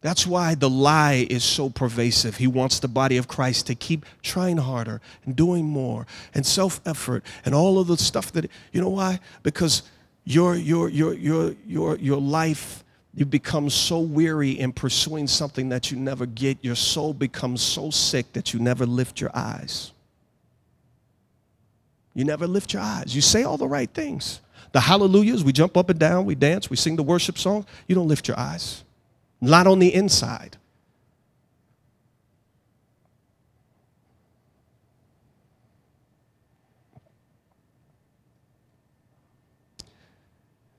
that's 0.02 0.26
why 0.26 0.54
the 0.54 0.70
lie 0.70 1.26
is 1.28 1.44
so 1.44 1.68
pervasive. 1.68 2.36
He 2.38 2.46
wants 2.46 2.78
the 2.78 2.88
body 2.88 3.18
of 3.18 3.28
Christ 3.28 3.66
to 3.66 3.74
keep 3.74 4.06
trying 4.22 4.56
harder 4.56 5.00
and 5.26 5.36
doing 5.36 5.66
more 5.66 6.06
and 6.32 6.46
self 6.46 6.80
effort 6.86 7.22
and 7.44 7.54
all 7.54 7.78
of 7.78 7.86
the 7.86 7.98
stuff 7.98 8.32
that, 8.32 8.50
you 8.72 8.80
know 8.80 8.88
why? 8.88 9.20
Because 9.42 9.82
your, 10.24 10.56
your, 10.56 10.88
your, 10.88 11.12
your, 11.12 11.54
your, 11.66 11.96
your 11.96 12.20
life, 12.20 12.82
you 13.12 13.26
become 13.26 13.68
so 13.68 14.00
weary 14.00 14.52
in 14.52 14.72
pursuing 14.72 15.26
something 15.26 15.68
that 15.68 15.90
you 15.90 15.98
never 15.98 16.24
get. 16.24 16.58
Your 16.62 16.76
soul 16.76 17.12
becomes 17.12 17.60
so 17.60 17.90
sick 17.90 18.32
that 18.32 18.54
you 18.54 18.60
never 18.60 18.86
lift 18.86 19.20
your 19.20 19.30
eyes. 19.34 19.92
You 22.14 22.24
never 22.24 22.46
lift 22.46 22.72
your 22.72 22.82
eyes. 22.82 23.14
You 23.14 23.20
say 23.20 23.42
all 23.42 23.58
the 23.58 23.68
right 23.68 23.90
things. 23.92 24.40
The 24.72 24.80
hallelujahs, 24.80 25.44
we 25.44 25.52
jump 25.52 25.76
up 25.76 25.90
and 25.90 25.98
down, 25.98 26.24
we 26.24 26.36
dance, 26.36 26.70
we 26.70 26.76
sing 26.76 26.96
the 26.96 27.02
worship 27.02 27.36
song. 27.36 27.66
You 27.86 27.96
don't 27.96 28.08
lift 28.08 28.28
your 28.28 28.38
eyes 28.38 28.84
not 29.40 29.66
on 29.66 29.78
the 29.78 29.92
inside. 29.92 30.56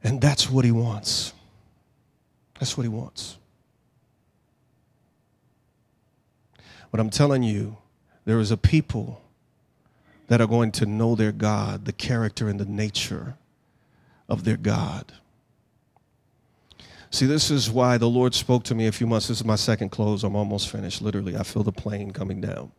And 0.04 0.20
that's 0.20 0.50
what 0.50 0.66
he 0.66 0.72
wants. 0.72 1.34
That's 2.60 2.76
what 2.76 2.84
he 2.84 2.90
wants. 2.90 3.38
But 6.92 7.00
I'm 7.00 7.10
telling 7.10 7.44
you, 7.44 7.78
there 8.26 8.40
is 8.40 8.52
a 8.52 8.58
people 8.58 9.22
that 10.28 10.42
are 10.42 10.48
going 10.48 10.72
to 10.74 10.86
know 10.86 11.16
their 11.16 11.32
God, 11.32 11.86
the 11.86 11.94
character 11.94 12.48
and 12.48 12.60
the 12.60 12.66
nature 12.66 13.36
of 14.28 14.44
their 14.44 14.58
God. 14.58 15.14
See, 17.12 17.26
this 17.26 17.52
is 17.52 17.70
why 17.70 17.98
the 17.98 18.08
Lord 18.08 18.34
spoke 18.34 18.64
to 18.64 18.76
me 18.76 18.88
a 18.88 18.92
few 18.92 19.06
months. 19.06 19.28
This 19.28 19.40
is 19.40 19.46
my 19.46 19.58
second 19.58 19.90
close. 19.90 20.24
I'm 20.24 20.36
almost 20.36 20.70
finished. 20.70 21.02
Literally, 21.02 21.36
I 21.36 21.44
feel 21.44 21.62
the 21.62 21.72
plane 21.72 22.12
coming 22.12 22.40
down. 22.40 22.72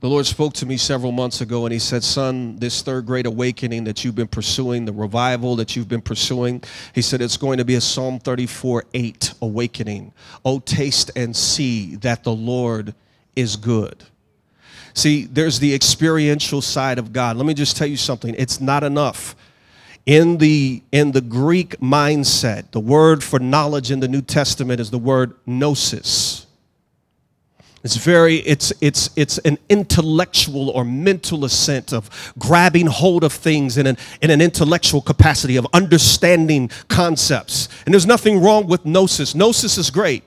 The 0.00 0.08
Lord 0.08 0.26
spoke 0.26 0.52
to 0.54 0.66
me 0.66 0.76
several 0.76 1.12
months 1.12 1.40
ago 1.40 1.64
and 1.64 1.72
He 1.72 1.78
said, 1.78 2.02
Son, 2.02 2.56
this 2.56 2.82
third 2.82 3.06
great 3.06 3.24
awakening 3.24 3.84
that 3.84 4.04
you've 4.04 4.16
been 4.16 4.28
pursuing, 4.28 4.84
the 4.84 4.92
revival 4.92 5.56
that 5.56 5.76
you've 5.76 5.88
been 5.88 6.02
pursuing, 6.02 6.62
He 6.92 7.00
said, 7.00 7.22
it's 7.22 7.36
going 7.36 7.58
to 7.58 7.64
be 7.64 7.76
a 7.76 7.80
Psalm 7.80 8.18
34 8.18 8.84
8 8.92 9.34
awakening. 9.40 10.12
Oh, 10.44 10.58
taste 10.58 11.12
and 11.16 11.34
see 11.34 11.96
that 11.96 12.24
the 12.24 12.34
Lord 12.34 12.94
is 13.34 13.56
good. 13.56 14.02
See, 14.92 15.24
there's 15.24 15.58
the 15.58 15.74
experiential 15.74 16.60
side 16.60 16.98
of 16.98 17.12
God. 17.12 17.36
Let 17.36 17.46
me 17.46 17.54
just 17.54 17.78
tell 17.78 17.86
you 17.86 17.96
something. 17.96 18.34
It's 18.36 18.60
not 18.60 18.82
enough 18.82 19.36
in 20.06 20.38
the 20.38 20.82
in 20.90 21.12
the 21.12 21.20
greek 21.20 21.78
mindset 21.78 22.70
the 22.72 22.80
word 22.80 23.22
for 23.22 23.38
knowledge 23.38 23.90
in 23.90 24.00
the 24.00 24.08
new 24.08 24.22
testament 24.22 24.80
is 24.80 24.90
the 24.90 24.98
word 24.98 25.34
gnosis. 25.46 26.46
It's 27.84 27.96
very 27.96 28.36
it's 28.36 28.72
it's 28.80 29.10
it's 29.16 29.38
an 29.38 29.58
intellectual 29.68 30.70
or 30.70 30.84
mental 30.84 31.44
assent 31.44 31.92
of 31.92 32.32
grabbing 32.38 32.86
hold 32.86 33.24
of 33.24 33.32
things 33.32 33.76
in 33.76 33.88
an 33.88 33.96
in 34.20 34.30
an 34.30 34.40
intellectual 34.40 35.00
capacity 35.00 35.56
of 35.56 35.66
understanding 35.72 36.70
concepts. 36.88 37.68
And 37.84 37.92
there's 37.92 38.06
nothing 38.06 38.40
wrong 38.40 38.68
with 38.68 38.84
gnosis. 38.84 39.34
Gnosis 39.34 39.78
is 39.78 39.90
great. 39.90 40.22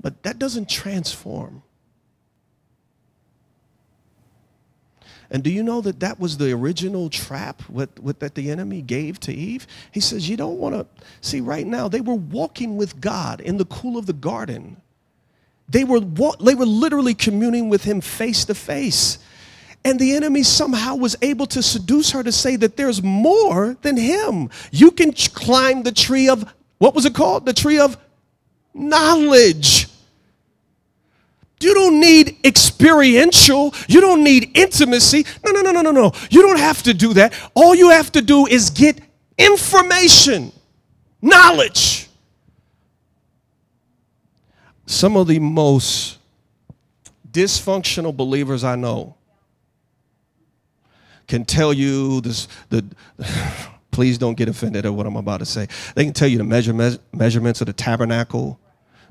But 0.00 0.22
that 0.22 0.38
doesn't 0.38 0.68
transform 0.68 1.62
And 5.30 5.44
do 5.44 5.50
you 5.50 5.62
know 5.62 5.80
that 5.82 6.00
that 6.00 6.18
was 6.18 6.38
the 6.38 6.52
original 6.52 7.08
trap 7.08 7.62
that 7.70 8.34
the 8.34 8.50
enemy 8.50 8.82
gave 8.82 9.20
to 9.20 9.32
Eve? 9.32 9.66
He 9.92 10.00
says, 10.00 10.28
You 10.28 10.36
don't 10.36 10.58
want 10.58 10.74
to. 10.74 10.86
See, 11.20 11.40
right 11.40 11.66
now, 11.66 11.88
they 11.88 12.00
were 12.00 12.14
walking 12.14 12.76
with 12.76 13.00
God 13.00 13.40
in 13.40 13.56
the 13.56 13.64
cool 13.64 13.96
of 13.96 14.06
the 14.06 14.12
garden. 14.12 14.76
They 15.68 15.84
were, 15.84 16.00
they 16.00 16.54
were 16.54 16.66
literally 16.66 17.14
communing 17.14 17.68
with 17.68 17.84
Him 17.84 18.00
face 18.00 18.44
to 18.46 18.54
face. 18.54 19.18
And 19.84 19.98
the 19.98 20.14
enemy 20.14 20.42
somehow 20.42 20.96
was 20.96 21.16
able 21.22 21.46
to 21.46 21.62
seduce 21.62 22.10
her 22.10 22.22
to 22.22 22.32
say 22.32 22.56
that 22.56 22.76
there's 22.76 23.02
more 23.02 23.76
than 23.82 23.96
Him. 23.96 24.50
You 24.72 24.90
can 24.90 25.12
climb 25.12 25.84
the 25.84 25.92
tree 25.92 26.28
of, 26.28 26.52
what 26.78 26.94
was 26.94 27.06
it 27.06 27.14
called? 27.14 27.46
The 27.46 27.52
tree 27.52 27.78
of 27.78 27.96
knowledge. 28.74 29.79
You 31.60 31.74
don't 31.74 32.00
need 32.00 32.38
experiential. 32.44 33.74
You 33.86 34.00
don't 34.00 34.24
need 34.24 34.56
intimacy. 34.56 35.26
No, 35.44 35.52
no, 35.52 35.60
no, 35.60 35.70
no, 35.72 35.82
no, 35.82 35.90
no. 35.90 36.12
You 36.30 36.42
don't 36.42 36.58
have 36.58 36.82
to 36.84 36.94
do 36.94 37.12
that. 37.14 37.34
All 37.54 37.74
you 37.74 37.90
have 37.90 38.10
to 38.12 38.22
do 38.22 38.46
is 38.46 38.70
get 38.70 38.98
information, 39.36 40.52
knowledge. 41.20 42.08
Some 44.86 45.16
of 45.16 45.26
the 45.28 45.38
most 45.38 46.18
dysfunctional 47.30 48.16
believers 48.16 48.64
I 48.64 48.74
know 48.76 49.16
can 51.28 51.44
tell 51.44 51.72
you 51.72 52.20
this 52.22 52.48
the 52.70 52.84
please 53.90 54.18
don't 54.18 54.34
get 54.34 54.48
offended 54.48 54.86
at 54.86 54.92
what 54.92 55.06
I'm 55.06 55.16
about 55.16 55.38
to 55.38 55.46
say. 55.46 55.68
They 55.94 56.04
can 56.04 56.12
tell 56.12 56.26
you 56.28 56.38
the 56.38 56.44
measure, 56.44 56.72
measurements 57.12 57.60
of 57.60 57.66
the 57.66 57.72
tabernacle 57.72 58.58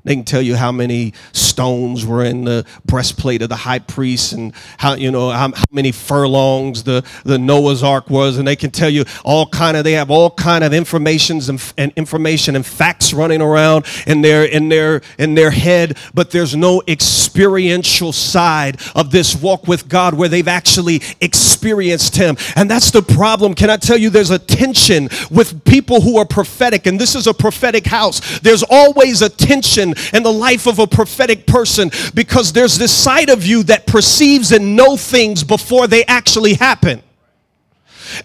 they 0.04 0.14
can 0.14 0.24
tell 0.24 0.42
you 0.42 0.56
how 0.56 0.72
many 0.72 1.12
stones 1.32 2.06
were 2.06 2.24
in 2.24 2.44
the 2.44 2.66
breastplate 2.86 3.42
of 3.42 3.48
the 3.48 3.56
high 3.56 3.78
priest 3.78 4.32
and 4.32 4.54
how, 4.78 4.94
you 4.94 5.10
know, 5.10 5.30
how, 5.30 5.52
how, 5.52 5.64
many 5.70 5.92
furlongs 5.92 6.82
the, 6.82 7.04
the 7.24 7.38
Noah's 7.38 7.82
ark 7.82 8.10
was. 8.10 8.38
And 8.38 8.48
they 8.48 8.56
can 8.56 8.70
tell 8.70 8.88
you 8.90 9.04
all 9.24 9.46
kind 9.46 9.76
of, 9.76 9.84
they 9.84 9.92
have 9.92 10.10
all 10.10 10.30
kind 10.30 10.64
of 10.64 10.72
informations 10.72 11.48
and, 11.48 11.72
and 11.76 11.92
information 11.96 12.56
and 12.56 12.64
facts 12.64 13.12
running 13.12 13.42
around 13.42 13.86
in 14.06 14.22
their, 14.22 14.44
in 14.44 14.68
their, 14.68 15.02
in 15.18 15.34
their 15.34 15.50
head. 15.50 15.98
But 16.14 16.30
there's 16.30 16.56
no 16.56 16.82
experiential 16.88 18.12
side 18.12 18.80
of 18.94 19.10
this 19.10 19.36
walk 19.36 19.68
with 19.68 19.88
God 19.88 20.14
where 20.14 20.28
they've 20.28 20.48
actually 20.48 21.02
experienced 21.20 22.16
him. 22.16 22.36
And 22.56 22.70
that's 22.70 22.90
the 22.90 23.02
problem. 23.02 23.54
Can 23.54 23.70
I 23.70 23.76
tell 23.76 23.96
you 23.96 24.10
there's 24.10 24.30
a 24.30 24.38
tension 24.38 25.08
with 25.30 25.64
people 25.64 26.00
who 26.00 26.16
are 26.18 26.24
prophetic 26.24 26.86
and 26.86 26.98
this 26.98 27.14
is 27.14 27.26
a 27.26 27.34
prophetic 27.34 27.86
house. 27.86 28.40
There's 28.40 28.62
always 28.62 29.22
a 29.22 29.28
tension 29.28 29.89
in 30.12 30.22
the 30.22 30.32
life 30.32 30.66
of 30.66 30.78
a 30.78 30.86
prophetic 30.86 31.46
person 31.46 31.90
because 32.14 32.52
there's 32.52 32.78
this 32.78 32.94
side 32.96 33.30
of 33.30 33.44
you 33.44 33.62
that 33.64 33.86
perceives 33.86 34.52
and 34.52 34.76
know 34.76 34.96
things 34.96 35.44
before 35.44 35.86
they 35.86 36.04
actually 36.04 36.54
happen. 36.54 37.02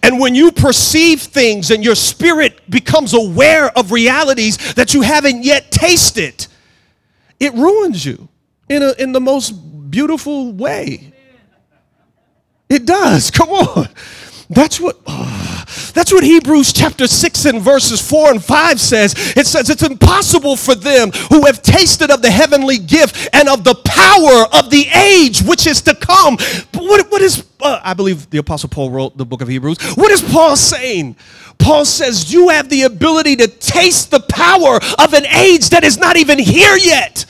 And 0.02 0.20
when 0.20 0.36
you 0.36 0.52
perceive 0.52 1.22
things 1.22 1.72
and 1.72 1.84
your 1.84 1.96
spirit 1.96 2.70
becomes 2.70 3.14
aware 3.14 3.70
of 3.78 3.92
realities 3.92 4.74
that 4.74 4.94
you 4.94 5.02
haven't 5.02 5.44
yet 5.44 5.72
tasted, 5.72 6.48
it 7.40 7.54
ruins 7.54 8.06
you 8.06 8.28
in, 8.70 8.82
a, 8.82 8.94
in 8.98 9.12
the 9.12 9.22
most 9.22 9.52
beautiful 9.52 10.52
way. 10.54 11.14
It 12.70 12.86
does. 12.86 13.30
Come 13.30 13.50
on. 13.50 13.88
That's 14.50 14.80
what. 14.80 15.00
Oh. 15.06 15.35
That's 15.94 16.12
what 16.12 16.24
Hebrews 16.24 16.74
chapter 16.74 17.08
6 17.08 17.46
and 17.46 17.62
verses 17.62 18.02
4 18.02 18.32
and 18.32 18.44
5 18.44 18.80
says. 18.80 19.14
It 19.36 19.48
says 19.48 19.70
it's 19.70 19.84
impossible 19.84 20.56
for 20.56 20.76
them 20.76 21.12
who 21.30 21.46
have 21.46 21.62
tasted 21.62 22.12
of 22.12 22.22
the 22.22 22.32
heavenly 22.32 22.78
gift 22.78 23.30
and 23.34 23.50
of 23.50 23.64
the 23.64 23.76
power 23.76 24.46
of 24.58 24.70
the 24.70 24.88
age 24.90 25.42
which 25.42 25.68
is 25.68 25.82
to 25.84 25.96
come. 25.96 26.38
But 26.72 26.84
what, 26.84 27.12
what 27.12 27.22
is, 27.22 27.46
uh, 27.62 27.80
I 27.84 27.94
believe 27.94 28.30
the 28.30 28.38
Apostle 28.38 28.70
Paul 28.70 28.92
wrote 28.92 29.18
the 29.18 29.26
book 29.26 29.42
of 29.42 29.48
Hebrews. 29.48 29.78
What 29.96 30.12
is 30.12 30.22
Paul 30.22 30.56
saying? 30.56 31.16
Paul 31.58 31.86
says 31.86 32.32
you 32.32 32.50
have 32.50 32.70
the 32.70 32.84
ability 32.84 33.38
to 33.38 33.48
taste 33.48 34.12
the 34.12 34.20
power 34.20 34.80
of 35.00 35.14
an 35.14 35.26
age 35.26 35.70
that 35.70 35.84
is 35.84 35.98
not 35.98 36.18
even 36.18 36.38
here 36.40 36.76
yet. 36.76 37.26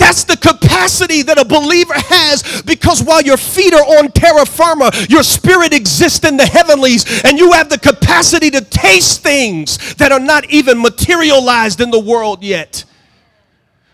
That's 0.00 0.24
the 0.24 0.38
capacity 0.38 1.20
that 1.24 1.38
a 1.38 1.44
believer 1.44 1.92
has 1.94 2.62
because 2.62 3.02
while 3.02 3.20
your 3.20 3.36
feet 3.36 3.74
are 3.74 3.84
on 3.98 4.10
terra 4.12 4.46
firma, 4.46 4.90
your 5.10 5.22
spirit 5.22 5.74
exists 5.74 6.26
in 6.26 6.38
the 6.38 6.46
heavenlies 6.46 7.22
and 7.22 7.38
you 7.38 7.52
have 7.52 7.68
the 7.68 7.78
capacity 7.78 8.50
to 8.50 8.62
taste 8.62 9.22
things 9.22 9.94
that 9.96 10.10
are 10.10 10.18
not 10.18 10.48
even 10.48 10.80
materialized 10.80 11.82
in 11.82 11.90
the 11.90 12.00
world 12.00 12.42
yet 12.42 12.84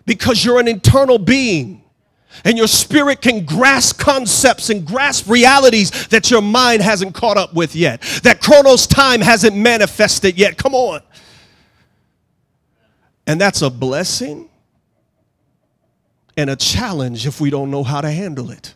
because 0.06 0.44
you're 0.44 0.60
an 0.60 0.68
internal 0.68 1.18
being 1.18 1.82
and 2.44 2.56
your 2.56 2.68
spirit 2.68 3.20
can 3.20 3.44
grasp 3.44 3.98
concepts 3.98 4.70
and 4.70 4.86
grasp 4.86 5.28
realities 5.28 6.06
that 6.06 6.30
your 6.30 6.40
mind 6.40 6.82
hasn't 6.82 7.16
caught 7.16 7.36
up 7.36 7.52
with 7.52 7.74
yet, 7.74 8.00
that 8.22 8.40
Chronos 8.40 8.86
time 8.86 9.20
hasn't 9.20 9.56
manifested 9.56 10.38
yet. 10.38 10.56
Come 10.56 10.72
on. 10.72 11.00
And 13.26 13.40
that's 13.40 13.62
a 13.62 13.70
blessing 13.70 14.48
and 16.36 16.50
a 16.50 16.56
challenge 16.56 17.26
if 17.26 17.40
we 17.40 17.50
don't 17.50 17.70
know 17.70 17.82
how 17.82 18.00
to 18.00 18.10
handle 18.10 18.50
it. 18.50 18.74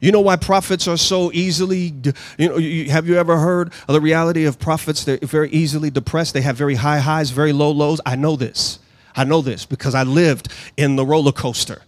You 0.00 0.12
know 0.12 0.22
why 0.22 0.36
prophets 0.36 0.88
are 0.88 0.96
so 0.96 1.30
easily, 1.32 1.94
you 2.38 2.48
know, 2.48 2.56
you, 2.56 2.90
have 2.90 3.06
you 3.06 3.16
ever 3.16 3.38
heard 3.38 3.72
of 3.86 3.92
the 3.92 4.00
reality 4.00 4.46
of 4.46 4.58
prophets? 4.58 5.04
They're 5.04 5.18
very 5.18 5.50
easily 5.50 5.90
depressed. 5.90 6.32
They 6.32 6.40
have 6.40 6.56
very 6.56 6.74
high 6.74 7.00
highs, 7.00 7.30
very 7.30 7.52
low 7.52 7.70
lows. 7.70 8.00
I 8.06 8.16
know 8.16 8.34
this. 8.34 8.78
I 9.14 9.24
know 9.24 9.42
this 9.42 9.66
because 9.66 9.94
I 9.94 10.04
lived 10.04 10.48
in 10.78 10.96
the 10.96 11.04
roller 11.04 11.32
coaster. 11.32 11.82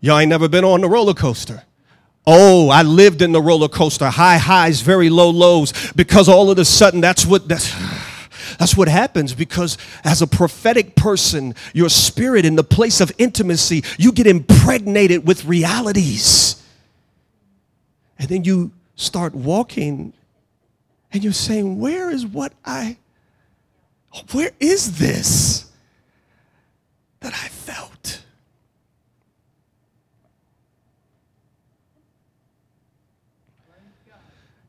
Y'all 0.00 0.18
ain't 0.18 0.28
never 0.28 0.48
been 0.48 0.64
on 0.64 0.80
the 0.80 0.88
roller 0.88 1.14
coaster. 1.14 1.64
Oh, 2.24 2.68
I 2.68 2.82
lived 2.82 3.22
in 3.22 3.32
the 3.32 3.42
roller 3.42 3.68
coaster, 3.68 4.08
high 4.08 4.38
highs, 4.38 4.80
very 4.80 5.10
low 5.10 5.30
lows, 5.30 5.72
because 5.92 6.28
all 6.28 6.50
of 6.50 6.58
a 6.58 6.64
sudden 6.64 7.00
that's 7.00 7.24
what 7.26 7.48
that's 7.48 7.72
that's 8.58 8.76
what 8.76 8.88
happens 8.88 9.34
because 9.34 9.76
as 10.04 10.22
a 10.22 10.26
prophetic 10.26 10.94
person, 10.94 11.54
your 11.74 11.88
spirit 11.88 12.44
in 12.44 12.56
the 12.56 12.64
place 12.64 13.00
of 13.00 13.12
intimacy, 13.18 13.84
you 13.98 14.12
get 14.12 14.26
impregnated 14.26 15.26
with 15.26 15.44
realities. 15.44 16.62
And 18.18 18.28
then 18.28 18.44
you 18.44 18.72
start 18.94 19.34
walking 19.34 20.14
and 21.12 21.22
you're 21.22 21.32
saying, 21.32 21.78
Where 21.78 22.10
is 22.10 22.26
what 22.26 22.52
I, 22.64 22.96
where 24.32 24.52
is 24.58 24.98
this 24.98 25.70
that 27.20 27.34
I 27.34 27.48
felt? 27.48 28.22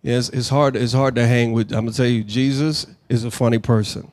Yes, 0.02 0.30
it's 0.30 0.50
hard. 0.50 0.76
It's 0.76 0.94
hard 0.94 1.16
to 1.16 1.26
hang 1.26 1.52
with. 1.52 1.72
I'm 1.72 1.86
gonna 1.86 1.92
tell 1.92 2.06
you, 2.06 2.24
Jesus 2.24 2.86
is 3.10 3.24
a 3.24 3.32
funny 3.32 3.60
person. 3.60 4.12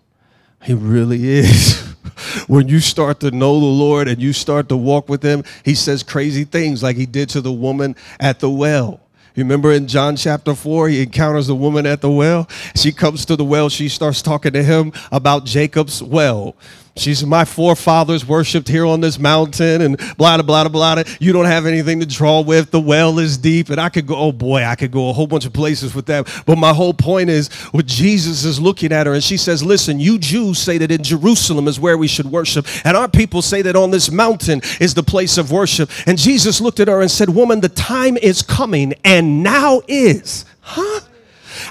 He 0.62 0.74
really 0.74 1.28
is. 1.28 1.94
when 2.46 2.68
you 2.68 2.80
start 2.80 3.20
to 3.20 3.30
know 3.30 3.58
the 3.58 3.66
Lord 3.66 4.08
and 4.08 4.20
you 4.20 4.32
start 4.32 4.68
to 4.70 4.76
walk 4.76 5.08
with 5.08 5.22
Him, 5.22 5.44
He 5.64 5.74
says 5.74 6.02
crazy 6.02 6.44
things 6.44 6.82
like 6.82 6.96
He 6.96 7.06
did 7.06 7.28
to 7.30 7.40
the 7.40 7.52
woman 7.52 7.96
at 8.20 8.40
the 8.40 8.50
well. 8.50 9.00
Remember 9.36 9.72
in 9.72 9.88
John 9.88 10.14
chapter 10.14 10.54
4, 10.54 10.90
he 10.90 11.02
encounters 11.02 11.48
the 11.48 11.56
woman 11.56 11.86
at 11.86 12.00
the 12.00 12.10
well. 12.10 12.48
She 12.76 12.92
comes 12.92 13.24
to 13.26 13.34
the 13.34 13.44
well, 13.44 13.68
she 13.68 13.88
starts 13.88 14.22
talking 14.22 14.52
to 14.52 14.62
him 14.62 14.92
about 15.10 15.44
Jacob's 15.44 16.00
well. 16.00 16.54
She's 16.96 17.26
my 17.26 17.44
forefathers 17.44 18.24
worshipped 18.24 18.68
here 18.68 18.86
on 18.86 19.00
this 19.00 19.18
mountain 19.18 19.82
and 19.82 19.98
blah, 20.16 20.40
blah, 20.40 20.68
blah, 20.68 20.94
blah. 20.94 21.02
You 21.18 21.32
don't 21.32 21.46
have 21.46 21.66
anything 21.66 21.98
to 21.98 22.06
draw 22.06 22.40
with. 22.40 22.70
The 22.70 22.78
well 22.78 23.18
is 23.18 23.36
deep. 23.36 23.68
And 23.70 23.80
I 23.80 23.88
could 23.88 24.06
go, 24.06 24.14
oh 24.14 24.30
boy, 24.30 24.62
I 24.62 24.76
could 24.76 24.92
go 24.92 25.10
a 25.10 25.12
whole 25.12 25.26
bunch 25.26 25.44
of 25.44 25.52
places 25.52 25.92
with 25.92 26.06
that. 26.06 26.30
But 26.46 26.56
my 26.56 26.72
whole 26.72 26.94
point 26.94 27.30
is 27.30 27.52
what 27.72 27.86
Jesus 27.86 28.44
is 28.44 28.60
looking 28.60 28.92
at 28.92 29.08
her 29.08 29.14
and 29.14 29.24
she 29.24 29.36
says, 29.36 29.64
listen, 29.64 29.98
you 29.98 30.20
Jews 30.20 30.60
say 30.60 30.78
that 30.78 30.92
in 30.92 31.02
Jerusalem 31.02 31.66
is 31.66 31.80
where 31.80 31.98
we 31.98 32.06
should 32.06 32.26
worship. 32.26 32.64
And 32.84 32.96
our 32.96 33.08
people 33.08 33.42
say 33.42 33.60
that 33.62 33.74
on 33.74 33.90
this 33.90 34.12
mountain 34.12 34.60
is 34.80 34.94
the 34.94 35.02
place 35.02 35.36
of 35.36 35.50
worship. 35.50 35.90
And 36.06 36.16
Jesus 36.16 36.60
looked 36.60 36.78
at 36.78 36.86
her 36.86 37.00
and 37.00 37.10
said, 37.10 37.28
woman, 37.28 37.60
the 37.60 37.68
time 37.68 38.16
is 38.18 38.40
coming 38.40 38.94
and 39.04 39.42
now 39.42 39.82
is. 39.88 40.44
Huh? 40.60 41.00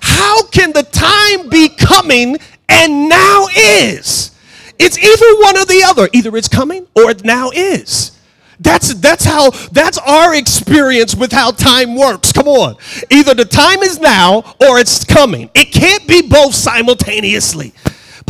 How 0.02 0.44
can 0.48 0.74
the 0.74 0.84
time 0.84 1.50
be 1.50 1.70
coming 1.70 2.38
and 2.68 3.08
now 3.08 3.48
is? 3.56 4.33
It's 4.86 4.98
either 4.98 5.42
one 5.42 5.58
or 5.58 5.66
the 5.66 5.84
other. 5.86 6.10
Either 6.12 6.36
it's 6.36 6.50
coming 6.50 6.88
or 6.94 7.10
it 7.10 7.24
now 7.24 7.52
is. 7.52 8.12
That's 8.60 8.94
that's 8.96 9.24
how 9.24 9.50
that's 9.72 9.98
our 9.98 10.36
experience 10.36 11.16
with 11.16 11.32
how 11.32 11.52
time 11.52 11.96
works. 11.96 12.32
Come 12.34 12.48
on. 12.48 12.76
Either 13.10 13.34
the 13.34 13.46
time 13.46 13.80
is 13.80 14.00
now 14.00 14.40
or 14.60 14.80
it's 14.80 15.06
coming. 15.06 15.50
It 15.54 15.72
can't 15.72 16.06
be 16.08 16.22
both 16.22 16.54
simultaneously. 16.54 17.74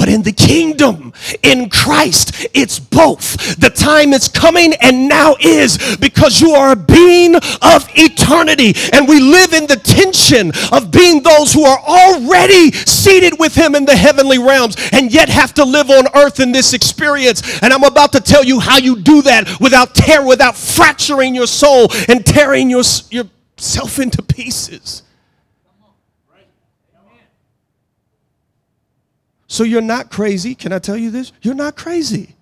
But 0.04 0.12
in 0.12 0.24
the 0.24 0.34
kingdom, 0.34 1.14
in 1.44 1.70
Christ, 1.70 2.48
it's 2.54 2.78
both. 2.78 3.56
The 3.58 3.70
time 3.70 4.12
is 4.12 4.28
coming 4.28 4.74
and 4.82 5.08
now 5.08 5.38
is 5.40 5.96
because 5.96 6.42
you 6.42 6.52
are 6.52 6.74
a 6.74 6.76
being 6.76 7.36
of 7.36 7.88
eternity. 7.96 8.74
And 8.92 9.08
we 9.08 9.22
live 9.22 9.54
in 9.54 9.66
the 9.66 9.78
tension 9.78 10.52
of 10.74 10.92
being 10.92 11.24
those 11.24 11.54
who 11.54 11.64
are 11.64 11.80
already 11.80 12.74
seated 12.74 13.40
with 13.40 13.56
Him 13.56 13.76
in 13.76 13.86
the 13.86 13.96
heavenly 13.96 14.40
realms 14.40 14.76
and 14.92 15.10
yet 15.10 15.30
have 15.30 15.54
to 15.54 15.64
live 15.64 15.90
on 15.90 16.06
earth 16.16 16.42
in 16.42 16.52
this 16.52 16.74
experience. 16.74 17.62
And 17.64 17.72
I'm 17.72 17.86
about 17.86 18.12
to 18.12 18.20
tell 18.20 18.44
you 18.44 18.60
how 18.60 18.80
you 18.80 19.00
do 19.00 19.22
that 19.22 19.58
without 19.62 19.96
tear, 19.96 20.26
without 20.26 20.58
fracturing 20.58 21.34
your 21.34 21.48
soul 21.48 21.88
and 22.10 22.26
tearing 22.26 22.70
your, 22.70 22.84
yourself 23.10 24.00
into 24.00 24.22
pieces. 24.22 25.04
So 29.54 29.64
you're 29.64 29.82
not 29.82 30.10
crazy. 30.10 30.56
Can 30.56 30.74
I 30.74 30.80
tell 30.80 30.98
you 30.98 31.12
this? 31.12 31.32
You're 31.44 31.54
not 31.54 31.76
crazy. 31.76 32.34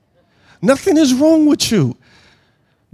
Nothing 0.61 0.95
is 0.95 1.13
wrong 1.13 1.45
with 1.45 1.69
you. 1.69 1.97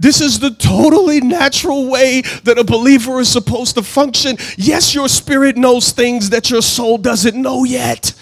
This 0.00 0.20
is 0.20 0.40
the 0.40 0.50
totally 0.50 1.20
natural 1.20 1.88
way 1.88 2.22
that 2.42 2.58
a 2.58 2.64
believer 2.64 3.20
is 3.20 3.28
supposed 3.28 3.76
to 3.76 3.82
function. 3.84 4.36
Yes, 4.56 4.92
your 4.92 5.08
spirit 5.08 5.56
knows 5.56 5.92
things 5.92 6.30
that 6.30 6.50
your 6.50 6.62
soul 6.62 6.98
doesn't 6.98 7.40
know 7.40 7.62
yet. 7.62 8.12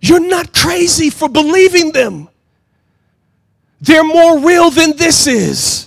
You're 0.00 0.26
not 0.26 0.54
crazy 0.54 1.10
for 1.10 1.28
believing 1.28 1.92
them. 1.92 2.30
They're 3.82 4.04
more 4.04 4.38
real 4.38 4.70
than 4.70 4.96
this 4.96 5.26
is. 5.26 5.85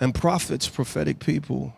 And 0.00 0.14
prophets, 0.14 0.68
prophetic 0.68 1.18
people, 1.18 1.74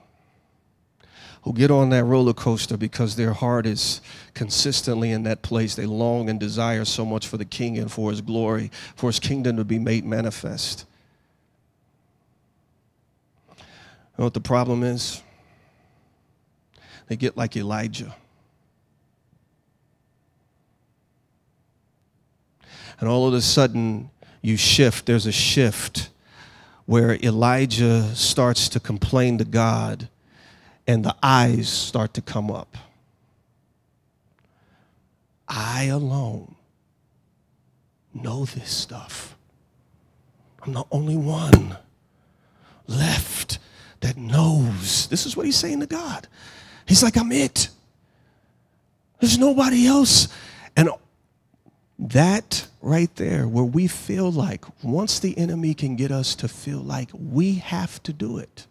who 1.43 1.55
get 1.55 1.71
on 1.71 1.89
that 1.91 2.05
roller 2.05 2.35
coaster 2.35 2.77
because 2.77 3.17
their 3.17 3.33
heart 3.33 3.65
is 3.65 4.03
consistently 4.35 5.11
in 5.11 5.23
that 5.23 5.41
place. 5.43 5.75
They 5.75 5.87
long 5.87 6.29
and 6.29 6.39
desire 6.39 6.85
so 6.85 7.05
much 7.07 7.27
for 7.27 7.39
the 7.39 7.47
King 7.47 7.79
and 7.79 7.91
for 7.91 8.11
His 8.11 8.21
glory, 8.21 8.71
for 8.95 9.09
His 9.09 9.19
kingdom 9.19 9.57
to 9.57 9.65
be 9.65 9.79
made 9.79 10.05
manifest. 10.05 10.85
You 13.59 13.65
know 14.19 14.25
what 14.25 14.35
the 14.35 14.41
problem 14.41 14.83
is? 14.83 15.23
They 17.09 17.17
get 17.17 17.37
like 17.37 17.57
Elijah. 17.57 18.15
And 23.01 23.09
all 23.09 23.27
of 23.27 23.33
a 23.33 23.41
sudden, 23.41 24.11
you 24.43 24.59
shift. 24.59 25.07
There's 25.07 25.27
a 25.27 25.33
shift 25.33 26.10
where 26.91 27.15
Elijah 27.23 28.03
starts 28.17 28.69
to 28.69 28.81
complain 28.81 29.39
to 29.39 29.45
God 29.45 30.09
and 30.89 31.05
the 31.05 31.15
eyes 31.23 31.69
start 31.69 32.13
to 32.15 32.21
come 32.21 32.51
up. 32.51 32.77
I 35.47 35.85
alone 35.85 36.57
know 38.13 38.45
this 38.45 38.71
stuff. 38.71 39.37
I'm 40.65 40.73
the 40.73 40.83
only 40.91 41.17
one 41.17 41.77
left 42.89 43.61
that 44.01 44.17
knows. 44.17 45.07
This 45.07 45.27
is 45.27 45.37
what 45.37 45.47
he's 45.47 45.55
saying 45.55 45.79
to 45.79 45.87
God. 45.87 46.27
He's 46.87 47.05
like, 47.05 47.17
I'm 47.17 47.31
it. 47.31 47.69
There's 49.21 49.39
nobody 49.39 49.87
else. 49.87 50.27
And 50.77 50.91
that 52.01 52.67
right 52.81 53.15
there, 53.17 53.47
where 53.47 53.65
we 53.65 53.87
feel 53.87 54.33
like 54.33 54.65
once 54.83 55.19
the 55.19 55.37
enemy 55.37 55.75
can 55.75 55.97
get 55.97 56.11
us 56.11 56.35
to 56.37 56.49
feel 56.49 56.81
like 56.81 57.11
we 57.13 57.55
have 57.55 58.03
to 58.05 58.13
do 58.13 58.39
it, 58.39 58.67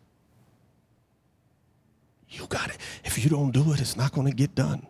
you 2.30 2.48
got 2.48 2.70
it. 2.70 2.78
If 3.04 3.24
you 3.24 3.30
don't 3.30 3.52
do 3.52 3.72
it, 3.72 3.80
it's 3.80 3.96
not 3.96 4.14
going 4.14 4.28
to 4.28 4.34
get 4.34 4.56
done. 4.56 4.86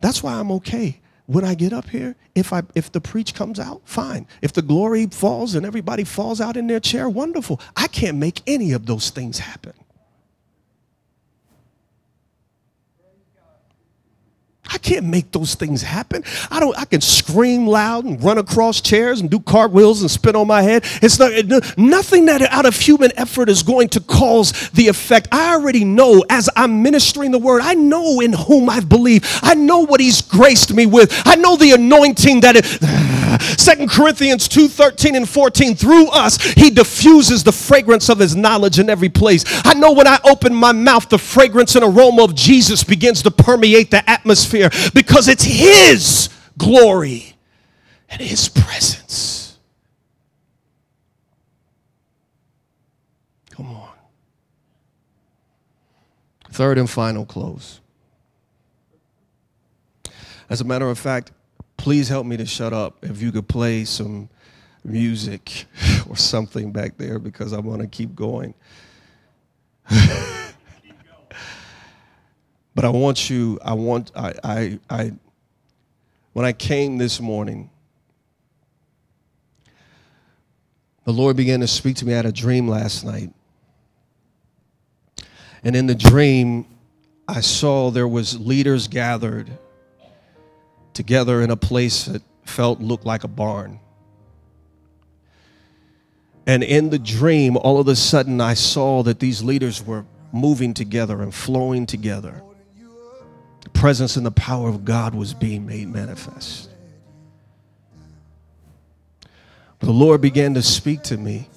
That's 0.00 0.22
why 0.22 0.34
I'm 0.34 0.50
okay. 0.52 1.00
When 1.26 1.44
I 1.44 1.54
get 1.54 1.72
up 1.72 1.88
here, 1.88 2.14
if 2.34 2.52
I 2.52 2.62
if 2.74 2.92
the 2.92 3.00
preach 3.00 3.34
comes 3.34 3.58
out, 3.58 3.82
fine. 3.84 4.28
If 4.42 4.52
the 4.52 4.62
glory 4.62 5.06
falls 5.06 5.54
and 5.54 5.66
everybody 5.66 6.04
falls 6.04 6.40
out 6.40 6.56
in 6.56 6.66
their 6.66 6.78
chair, 6.78 7.08
wonderful. 7.08 7.60
I 7.74 7.88
can't 7.88 8.18
make 8.18 8.42
any 8.46 8.72
of 8.72 8.86
those 8.86 9.10
things 9.10 9.38
happen. 9.40 9.72
I 14.68 14.78
can't 14.78 15.06
make 15.06 15.32
those 15.32 15.54
things 15.54 15.82
happen. 15.82 16.24
I 16.50 16.60
don't. 16.60 16.76
I 16.76 16.84
can 16.84 17.00
scream 17.00 17.66
loud 17.66 18.04
and 18.04 18.22
run 18.22 18.38
across 18.38 18.80
chairs 18.80 19.20
and 19.20 19.30
do 19.30 19.40
cartwheels 19.40 20.00
and 20.02 20.10
spin 20.10 20.34
on 20.36 20.46
my 20.46 20.62
head. 20.62 20.84
It's 21.02 21.18
not 21.18 21.32
nothing 21.78 22.26
that 22.26 22.42
out 22.42 22.66
of 22.66 22.76
human 22.76 23.12
effort 23.16 23.48
is 23.48 23.62
going 23.62 23.88
to 23.90 24.00
cause 24.00 24.70
the 24.70 24.88
effect. 24.88 25.28
I 25.30 25.54
already 25.54 25.84
know 25.84 26.24
as 26.30 26.48
I'm 26.56 26.82
ministering 26.82 27.30
the 27.30 27.38
word. 27.38 27.62
I 27.62 27.74
know 27.74 28.20
in 28.20 28.32
whom 28.32 28.68
I 28.68 28.80
believe. 28.80 29.22
I 29.42 29.54
know 29.54 29.80
what 29.80 30.00
He's 30.00 30.20
graced 30.20 30.74
me 30.74 30.86
with. 30.86 31.12
I 31.24 31.36
know 31.36 31.56
the 31.56 31.72
anointing 31.72 32.40
that 32.40 32.56
it. 32.56 32.66
Second 33.58 33.90
Corinthians 33.90 34.48
two 34.48 34.68
thirteen 34.68 35.14
and 35.14 35.28
fourteen. 35.28 35.76
Through 35.76 36.08
us, 36.08 36.42
He 36.42 36.70
diffuses 36.70 37.44
the 37.44 37.52
fragrance 37.52 38.08
of 38.08 38.18
His 38.18 38.34
knowledge 38.34 38.78
in 38.78 38.90
every 38.90 39.08
place. 39.08 39.44
I 39.64 39.74
know 39.74 39.92
when 39.92 40.06
I 40.06 40.18
open 40.24 40.54
my 40.54 40.72
mouth, 40.72 41.08
the 41.08 41.18
fragrance 41.18 41.76
and 41.76 41.84
aroma 41.84 42.24
of 42.24 42.34
Jesus 42.34 42.82
begins 42.82 43.22
to 43.22 43.30
permeate 43.30 43.90
the 43.90 44.08
atmosphere 44.08 44.55
because 44.94 45.28
it's 45.28 45.44
His 45.44 46.28
glory 46.58 47.34
and 48.08 48.20
His 48.20 48.48
presence. 48.48 49.58
Come 53.50 53.68
on. 53.68 53.88
Third 56.50 56.78
and 56.78 56.88
final 56.88 57.24
close. 57.24 57.80
As 60.48 60.60
a 60.60 60.64
matter 60.64 60.88
of 60.88 60.98
fact, 60.98 61.32
please 61.76 62.08
help 62.08 62.26
me 62.26 62.36
to 62.36 62.46
shut 62.46 62.72
up 62.72 63.04
if 63.04 63.20
you 63.20 63.32
could 63.32 63.48
play 63.48 63.84
some 63.84 64.28
music 64.84 65.66
or 66.08 66.16
something 66.16 66.72
back 66.72 66.96
there 66.96 67.18
because 67.18 67.52
I 67.52 67.58
want 67.58 67.82
to 67.82 67.88
keep 67.88 68.14
going. 68.14 68.54
But 72.76 72.84
I 72.84 72.90
want 72.90 73.30
you, 73.30 73.58
I 73.64 73.72
want, 73.72 74.12
I, 74.14 74.34
I, 74.44 74.78
I, 74.90 75.12
when 76.34 76.44
I 76.44 76.52
came 76.52 76.98
this 76.98 77.20
morning, 77.22 77.70
the 81.04 81.12
Lord 81.12 81.38
began 81.38 81.60
to 81.60 81.66
speak 81.66 81.96
to 81.96 82.04
me. 82.04 82.12
I 82.12 82.16
had 82.16 82.26
a 82.26 82.32
dream 82.32 82.68
last 82.68 83.02
night. 83.02 83.32
And 85.64 85.74
in 85.74 85.86
the 85.86 85.94
dream, 85.94 86.66
I 87.26 87.40
saw 87.40 87.90
there 87.90 88.06
was 88.06 88.38
leaders 88.38 88.88
gathered 88.88 89.50
together 90.92 91.40
in 91.40 91.50
a 91.50 91.56
place 91.56 92.04
that 92.04 92.20
felt 92.44 92.78
looked 92.78 93.06
like 93.06 93.24
a 93.24 93.28
barn. 93.28 93.80
And 96.46 96.62
in 96.62 96.90
the 96.90 96.98
dream, 96.98 97.56
all 97.56 97.80
of 97.80 97.88
a 97.88 97.96
sudden, 97.96 98.38
I 98.38 98.52
saw 98.52 99.02
that 99.04 99.18
these 99.18 99.42
leaders 99.42 99.82
were 99.82 100.04
moving 100.30 100.74
together 100.74 101.22
and 101.22 101.34
flowing 101.34 101.86
together 101.86 102.42
presence 103.76 104.16
and 104.16 104.24
the 104.24 104.30
power 104.30 104.68
of 104.68 104.84
God 104.84 105.14
was 105.14 105.34
being 105.34 105.66
made 105.66 105.88
manifest. 105.88 106.70
The 109.80 109.92
Lord 109.92 110.20
began 110.20 110.54
to 110.54 110.62
speak 110.62 111.02
to 111.04 111.16
me 111.16 111.48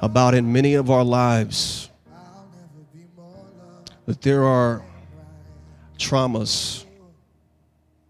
about 0.00 0.34
in 0.34 0.52
many 0.52 0.74
of 0.74 0.90
our 0.90 1.04
lives 1.04 1.88
that 4.06 4.20
there 4.20 4.44
are 4.44 4.84
traumas 5.98 6.84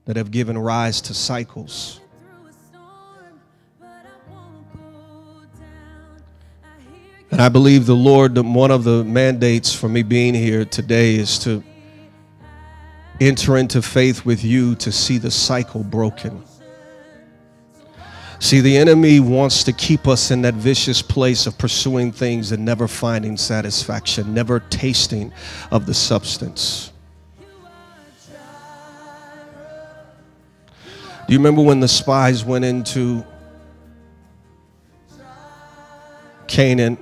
that 0.06 0.16
have 0.16 0.30
given 0.30 0.58
rise 0.58 1.00
to 1.02 1.14
cycles 1.14 2.01
And 7.32 7.40
I 7.40 7.48
believe 7.48 7.86
the 7.86 7.96
Lord, 7.96 8.36
one 8.36 8.70
of 8.70 8.84
the 8.84 9.02
mandates 9.04 9.74
for 9.74 9.88
me 9.88 10.02
being 10.02 10.34
here 10.34 10.66
today 10.66 11.14
is 11.14 11.38
to 11.40 11.64
enter 13.22 13.56
into 13.56 13.80
faith 13.80 14.26
with 14.26 14.44
you 14.44 14.74
to 14.74 14.92
see 14.92 15.16
the 15.16 15.30
cycle 15.30 15.82
broken. 15.82 16.44
See, 18.38 18.60
the 18.60 18.76
enemy 18.76 19.18
wants 19.18 19.64
to 19.64 19.72
keep 19.72 20.06
us 20.06 20.30
in 20.30 20.42
that 20.42 20.52
vicious 20.52 21.00
place 21.00 21.46
of 21.46 21.56
pursuing 21.56 22.12
things 22.12 22.52
and 22.52 22.66
never 22.66 22.86
finding 22.86 23.38
satisfaction, 23.38 24.34
never 24.34 24.60
tasting 24.68 25.32
of 25.70 25.86
the 25.86 25.94
substance. 25.94 26.92
Do 31.26 31.32
you 31.32 31.38
remember 31.38 31.62
when 31.62 31.80
the 31.80 31.88
spies 31.88 32.44
went 32.44 32.66
into 32.66 33.24
Canaan? 36.46 36.98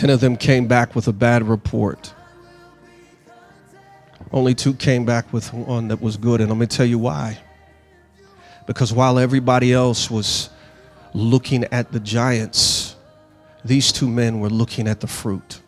Ten 0.00 0.08
of 0.08 0.20
them 0.20 0.38
came 0.38 0.66
back 0.66 0.96
with 0.96 1.08
a 1.08 1.12
bad 1.12 1.46
report. 1.46 2.14
Only 4.32 4.54
two 4.54 4.72
came 4.72 5.04
back 5.04 5.30
with 5.30 5.52
one 5.52 5.88
that 5.88 6.00
was 6.00 6.16
good. 6.16 6.40
And 6.40 6.48
let 6.48 6.56
me 6.56 6.64
tell 6.64 6.86
you 6.86 6.98
why. 6.98 7.38
Because 8.66 8.94
while 8.94 9.18
everybody 9.18 9.74
else 9.74 10.10
was 10.10 10.48
looking 11.12 11.64
at 11.64 11.92
the 11.92 12.00
giants, 12.00 12.96
these 13.62 13.92
two 13.92 14.08
men 14.08 14.40
were 14.40 14.48
looking 14.48 14.88
at 14.88 15.00
the 15.00 15.06
fruit. 15.06 15.60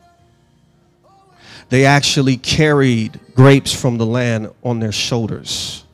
They 1.68 1.85
actually 1.85 2.39
carried 2.39 3.20
grapes 3.35 3.78
from 3.78 3.99
the 3.99 4.07
land 4.07 4.51
on 4.64 4.80
their 4.80 4.93
shoulders. 4.93 5.85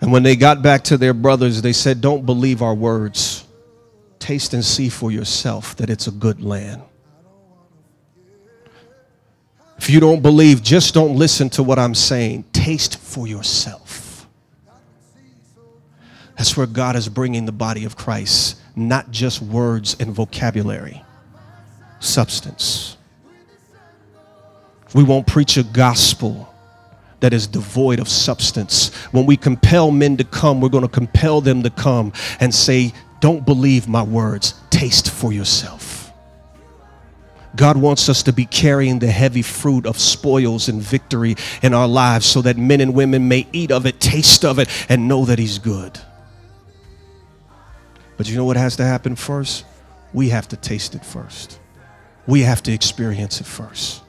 And 0.00 0.10
when 0.10 0.24
they 0.24 0.34
got 0.34 0.62
back 0.62 0.82
to 0.90 0.96
their 0.96 1.14
brothers, 1.14 1.62
they 1.62 1.74
said, 1.74 2.00
Don't 2.00 2.26
believe 2.26 2.60
our 2.60 2.74
words. 2.74 3.27
Taste 4.28 4.52
and 4.52 4.62
see 4.62 4.90
for 4.90 5.10
yourself 5.10 5.74
that 5.76 5.88
it's 5.88 6.06
a 6.06 6.10
good 6.10 6.42
land. 6.42 6.82
If 9.78 9.88
you 9.88 10.00
don't 10.00 10.20
believe, 10.20 10.62
just 10.62 10.92
don't 10.92 11.16
listen 11.16 11.48
to 11.48 11.62
what 11.62 11.78
I'm 11.78 11.94
saying. 11.94 12.44
Taste 12.52 12.98
for 12.98 13.26
yourself. 13.26 14.26
That's 16.36 16.58
where 16.58 16.66
God 16.66 16.94
is 16.94 17.08
bringing 17.08 17.46
the 17.46 17.52
body 17.52 17.86
of 17.86 17.96
Christ, 17.96 18.60
not 18.76 19.10
just 19.10 19.40
words 19.40 19.96
and 19.98 20.12
vocabulary, 20.12 21.02
substance. 21.98 22.98
We 24.92 25.04
won't 25.04 25.26
preach 25.26 25.56
a 25.56 25.62
gospel 25.62 26.54
that 27.20 27.32
is 27.32 27.46
devoid 27.46 27.98
of 27.98 28.10
substance. 28.10 28.94
When 29.10 29.24
we 29.24 29.38
compel 29.38 29.90
men 29.90 30.18
to 30.18 30.24
come, 30.24 30.60
we're 30.60 30.68
going 30.68 30.86
to 30.86 30.88
compel 30.88 31.40
them 31.40 31.62
to 31.62 31.70
come 31.70 32.12
and 32.40 32.54
say, 32.54 32.92
Don't 33.20 33.44
believe 33.44 33.88
my 33.88 34.02
words, 34.02 34.54
taste 34.70 35.10
for 35.10 35.32
yourself. 35.32 36.12
God 37.56 37.76
wants 37.76 38.08
us 38.08 38.22
to 38.24 38.32
be 38.32 38.44
carrying 38.44 38.98
the 38.98 39.08
heavy 39.08 39.42
fruit 39.42 39.86
of 39.86 39.98
spoils 39.98 40.68
and 40.68 40.80
victory 40.80 41.34
in 41.62 41.74
our 41.74 41.88
lives 41.88 42.26
so 42.26 42.42
that 42.42 42.56
men 42.56 42.80
and 42.80 42.94
women 42.94 43.26
may 43.26 43.46
eat 43.52 43.72
of 43.72 43.86
it, 43.86 43.98
taste 44.00 44.44
of 44.44 44.58
it, 44.58 44.68
and 44.88 45.08
know 45.08 45.24
that 45.24 45.38
He's 45.38 45.58
good. 45.58 45.98
But 48.16 48.28
you 48.28 48.36
know 48.36 48.44
what 48.44 48.56
has 48.56 48.76
to 48.76 48.84
happen 48.84 49.16
first? 49.16 49.64
we 50.12 50.30
have 50.30 50.48
to 50.48 50.56
taste 50.56 50.94
it 50.94 51.04
first. 51.04 51.58
We 52.26 52.42
have 52.42 52.62
to 52.64 52.72
experience 52.72 53.40
it 53.40 53.46
first. 53.46 54.02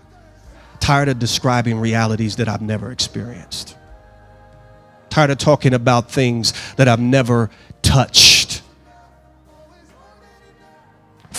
Tired 0.80 1.10
of 1.10 1.20
describing 1.20 1.80
realities 1.80 2.38
that 2.38 2.48
I've 2.48 2.62
never 2.62 2.92
experienced. 2.92 3.76
Tired 5.10 5.32
of 5.32 5.38
talking 5.38 5.74
about 5.74 6.12
things 6.12 6.54
that 6.76 6.88
I've 6.88 7.00
never 7.00 7.50
touched. 7.82 8.39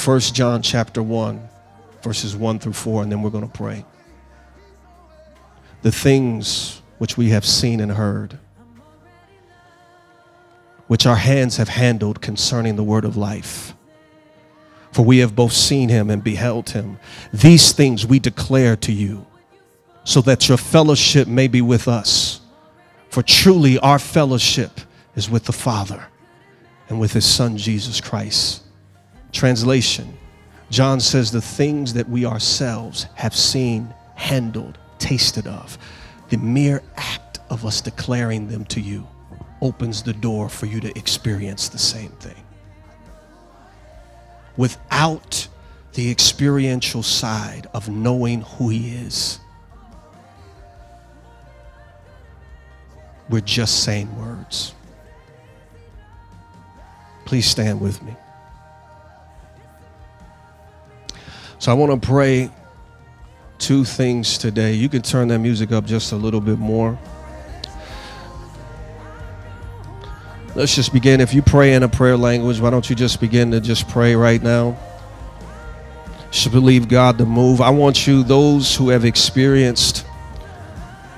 1 0.05 0.21
John 0.21 0.63
chapter 0.63 1.03
1, 1.03 1.47
verses 2.03 2.35
1 2.35 2.59
through 2.59 2.73
4, 2.73 3.03
and 3.03 3.13
then 3.13 3.21
we're 3.21 3.29
going 3.29 3.47
to 3.47 3.53
pray. 3.53 3.85
The 5.83 5.93
things 5.93 6.81
which 6.97 7.19
we 7.19 7.31
have 7.31 7.45
seen 7.45 7.81
and 7.81 7.93
heard, 7.93 8.39
which 10.87 11.05
our 11.05 11.17
hands 11.17 11.59
have 11.59 11.69
handled 11.69 12.23
concerning 12.23 12.77
the 12.77 12.83
word 12.83 13.05
of 13.05 13.19
life. 13.19 13.75
For 14.93 15.05
we 15.05 15.19
have 15.19 15.37
both 15.37 15.53
seen 15.53 15.91
him 15.91 16.09
and 16.09 16.25
beheld 16.25 16.71
him. 16.71 16.99
These 17.33 17.73
things 17.73 18.07
we 18.07 18.19
declare 18.19 18.77
to 18.77 18.93
you, 18.93 19.27
so 20.05 20.23
that 20.23 20.49
your 20.49 20.59
fellowship 20.59 21.29
may 21.29 21.47
be 21.47 21.61
with 21.61 21.87
us. 21.89 22.41
For 23.11 23.23
truly 23.23 23.79
our 23.79 23.99
fellowship 23.99 24.81
is 25.15 25.29
with 25.29 25.45
the 25.45 25.53
Father 25.53 26.07
and 26.89 26.99
with 26.99 27.13
his 27.13 27.27
Son, 27.27 27.59
Jesus 27.59 28.01
Christ. 28.01 28.65
Translation 29.33 30.17
John 30.71 31.01
says, 31.01 31.31
The 31.31 31.41
things 31.41 31.93
that 31.95 32.09
we 32.09 32.25
ourselves 32.25 33.07
have 33.17 33.35
seen, 33.35 33.93
handled, 34.15 34.79
tasted 34.99 35.47
of, 35.47 35.77
the 36.29 36.39
mere 36.39 36.83
act 36.97 37.41
of 37.51 37.67
us 37.67 37.81
declaring 37.81 38.49
them 38.49 38.65
to 38.67 38.81
you 38.81 39.07
opens 39.61 40.03
the 40.03 40.13
door 40.13 40.49
for 40.49 40.67
you 40.67 40.81
to 40.81 40.97
experience 40.97 41.69
the 41.69 41.79
same 41.79 42.11
thing. 42.13 42.43
Without 44.57 45.49
the 45.95 46.11
experiential 46.11 47.03
side 47.03 47.67
of 47.75 47.89
knowing 47.89 48.43
who 48.43 48.69
He 48.69 48.95
is, 48.95 49.41
we're 53.29 53.41
just 53.41 53.83
saying 53.83 54.17
words. 54.19 54.75
Please 57.25 57.47
stand 57.47 57.81
with 57.81 58.01
me. 58.03 58.15
So 61.61 61.71
I 61.71 61.75
want 61.75 62.03
to 62.03 62.09
pray 62.09 62.51
two 63.59 63.85
things 63.85 64.39
today. 64.39 64.73
You 64.73 64.89
can 64.89 65.03
turn 65.03 65.29
that 65.29 65.41
music 65.41 65.73
up 65.73 65.85
just 65.85 66.13
a 66.13 66.17
little 66.17 66.41
bit 66.41 66.59
more. 66.59 66.99
Let's 70.55 70.75
just 70.75 70.95
begin. 70.95 71.21
If 71.21 71.35
you 71.35 71.43
pray 71.43 71.75
in 71.75 71.83
a 71.83 71.89
prayer 71.89 72.17
language, 72.17 72.61
why 72.61 72.71
don't 72.71 72.89
you 72.89 72.97
just 72.97 73.21
begin 73.21 73.51
to 73.51 73.61
just 73.61 73.87
pray 73.91 74.17
right 74.17 74.43
now? 74.43 74.75
Should 76.31 76.53
believe 76.53 76.89
God 76.89 77.19
to 77.19 77.27
move. 77.27 77.61
I 77.61 77.69
want 77.69 78.07
you, 78.07 78.23
those 78.23 78.75
who 78.75 78.89
have 78.89 79.05
experienced, 79.05 80.07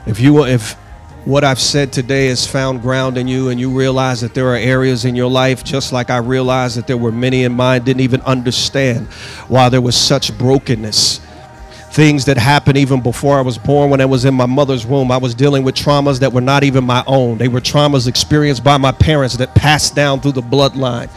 if 0.07 0.19
you 0.19 0.35
want, 0.35 0.51
if 0.51 0.77
what 1.25 1.45
I've 1.45 1.61
said 1.61 1.93
today 1.93 2.27
has 2.29 2.47
found 2.47 2.83
ground 2.83 3.17
in 3.17 3.29
you 3.29 3.51
and 3.51 3.61
you 3.61 3.71
realize 3.71 4.21
that 4.23 4.35
there 4.35 4.49
are 4.49 4.57
areas 4.57 5.05
in 5.05 5.15
your 5.15 5.31
life, 5.31 5.63
just 5.63 5.93
like 5.93 6.11
I 6.11 6.17
realized 6.17 6.77
that 6.77 6.89
there 6.89 6.97
were 6.97 7.13
many 7.13 7.45
in 7.45 7.53
mine, 7.53 7.85
didn't 7.85 8.01
even 8.01 8.21
understand 8.23 9.07
why 9.47 9.69
there 9.69 9.81
was 9.81 9.97
such 9.97 10.37
brokenness. 10.37 11.21
Things 11.93 12.25
that 12.25 12.39
happened 12.39 12.79
even 12.79 13.03
before 13.03 13.39
I 13.39 13.43
was 13.43 13.59
born, 13.59 13.91
when 13.91 14.01
I 14.01 14.07
was 14.07 14.25
in 14.25 14.35
my 14.35 14.47
mother's 14.47 14.87
womb. 14.87 15.13
I 15.13 15.19
was 15.19 15.35
dealing 15.35 15.63
with 15.63 15.75
traumas 15.75 16.19
that 16.21 16.33
were 16.33 16.41
not 16.41 16.65
even 16.65 16.85
my 16.85 17.05
own. 17.07 17.39
They 17.39 17.49
were 17.49 17.61
traumas 17.61 18.09
experienced 18.09 18.65
by 18.65 18.79
my 18.79 18.93
parents 18.93 19.37
that 19.37 19.55
passed 19.55 19.95
down 19.95 20.21
through 20.21 20.33
the 20.33 20.43
bloodline 20.43 21.11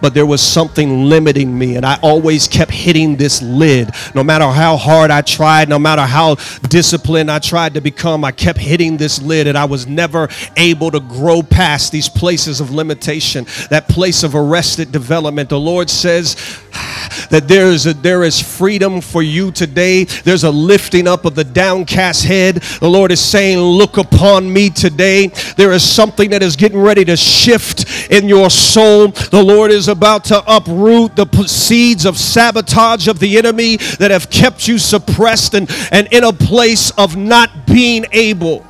but 0.00 0.14
there 0.14 0.26
was 0.26 0.40
something 0.42 1.04
limiting 1.04 1.56
me. 1.56 1.76
And 1.76 1.84
I 1.84 1.98
always 2.02 2.48
kept 2.48 2.70
hitting 2.70 3.16
this 3.16 3.42
lid. 3.42 3.90
No 4.14 4.22
matter 4.22 4.46
how 4.46 4.76
hard 4.76 5.10
I 5.10 5.22
tried, 5.22 5.68
no 5.68 5.78
matter 5.78 6.02
how 6.02 6.36
disciplined 6.68 7.30
I 7.30 7.38
tried 7.38 7.74
to 7.74 7.80
become, 7.80 8.24
I 8.24 8.32
kept 8.32 8.58
hitting 8.58 8.96
this 8.96 9.20
lid. 9.20 9.46
And 9.46 9.56
I 9.56 9.64
was 9.64 9.86
never 9.86 10.28
able 10.56 10.90
to 10.90 11.00
grow 11.00 11.42
past 11.42 11.92
these 11.92 12.08
places 12.08 12.60
of 12.60 12.70
limitation, 12.70 13.46
that 13.70 13.88
place 13.88 14.22
of 14.22 14.34
arrested 14.34 14.92
development. 14.92 15.48
The 15.48 15.60
Lord 15.60 15.90
says, 15.90 16.36
that 17.30 17.48
there 17.48 17.66
is 17.66 17.86
a, 17.86 17.94
there 17.94 18.24
is 18.24 18.40
freedom 18.40 19.00
for 19.00 19.22
you 19.22 19.50
today. 19.50 20.04
There's 20.04 20.44
a 20.44 20.50
lifting 20.50 21.06
up 21.06 21.24
of 21.24 21.34
the 21.34 21.44
downcast 21.44 22.24
head. 22.24 22.56
The 22.56 22.88
Lord 22.88 23.12
is 23.12 23.20
saying, 23.20 23.58
"Look 23.58 23.96
upon 23.96 24.52
me 24.52 24.70
today." 24.70 25.28
There 25.56 25.72
is 25.72 25.82
something 25.82 26.30
that 26.30 26.42
is 26.42 26.56
getting 26.56 26.80
ready 26.80 27.04
to 27.04 27.16
shift 27.16 28.10
in 28.10 28.28
your 28.28 28.50
soul. 28.50 29.08
The 29.08 29.42
Lord 29.42 29.70
is 29.70 29.88
about 29.88 30.24
to 30.24 30.42
uproot 30.46 31.16
the 31.16 31.26
seeds 31.46 32.04
of 32.04 32.16
sabotage 32.16 33.08
of 33.08 33.18
the 33.18 33.38
enemy 33.38 33.76
that 33.98 34.10
have 34.10 34.30
kept 34.30 34.68
you 34.68 34.78
suppressed 34.78 35.54
and, 35.54 35.70
and 35.92 36.08
in 36.12 36.24
a 36.24 36.32
place 36.32 36.90
of 36.92 37.16
not 37.16 37.66
being 37.66 38.06
able 38.12 38.66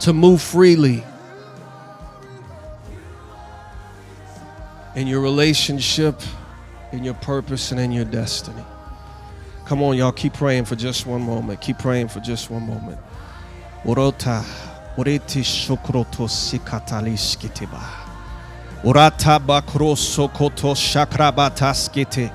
to 0.00 0.12
move 0.12 0.42
freely 0.42 1.04
in 4.94 5.06
your 5.06 5.20
relationship 5.20 6.20
in 6.94 7.04
your 7.04 7.14
purpose 7.14 7.72
and 7.72 7.80
in 7.80 7.92
your 7.92 8.04
destiny. 8.04 8.64
Come 9.66 9.82
on, 9.82 9.96
y'all, 9.96 10.12
keep 10.12 10.34
praying 10.34 10.64
for 10.64 10.76
just 10.76 11.06
one 11.06 11.22
moment. 11.22 11.60
Keep 11.60 11.78
praying 11.78 12.08
for 12.08 12.20
just 12.20 12.50
one 12.50 12.66
moment. 12.66 12.98
Orota, 13.84 14.42
oreti 14.96 15.42
shokroto. 15.42 16.28
Orata 18.84 19.40
shakrabataskite. 20.74 22.30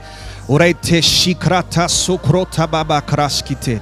Orete 0.47 1.01
shikrata 1.01 1.87
babakraskite. 2.67 3.81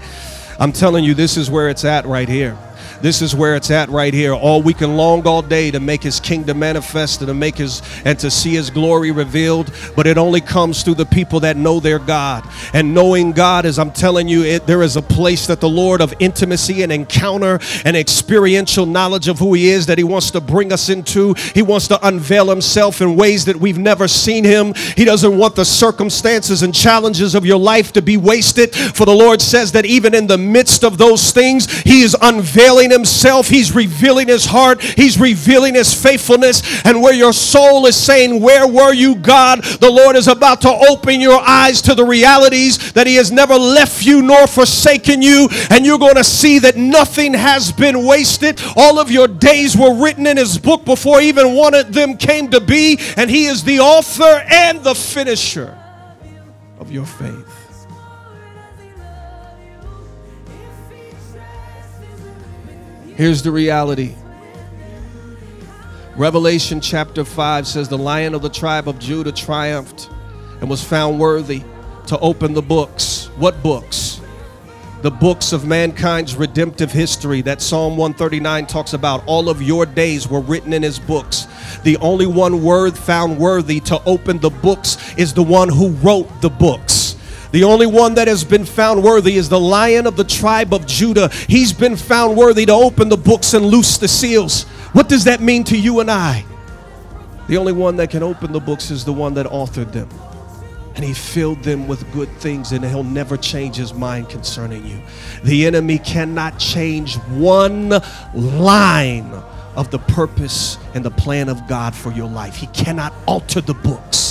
I'm 0.59 0.71
telling 0.71 1.03
you, 1.03 1.13
this 1.13 1.37
is 1.37 1.49
where 1.49 1.69
it's 1.69 1.85
at 1.85 2.05
right 2.05 2.27
here. 2.27 2.57
This 3.01 3.21
is 3.21 3.35
where 3.35 3.55
it's 3.55 3.71
at 3.71 3.89
right 3.89 4.13
here. 4.13 4.33
All 4.33 4.61
we 4.61 4.73
can 4.73 4.97
long 4.97 5.25
all 5.27 5.41
day 5.41 5.71
to 5.71 5.79
make 5.79 6.01
his 6.01 6.19
kingdom 6.19 6.59
manifest 6.59 7.21
and 7.21 7.27
to 7.27 7.33
make 7.33 7.57
his 7.57 7.81
and 8.05 8.17
to 8.19 8.31
see 8.31 8.53
his 8.53 8.69
glory 8.69 9.11
revealed, 9.11 9.71
but 9.95 10.07
it 10.07 10.17
only 10.17 10.41
comes 10.41 10.83
through 10.83 10.95
the 10.95 11.05
people 11.05 11.39
that 11.41 11.57
know 11.57 11.79
their 11.79 11.99
God. 11.99 12.43
And 12.73 12.93
knowing 12.93 13.31
God 13.31 13.65
is 13.65 13.77
I'm 13.77 13.91
telling 13.91 14.27
you, 14.27 14.43
it, 14.43 14.65
there 14.65 14.81
is 14.81 14.95
a 14.95 15.01
place 15.01 15.47
that 15.47 15.59
the 15.59 15.69
Lord 15.69 16.01
of 16.01 16.13
intimacy 16.19 16.83
and 16.83 16.91
encounter 16.91 17.59
and 17.85 17.95
experiential 17.95 18.85
knowledge 18.85 19.27
of 19.27 19.39
who 19.39 19.53
he 19.53 19.69
is 19.69 19.85
that 19.85 19.97
he 19.97 20.03
wants 20.03 20.31
to 20.31 20.41
bring 20.41 20.73
us 20.73 20.89
into. 20.89 21.33
He 21.53 21.61
wants 21.61 21.87
to 21.89 22.07
unveil 22.07 22.49
himself 22.49 23.01
in 23.01 23.15
ways 23.15 23.45
that 23.45 23.55
we've 23.55 23.77
never 23.77 24.07
seen 24.07 24.43
him. 24.43 24.73
He 24.95 25.05
doesn't 25.05 25.37
want 25.37 25.55
the 25.55 25.65
circumstances 25.65 26.63
and 26.63 26.73
challenges 26.73 27.35
of 27.35 27.45
your 27.45 27.59
life 27.59 27.93
to 27.93 28.01
be 28.01 28.17
wasted. 28.17 28.73
For 28.73 29.05
the 29.05 29.13
Lord 29.13 29.41
says 29.41 29.71
that 29.73 29.85
even 29.85 30.13
in 30.13 30.27
the 30.27 30.37
midst 30.37 30.83
of 30.83 30.97
those 30.97 31.31
things, 31.31 31.71
he 31.81 32.01
is 32.01 32.15
unveiling 32.21 32.86
revealing 32.87 32.91
himself, 32.91 33.47
he's 33.47 33.73
revealing 33.73 34.27
his 34.27 34.45
heart, 34.45 34.81
he's 34.81 35.19
revealing 35.19 35.75
his 35.75 35.93
faithfulness. 35.93 36.85
And 36.85 37.01
where 37.01 37.13
your 37.13 37.33
soul 37.33 37.85
is 37.85 37.95
saying, 37.95 38.41
Where 38.41 38.67
were 38.67 38.93
you, 38.93 39.15
God? 39.15 39.63
The 39.63 39.89
Lord 39.89 40.15
is 40.15 40.27
about 40.27 40.61
to 40.61 40.69
open 40.69 41.19
your 41.19 41.39
eyes 41.39 41.81
to 41.83 41.95
the 41.95 42.05
realities 42.05 42.93
that 42.93 43.07
he 43.07 43.15
has 43.15 43.31
never 43.31 43.55
left 43.55 44.05
you 44.05 44.21
nor 44.21 44.47
forsaken 44.47 45.21
you. 45.21 45.49
And 45.69 45.85
you're 45.85 45.99
going 45.99 46.15
to 46.15 46.23
see 46.23 46.59
that 46.59 46.77
nothing 46.77 47.33
has 47.33 47.71
been 47.71 48.05
wasted. 48.05 48.61
All 48.75 48.99
of 48.99 49.11
your 49.11 49.27
days 49.27 49.75
were 49.75 49.93
written 49.93 50.27
in 50.27 50.37
his 50.37 50.57
book 50.57 50.85
before 50.85 51.21
even 51.21 51.55
one 51.55 51.73
of 51.73 51.93
them 51.93 52.17
came 52.17 52.49
to 52.51 52.61
be. 52.61 52.99
And 53.17 53.29
he 53.29 53.45
is 53.45 53.63
the 53.63 53.79
author 53.79 54.43
and 54.49 54.83
the 54.83 54.95
finisher 54.95 55.77
of 56.79 56.91
your 56.91 57.05
faith. 57.05 57.56
Here's 63.17 63.41
the 63.41 63.49
reality. 63.49 64.13
Revelation 66.15 66.79
chapter 66.79 67.25
5 67.25 67.65
says, 67.65 67.89
The 67.89 67.97
lion 67.97 68.35
of 68.35 68.43
the 68.43 68.49
tribe 68.49 68.87
of 68.87 68.99
Judah 68.99 69.31
triumphed 69.31 70.11
and 70.61 70.69
was 70.69 70.83
found 70.83 71.19
worthy 71.19 71.63
to 72.05 72.19
open 72.19 72.53
the 72.53 72.61
books. 72.61 73.31
What 73.37 73.63
books? 73.63 74.21
The 75.01 75.09
books 75.09 75.51
of 75.51 75.65
mankind's 75.65 76.35
redemptive 76.35 76.91
history 76.91 77.41
that 77.41 77.59
Psalm 77.59 77.97
139 77.97 78.67
talks 78.67 78.93
about. 78.93 79.23
All 79.25 79.49
of 79.49 79.63
your 79.63 79.87
days 79.87 80.27
were 80.27 80.41
written 80.41 80.71
in 80.71 80.83
his 80.83 80.99
books. 80.99 81.47
The 81.83 81.97
only 81.97 82.27
one 82.27 82.63
word 82.63 82.95
found 82.95 83.39
worthy 83.39 83.79
to 83.79 83.99
open 84.03 84.37
the 84.37 84.51
books 84.51 85.17
is 85.17 85.33
the 85.33 85.41
one 85.41 85.69
who 85.69 85.89
wrote 86.03 86.41
the 86.41 86.51
books. 86.51 87.06
The 87.51 87.63
only 87.63 87.87
one 87.87 88.15
that 88.15 88.27
has 88.27 88.43
been 88.43 88.65
found 88.65 89.03
worthy 89.03 89.37
is 89.37 89.49
the 89.49 89.59
lion 89.59 90.05
of 90.05 90.17
the 90.17 90.23
tribe 90.23 90.73
of 90.73 90.85
Judah. 90.85 91.29
He's 91.47 91.71
been 91.71 91.95
found 91.95 92.37
worthy 92.37 92.65
to 92.65 92.73
open 92.73 93.09
the 93.09 93.17
books 93.17 93.53
and 93.53 93.65
loose 93.65 93.97
the 93.97 94.07
seals. 94.07 94.63
What 94.93 95.07
does 95.07 95.23
that 95.25 95.41
mean 95.41 95.63
to 95.65 95.77
you 95.77 95.99
and 95.99 96.11
I? 96.11 96.45
The 97.47 97.57
only 97.57 97.71
one 97.71 97.95
that 97.97 98.09
can 98.09 98.23
open 98.23 98.51
the 98.51 98.59
books 98.59 98.91
is 98.91 99.05
the 99.05 99.13
one 99.13 99.33
that 99.35 99.45
authored 99.45 99.93
them. 99.93 100.09
And 100.95 101.05
he 101.05 101.13
filled 101.13 101.63
them 101.63 101.87
with 101.87 102.11
good 102.11 102.29
things, 102.39 102.71
and 102.71 102.83
he'll 102.83 103.03
never 103.03 103.37
change 103.37 103.75
his 103.75 103.93
mind 103.93 104.29
concerning 104.29 104.85
you. 104.85 104.99
The 105.43 105.67
enemy 105.67 105.99
cannot 105.99 106.59
change 106.59 107.15
one 107.29 108.01
line 108.33 109.31
of 109.75 109.91
the 109.91 109.99
purpose 109.99 110.77
and 110.95 111.05
the 111.05 111.11
plan 111.11 111.49
of 111.49 111.67
God 111.67 111.93
for 111.95 112.11
your 112.11 112.27
life. 112.27 112.55
He 112.55 112.67
cannot 112.67 113.13
alter 113.27 113.61
the 113.61 113.75
books. 113.75 114.26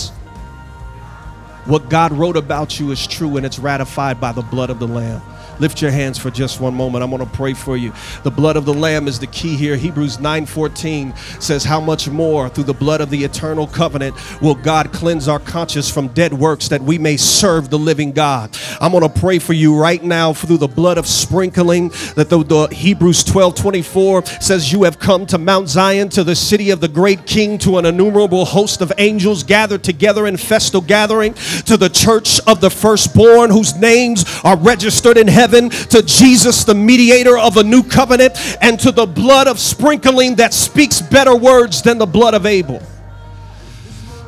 What 1.67 1.91
God 1.91 2.13
wrote 2.13 2.37
about 2.37 2.79
you 2.79 2.93
is 2.93 3.09
true 3.09 3.37
and 3.37 3.45
it's 3.45 3.59
ratified 3.59 4.21
by 4.21 4.31
the 4.31 4.43
blood 4.43 4.71
of 4.71 4.79
the 4.79 4.87
Lamb. 4.87 5.21
Lift 5.59 5.81
your 5.81 5.91
hands 5.91 6.19
for 6.19 6.31
just 6.31 6.61
one 6.61 6.75
moment. 6.75 7.03
I'm 7.03 7.11
going 7.11 7.25
to 7.25 7.37
pray 7.37 7.55
for 7.55 7.77
you. 7.77 7.93
The 8.25 8.31
blood 8.31 8.57
of 8.57 8.65
the 8.67 8.75
lamb 8.75 9.09
is 9.09 9.19
the 9.19 9.27
key 9.27 9.57
here. 9.57 9.77
Hebrews 9.77 10.19
9:14 10.19 11.17
says 11.43 11.65
how 11.65 11.81
much 11.81 12.09
more 12.09 12.49
through 12.49 12.65
the 12.65 12.75
blood 12.75 13.01
of 13.01 13.11
the 13.11 13.25
eternal 13.25 13.67
covenant 13.67 14.15
will 14.43 14.55
God 14.55 14.93
cleanse 14.93 15.29
our 15.29 15.39
conscience 15.39 15.91
from 15.91 16.09
dead 16.09 16.33
works 16.33 16.69
that 16.69 16.83
we 16.83 16.99
may 16.99 17.17
serve 17.17 17.71
the 17.71 17.79
living 17.79 18.13
God. 18.13 18.57
I'm 18.81 18.93
going 18.93 19.03
to 19.03 19.21
pray 19.21 19.39
for 19.39 19.55
you 19.55 19.79
right 19.79 20.03
now 20.03 20.33
through 20.35 20.59
the 20.59 20.69
blood 20.69 20.99
of 20.99 21.07
sprinkling 21.07 21.89
that 22.17 22.29
the, 22.29 22.45
the 22.45 22.67
Hebrews 22.75 23.25
12:24 23.25 24.43
says 24.43 24.73
you 24.73 24.83
have 24.83 24.99
come 24.99 25.25
to 25.27 25.39
Mount 25.39 25.69
Zion 25.69 26.11
to 26.11 26.25
the 26.25 26.37
city 26.37 26.71
of 26.71 26.81
the 26.81 26.89
great 26.89 27.27
king 27.27 27.57
to 27.59 27.79
an 27.79 27.87
innumerable 27.87 28.45
host 28.45 28.83
of 28.83 28.93
angels 28.99 29.43
gathered 29.43 29.83
together 29.83 30.27
in 30.27 30.37
festal 30.37 30.81
gathering 30.81 31.33
to 31.65 31.77
the 31.77 31.89
church 31.89 32.41
of 32.47 32.61
the 32.61 32.71
firstborn 32.71 33.51
whose 33.51 33.75
names 33.77 34.25
are 34.45 34.57
registered 34.59 35.17
in 35.17 35.27
heaven 35.27 35.46
heaven, 35.47 35.71
to 35.71 36.03
Jesus, 36.03 36.65
the 36.65 36.75
mediator 36.75 37.39
of 37.39 37.57
a 37.57 37.63
new 37.63 37.83
covenant, 37.83 38.35
and 38.61 38.81
to 38.81 38.91
the 38.91 39.07
blood 39.07 39.47
of 39.47 39.61
sprinkling 39.61 40.35
that 40.37 40.53
speaks 40.53 41.01
better 41.01 41.37
words 41.37 41.83
than 41.83 41.99
the 41.99 42.07
blood 42.07 42.35
of 42.35 42.47
Abel. 42.47 42.83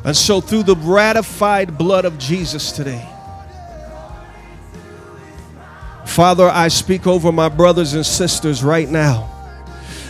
And 0.05 0.15
so, 0.15 0.39
through 0.39 0.63
the 0.63 0.77
ratified 0.77 1.77
blood 1.77 2.05
of 2.05 2.17
Jesus 2.17 2.71
today, 2.71 3.05
Father, 6.05 6.47
I 6.47 6.69
speak 6.69 7.05
over 7.05 7.31
my 7.31 7.49
brothers 7.49 7.93
and 7.93 8.05
sisters 8.05 8.63
right 8.63 8.89
now. 8.89 9.35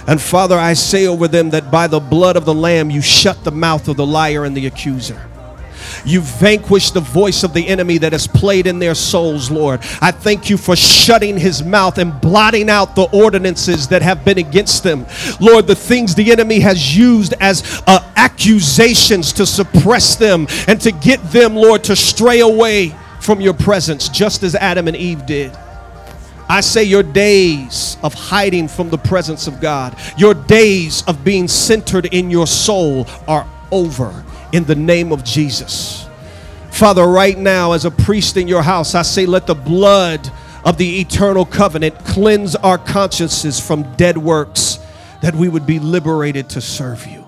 And 0.08 0.22
Father, 0.22 0.58
I 0.58 0.74
say 0.74 1.08
over 1.08 1.28
them 1.28 1.50
that 1.52 1.70
by 1.72 1.88
the 1.88 2.00
blood 2.00 2.36
of 2.36 2.46
the 2.46 2.54
Lamb, 2.54 2.90
you 2.90 3.02
shut 3.02 3.44
the 3.44 3.52
mouth 3.52 3.88
of 3.88 3.98
the 3.98 4.06
liar 4.06 4.46
and 4.46 4.56
the 4.56 4.66
accuser. 4.66 5.29
You 6.06 6.22
vanquished 6.22 6.94
the 6.94 7.02
voice 7.02 7.44
of 7.44 7.54
the 7.54 7.68
enemy 7.68 7.98
that 8.00 8.12
has 8.12 8.28
played 8.28 8.68
in 8.68 8.80
their 8.80 8.96
souls, 8.96 9.52
Lord. 9.52 9.82
I 10.02 10.12
thank 10.12 10.50
you 10.50 10.58
for 10.58 10.76
shutting 10.76 11.38
his 11.38 11.64
mouth 11.64 11.98
and 11.98 12.20
blotting 12.22 12.70
out 12.70 12.96
the 12.96 13.10
ordinances 13.12 13.88
that 13.90 14.02
have 14.02 14.26
been 14.26 14.38
against 14.38 14.84
them. 14.84 15.06
Lord, 15.40 15.68
the 15.68 15.76
things 15.76 16.16
the 16.16 16.32
enemy 16.32 16.60
has 16.60 16.96
used 16.96 17.34
as 17.40 17.82
uh, 17.88 18.12
accusations 18.16 19.34
to 19.34 19.46
suppress 19.46 20.16
them 20.16 20.48
and 20.68 20.80
to 20.82 20.92
get 20.92 21.22
them, 21.32 21.56
Lord, 21.56 21.84
to 21.86 21.96
stray 21.96 22.40
away 22.40 22.96
from 23.20 23.42
your 23.42 23.54
presence, 23.54 24.10
just 24.10 24.44
as 24.44 24.56
Adam 24.56 24.88
and 24.88 24.96
Eve 24.96 25.26
did. 25.26 25.52
I 26.48 26.62
say 26.62 26.84
your 26.84 27.04
days 27.04 27.98
of 28.02 28.16
hiding 28.16 28.68
from 28.68 28.90
the 28.90 28.98
presence 28.98 29.46
of 29.46 29.62
God, 29.62 29.96
your 30.18 30.34
days 30.34 31.04
of 31.04 31.24
being 31.24 31.48
centered 31.48 32.08
in 32.08 32.32
your 32.32 32.48
soul 32.48 33.06
are 33.28 33.48
over 33.72 34.26
in 34.52 34.64
the 34.66 34.76
name 34.76 35.12
of 35.12 35.24
Jesus. 35.24 36.08
Father, 36.72 37.06
right 37.06 37.38
now, 37.38 37.74
as 37.74 37.86
a 37.86 37.92
priest 37.92 38.38
in 38.38 38.48
your 38.48 38.62
house, 38.62 38.96
I 38.96 39.02
say, 39.02 39.26
let 39.26 39.48
the 39.48 39.56
blood 39.56 40.32
of 40.64 40.78
the 40.78 41.00
eternal 41.00 41.46
covenant 41.46 41.98
cleanse 42.06 42.56
our 42.56 42.78
consciences 42.78 43.60
from 43.60 43.84
dead 43.96 44.18
works 44.18 44.80
that 45.22 45.36
we 45.36 45.50
would 45.50 45.66
be 45.66 45.80
liberated 45.80 46.50
to 46.52 46.62
serve 46.62 47.06
you. 47.08 47.26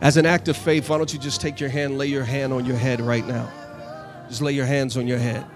As 0.00 0.16
an 0.16 0.26
act 0.26 0.48
of 0.48 0.56
faith, 0.56 0.88
why 0.88 0.98
don't 0.98 1.12
you 1.12 1.18
just 1.18 1.40
take 1.40 1.60
your 1.60 1.68
hand, 1.68 1.96
lay 1.96 2.08
your 2.08 2.24
hand 2.24 2.52
on 2.52 2.64
your 2.64 2.76
head 2.76 3.00
right 3.00 3.24
now? 3.26 3.48
Just 4.28 4.42
lay 4.42 4.52
your 4.52 4.66
hands 4.66 4.96
on 4.96 5.06
your 5.06 5.18
head. 5.18 5.46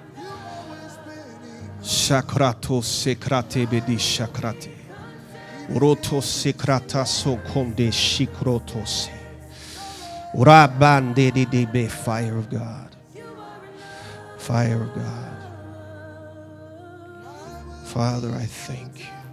Shakrato 1.83 2.83
sekrate 2.83 3.67
bedi 3.67 3.97
shakrate. 3.97 4.86
Roto 5.75 6.21
sekrata 6.21 7.05
so 7.05 7.37
konde 7.53 7.91
shikrotos. 7.93 9.09
Urabande 10.35 11.33
de 11.33 11.45
debe 11.47 11.89
fire 11.89 12.39
of 12.39 12.49
God. 12.49 12.97
Fire 14.39 14.83
of 14.83 14.95
God. 14.95 15.37
Father, 17.85 18.31
I 18.31 18.47
thank 18.47 18.99
you. 19.01 19.26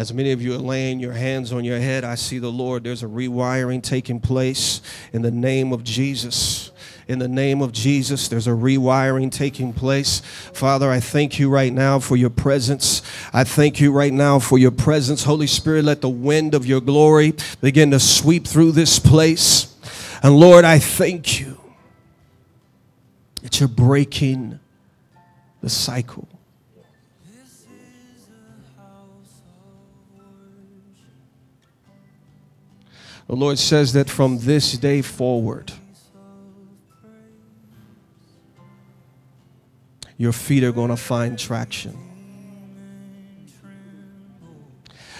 As 0.00 0.14
many 0.14 0.32
of 0.32 0.40
you 0.40 0.54
are 0.54 0.58
laying 0.58 0.98
your 0.98 1.12
hands 1.12 1.52
on 1.52 1.62
your 1.62 1.78
head, 1.78 2.04
I 2.04 2.14
see 2.14 2.38
the 2.38 2.50
Lord. 2.50 2.84
There's 2.84 3.02
a 3.02 3.06
rewiring 3.06 3.82
taking 3.82 4.18
place 4.18 4.80
in 5.12 5.20
the 5.20 5.30
name 5.30 5.74
of 5.74 5.84
Jesus. 5.84 6.72
In 7.06 7.18
the 7.18 7.28
name 7.28 7.60
of 7.60 7.72
Jesus, 7.72 8.26
there's 8.26 8.46
a 8.46 8.52
rewiring 8.52 9.30
taking 9.30 9.74
place. 9.74 10.20
Father, 10.54 10.90
I 10.90 11.00
thank 11.00 11.38
you 11.38 11.50
right 11.50 11.70
now 11.70 11.98
for 11.98 12.16
your 12.16 12.30
presence. 12.30 13.02
I 13.34 13.44
thank 13.44 13.78
you 13.78 13.92
right 13.92 14.10
now 14.10 14.38
for 14.38 14.56
your 14.56 14.70
presence. 14.70 15.24
Holy 15.24 15.46
Spirit, 15.46 15.84
let 15.84 16.00
the 16.00 16.08
wind 16.08 16.54
of 16.54 16.64
your 16.64 16.80
glory 16.80 17.34
begin 17.60 17.90
to 17.90 18.00
sweep 18.00 18.46
through 18.46 18.72
this 18.72 18.98
place. 18.98 19.76
And 20.22 20.34
Lord, 20.34 20.64
I 20.64 20.78
thank 20.78 21.40
you 21.40 21.60
that 23.42 23.60
you're 23.60 23.68
breaking 23.68 24.60
the 25.60 25.68
cycle. 25.68 26.26
The 33.30 33.36
Lord 33.36 33.60
says 33.60 33.92
that 33.92 34.10
from 34.10 34.38
this 34.38 34.72
day 34.76 35.02
forward, 35.02 35.70
your 40.16 40.32
feet 40.32 40.64
are 40.64 40.72
going 40.72 40.88
to 40.88 40.96
find 40.96 41.38
traction. 41.38 41.96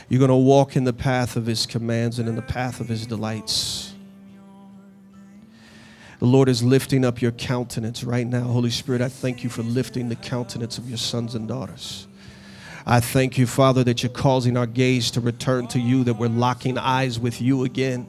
You're 0.08 0.18
going 0.18 0.30
to 0.30 0.34
walk 0.34 0.74
in 0.74 0.82
the 0.82 0.92
path 0.92 1.36
of 1.36 1.46
His 1.46 1.66
commands 1.66 2.18
and 2.18 2.28
in 2.28 2.34
the 2.34 2.42
path 2.42 2.80
of 2.80 2.88
His 2.88 3.06
delights. 3.06 3.94
The 6.18 6.26
Lord 6.26 6.48
is 6.48 6.64
lifting 6.64 7.04
up 7.04 7.22
your 7.22 7.30
countenance 7.30 8.02
right 8.02 8.26
now. 8.26 8.42
Holy 8.42 8.70
Spirit, 8.70 9.02
I 9.02 9.08
thank 9.08 9.44
you 9.44 9.50
for 9.50 9.62
lifting 9.62 10.08
the 10.08 10.16
countenance 10.16 10.78
of 10.78 10.88
your 10.88 10.98
sons 10.98 11.36
and 11.36 11.46
daughters. 11.46 12.08
I 12.90 12.98
thank 12.98 13.38
you, 13.38 13.46
Father, 13.46 13.84
that 13.84 14.02
you're 14.02 14.10
causing 14.10 14.56
our 14.56 14.66
gaze 14.66 15.12
to 15.12 15.20
return 15.20 15.68
to 15.68 15.78
you, 15.78 16.02
that 16.02 16.14
we're 16.14 16.26
locking 16.26 16.76
eyes 16.76 17.20
with 17.20 17.40
you 17.40 17.62
again, 17.62 18.08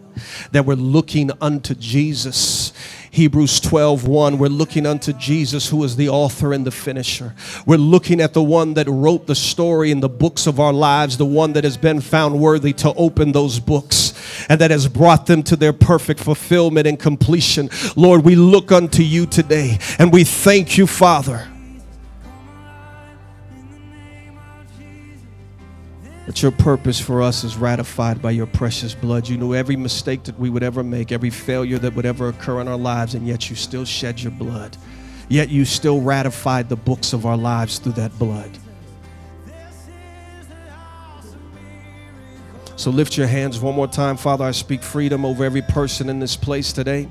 that 0.54 0.66
we're 0.66 0.74
looking 0.74 1.30
unto 1.40 1.76
Jesus. 1.76 2.74
Hebrews 3.12 3.60
12, 3.60 4.08
1, 4.08 4.40
we're 4.40 4.48
looking 4.48 4.88
unto 4.88 5.14
Jesus, 5.14 5.70
who 5.70 5.84
is 5.84 5.98
the 5.98 6.10
author 6.10 6.52
and 6.52 6.66
the 6.66 6.72
finisher. 6.72 7.36
We're 7.68 7.78
looking 7.78 8.20
at 8.20 8.34
the 8.34 8.42
one 8.42 8.74
that 8.74 8.88
wrote 8.88 9.28
the 9.28 9.36
story 9.36 9.92
in 9.92 10.00
the 10.00 10.10
books 10.10 10.48
of 10.48 10.60
our 10.60 10.74
lives, 10.74 11.16
the 11.16 11.26
one 11.26 11.54
that 11.54 11.64
has 11.64 11.78
been 11.78 12.02
found 12.02 12.40
worthy 12.40 12.74
to 12.74 12.92
open 12.96 13.34
those 13.34 13.60
books 13.60 14.16
and 14.50 14.60
that 14.62 14.72
has 14.72 14.88
brought 14.88 15.28
them 15.28 15.44
to 15.44 15.56
their 15.56 15.74
perfect 15.74 16.20
fulfillment 16.20 16.88
and 16.88 17.00
completion. 17.00 17.70
Lord, 17.96 18.24
we 18.24 18.34
look 18.34 18.72
unto 18.72 19.04
you 19.04 19.28
today 19.28 19.78
and 20.00 20.12
we 20.12 20.24
thank 20.24 20.76
you, 20.76 20.88
Father 20.88 21.51
that 26.32 26.42
your 26.42 26.52
purpose 26.54 26.98
for 26.98 27.22
us 27.22 27.44
is 27.44 27.58
ratified 27.58 28.22
by 28.22 28.32
your 28.32 28.46
precious 28.46 28.96
blood. 28.96 29.28
You 29.28 29.36
knew 29.36 29.54
every 29.54 29.76
mistake 29.76 30.24
that 30.24 30.40
we 30.40 30.50
would 30.50 30.64
ever 30.64 30.82
make, 30.82 31.12
every 31.12 31.30
failure 31.30 31.78
that 31.80 31.94
would 31.94 32.06
ever 32.06 32.30
occur 32.30 32.62
in 32.62 32.70
our 32.70 32.78
lives, 32.78 33.16
and 33.16 33.28
yet 33.28 33.50
you 33.50 33.58
still 33.58 33.84
shed 33.84 34.22
your 34.22 34.32
blood. 34.32 34.78
Yet 35.28 35.50
you 35.50 35.66
still 35.66 36.00
ratified 36.00 36.70
the 36.70 36.78
books 36.78 37.12
of 37.12 37.26
our 37.26 37.36
lives 37.36 37.80
through 37.80 37.92
that 37.94 38.18
blood. 38.18 38.50
So 42.78 42.92
lift 42.92 43.18
your 43.18 43.28
hands 43.28 43.60
one 43.60 43.76
more 43.76 43.90
time. 43.90 44.16
Father, 44.16 44.46
I 44.46 44.52
speak 44.52 44.84
freedom 44.84 45.26
over 45.26 45.44
every 45.44 45.64
person 45.64 46.08
in 46.08 46.20
this 46.20 46.38
place 46.38 46.72
today. 46.72 47.10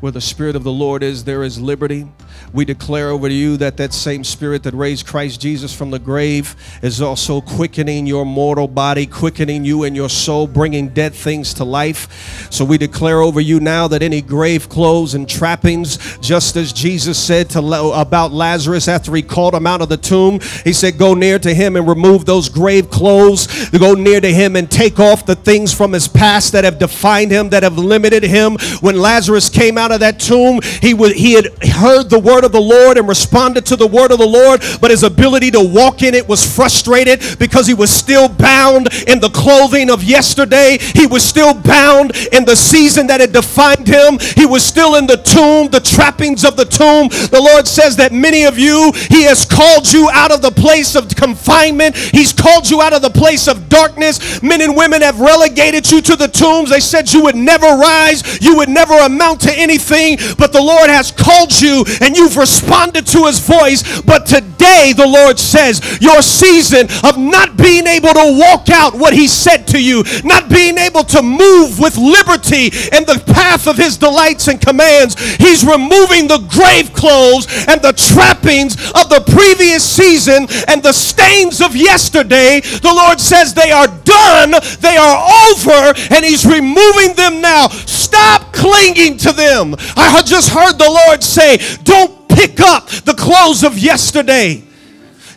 Where 0.00 0.12
the 0.12 0.20
Spirit 0.20 0.56
of 0.56 0.62
the 0.62 0.70
Lord 0.70 1.02
is, 1.02 1.24
there 1.24 1.42
is 1.42 1.58
liberty. 1.58 2.06
We 2.52 2.64
declare 2.64 3.10
over 3.10 3.28
to 3.28 3.34
you 3.34 3.56
that 3.58 3.76
that 3.78 3.92
same 3.92 4.24
Spirit 4.24 4.62
that 4.64 4.74
raised 4.74 5.06
Christ 5.06 5.40
Jesus 5.40 5.74
from 5.74 5.90
the 5.90 5.98
grave 5.98 6.54
is 6.82 7.00
also 7.00 7.40
quickening 7.40 8.06
your 8.06 8.24
mortal 8.24 8.68
body, 8.68 9.06
quickening 9.06 9.64
you 9.64 9.84
and 9.84 9.96
your 9.96 10.08
soul, 10.08 10.46
bringing 10.46 10.88
dead 10.88 11.14
things 11.14 11.54
to 11.54 11.64
life. 11.64 12.48
So 12.50 12.64
we 12.64 12.78
declare 12.78 13.20
over 13.20 13.40
you 13.40 13.60
now 13.60 13.88
that 13.88 14.02
any 14.02 14.20
grave 14.20 14.68
clothes 14.68 15.14
and 15.14 15.28
trappings, 15.28 16.18
just 16.18 16.56
as 16.56 16.72
Jesus 16.72 17.18
said 17.18 17.50
to 17.50 17.60
about 17.94 18.32
Lazarus 18.32 18.88
after 18.88 19.14
he 19.14 19.22
called 19.22 19.54
him 19.54 19.66
out 19.66 19.82
of 19.82 19.88
the 19.88 19.96
tomb, 19.96 20.40
he 20.64 20.72
said, 20.72 20.98
Go 20.98 21.14
near 21.14 21.38
to 21.38 21.54
him 21.54 21.76
and 21.76 21.88
remove 21.88 22.24
those 22.24 22.48
grave 22.48 22.90
clothes. 22.90 23.70
Go 23.70 23.94
near 23.94 24.20
to 24.20 24.32
him 24.32 24.56
and 24.56 24.70
take 24.70 25.00
off 25.00 25.26
the 25.26 25.34
things 25.34 25.72
from 25.72 25.92
his 25.92 26.08
past 26.08 26.52
that 26.52 26.64
have 26.64 26.78
defined 26.78 27.30
him, 27.30 27.50
that 27.50 27.62
have 27.62 27.78
limited 27.78 28.22
him. 28.22 28.56
When 28.80 28.96
Lazarus 28.96 29.48
came 29.48 29.78
out 29.78 29.92
of 29.92 30.00
that 30.00 30.20
tomb, 30.20 30.60
he, 30.80 30.94
would, 30.94 31.12
he 31.12 31.32
had 31.32 31.46
heard 31.62 32.10
the 32.10 32.18
word 32.22 32.44
of 32.44 32.52
the 32.52 32.60
Lord 32.60 32.98
and 32.98 33.08
responded 33.08 33.66
to 33.66 33.76
the 33.76 33.86
word 33.86 34.12
of 34.12 34.18
the 34.18 34.26
Lord, 34.26 34.62
but 34.80 34.90
his 34.90 35.02
ability 35.02 35.50
to 35.52 35.60
walk 35.60 36.02
in 36.02 36.14
it 36.14 36.28
was 36.28 36.44
frustrated 36.44 37.22
because 37.38 37.66
he 37.66 37.74
was 37.74 37.90
still 37.90 38.28
bound 38.28 38.88
in 39.08 39.20
the 39.20 39.30
clothing 39.30 39.90
of 39.90 40.02
yesterday. 40.02 40.78
He 40.80 41.06
was 41.06 41.22
still 41.22 41.54
bound 41.54 42.12
in 42.32 42.44
the 42.44 42.56
season 42.56 43.06
that 43.08 43.20
had 43.20 43.32
defined 43.32 43.86
him. 43.86 44.18
He 44.36 44.46
was 44.46 44.64
still 44.64 44.96
in 44.96 45.06
the 45.06 45.16
tomb, 45.16 45.68
the 45.68 45.80
trappings 45.80 46.44
of 46.44 46.56
the 46.56 46.64
tomb. 46.64 47.08
The 47.08 47.40
Lord 47.40 47.66
says 47.66 47.96
that 47.96 48.12
many 48.12 48.44
of 48.44 48.58
you, 48.58 48.92
he 49.08 49.22
has 49.24 49.44
called 49.44 49.90
you 49.92 50.08
out 50.12 50.32
of 50.32 50.42
the 50.42 50.50
place 50.50 50.94
of 50.94 51.08
confinement. 51.14 51.96
He's 51.96 52.32
called 52.32 52.68
you 52.68 52.80
out 52.80 52.92
of 52.92 53.02
the 53.02 53.10
place 53.10 53.48
of 53.48 53.68
darkness. 53.68 54.42
Men 54.42 54.60
and 54.60 54.76
women 54.76 55.02
have 55.02 55.20
relegated 55.20 55.90
you 55.90 56.00
to 56.02 56.16
the 56.16 56.28
tombs. 56.28 56.70
They 56.70 56.80
said 56.80 57.12
you 57.12 57.22
would 57.24 57.36
never 57.36 57.66
rise, 57.66 58.40
you 58.40 58.56
would 58.56 58.68
never 58.68 58.94
amount 58.94 59.40
to 59.42 59.52
anything, 59.52 60.18
but 60.38 60.52
the 60.52 60.62
Lord 60.62 60.90
has 60.90 61.10
called 61.10 61.52
you 61.60 61.84
and 62.00 62.11
you've 62.16 62.36
responded 62.36 63.06
to 63.08 63.24
his 63.24 63.38
voice. 63.38 64.02
But 64.02 64.26
today, 64.26 64.92
the 64.96 65.06
Lord 65.06 65.38
says, 65.38 65.80
your 66.00 66.22
season 66.22 66.88
of 67.04 67.18
not 67.18 67.56
being 67.56 67.86
able 67.86 68.12
to 68.14 68.38
walk 68.38 68.68
out 68.70 68.94
what 68.94 69.12
he 69.12 69.28
said 69.28 69.66
to 69.68 69.82
you, 69.82 70.02
not 70.24 70.48
being 70.48 70.78
able 70.78 71.04
to 71.04 71.22
move 71.22 71.78
with 71.78 71.96
liberty 71.96 72.66
in 72.92 73.04
the 73.04 73.22
path 73.34 73.66
of 73.66 73.76
his 73.76 73.96
delights 73.96 74.48
and 74.48 74.60
commands, 74.60 75.18
he's 75.36 75.64
removing 75.64 76.28
the 76.28 76.44
grave 76.50 76.92
clothes 76.92 77.46
and 77.68 77.80
the 77.82 77.92
trappings 77.92 78.74
of 78.92 79.08
the 79.08 79.22
previous 79.32 79.84
season 79.84 80.46
and 80.68 80.82
the 80.82 80.92
stains 80.92 81.60
of 81.60 81.76
yesterday. 81.76 82.60
The 82.60 82.92
Lord 82.94 83.20
says 83.20 83.54
they 83.54 83.70
are 83.70 83.88
done, 83.88 84.52
they 84.80 84.96
are 84.96 85.18
over, 85.50 85.94
and 86.10 86.24
he's 86.24 86.44
removing 86.46 87.14
them 87.14 87.40
now. 87.40 87.68
Stop 87.68 88.52
clinging 88.52 89.16
to 89.18 89.32
them. 89.32 89.74
I 89.96 90.22
just 90.24 90.50
heard 90.50 90.78
the 90.78 90.90
Lord 91.06 91.22
say, 91.22 91.58
Don't 91.84 92.01
pick 92.34 92.60
up 92.60 92.88
the 92.88 93.14
clothes 93.14 93.64
of 93.64 93.78
yesterday. 93.78 94.64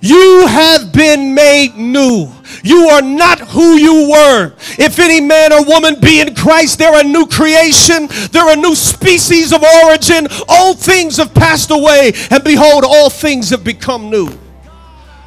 You 0.02 0.46
have 0.48 0.94
been 0.94 1.34
made 1.34 1.76
new. 1.78 2.32
You 2.64 2.90
are 2.90 3.02
not 3.02 3.40
who 3.40 3.74
you 3.74 4.12
were. 4.12 4.54
If 4.78 5.00
any 5.00 5.20
man 5.20 5.52
or 5.52 5.66
woman 5.66 6.00
be 6.00 6.22
in 6.22 6.36
Christ, 6.36 6.78
they're 6.78 7.00
a 7.00 7.04
new 7.04 7.26
creation. 7.26 8.08
They're 8.32 8.54
a 8.54 8.56
new 8.56 8.76
species 8.76 9.52
of 9.52 9.64
origin. 9.84 10.28
All 10.48 10.76
things 10.76 11.18
have 11.18 11.34
passed 11.34 11.72
away, 11.72 12.14
and 12.30 12.44
behold, 12.44 12.84
all 12.84 13.10
things 13.10 13.50
have 13.50 13.64
become 13.64 14.12
new. 14.12 14.30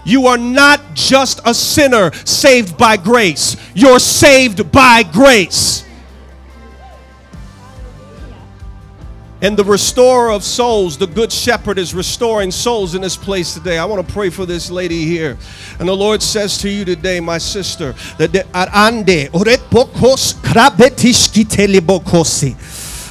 You 0.04 0.26
are 0.28 0.38
not 0.38 0.80
just 0.94 1.40
a 1.44 1.52
sinner 1.52 2.12
saved 2.24 2.78
by 2.78 2.96
grace, 2.96 3.56
you're 3.74 3.98
saved 3.98 4.70
by 4.70 5.02
grace. 5.02 5.84
And 9.40 9.56
the 9.56 9.64
restorer 9.64 10.32
of 10.32 10.42
souls, 10.42 10.98
the 10.98 11.06
good 11.06 11.30
shepherd, 11.30 11.78
is 11.78 11.94
restoring 11.94 12.50
souls 12.50 12.94
in 12.94 13.02
this 13.02 13.16
place 13.16 13.54
today. 13.54 13.78
I 13.78 13.84
want 13.84 14.06
to 14.06 14.12
pray 14.12 14.30
for 14.30 14.46
this 14.46 14.68
lady 14.70 15.04
here. 15.04 15.38
And 15.78 15.88
the 15.88 15.96
Lord 15.96 16.22
says 16.22 16.58
to 16.58 16.68
you 16.68 16.84
today, 16.84 17.20
my 17.20 17.38
sister, 17.38 17.92
that 18.18 18.46
ande 18.54 19.30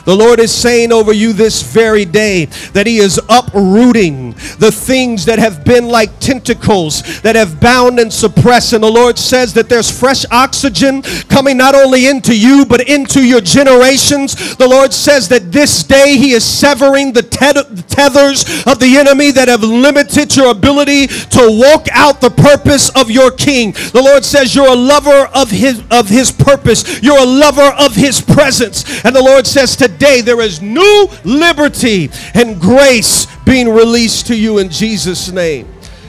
the 0.08 0.16
Lord 0.16 0.40
is 0.40 0.54
saying 0.54 0.94
over 0.94 1.12
you 1.12 1.34
this 1.34 1.62
very 1.62 2.06
day 2.06 2.46
that 2.72 2.88
He 2.88 3.00
is 3.00 3.20
uprooting 3.28 4.32
the 4.58 4.72
things 4.72 5.26
that 5.26 5.38
have 5.38 5.66
been 5.66 5.90
like 5.90 6.18
tentacles 6.22 7.20
that 7.24 7.36
have 7.36 7.60
bound 7.60 8.00
and 8.00 8.12
suppressed. 8.14 8.72
And 8.72 8.82
the 8.82 8.90
Lord 8.90 9.20
says 9.20 9.54
that 9.56 9.68
there's 9.68 9.92
fresh 9.92 10.24
oxygen 10.32 11.02
coming 11.28 11.58
not 11.58 11.76
only 11.76 12.08
into 12.08 12.34
you, 12.34 12.66
but 12.66 12.88
into 12.88 13.22
your 13.22 13.42
generations. 13.42 14.56
The 14.56 14.66
Lord 14.66 14.94
says 14.94 15.28
that 15.28 15.52
this 15.52 15.84
day 15.84 16.16
He 16.16 16.32
is 16.32 16.46
severing 16.46 17.12
the 17.12 17.24
tethers 17.24 18.66
of 18.66 18.80
the 18.80 18.96
enemy 18.96 19.32
that 19.32 19.50
have 19.50 19.62
limited 19.62 20.34
your 20.38 20.52
ability 20.52 21.08
to 21.08 21.60
walk 21.60 21.90
out 21.92 22.22
the 22.22 22.30
purpose 22.30 22.88
of 22.96 23.12
your 23.12 23.30
King. 23.30 23.74
The 23.74 24.02
Lord 24.02 24.24
says 24.24 24.56
you're 24.56 24.72
a 24.72 24.74
lover 24.74 25.28
of 25.36 25.52
His, 25.52 25.84
of 25.92 26.08
his 26.08 26.32
purpose, 26.32 27.04
you're 27.04 27.20
a 27.20 27.26
lover 27.26 27.76
of 27.78 27.94
His 27.94 28.22
presence. 28.22 29.04
And 29.04 29.14
the 29.14 29.22
Lord 29.22 29.46
says 29.46 29.76
today, 29.76 29.97
today 29.98 30.22
there 30.22 30.42
is 30.42 30.62
new 30.62 31.08
liberty 31.24 32.10
and 32.36 32.62
grace 32.62 33.26
being 33.46 33.68
released 33.68 34.28
to 34.28 34.36
you 34.36 34.60
in 34.60 34.70
Jesus' 34.70 35.32
name. 35.32 35.68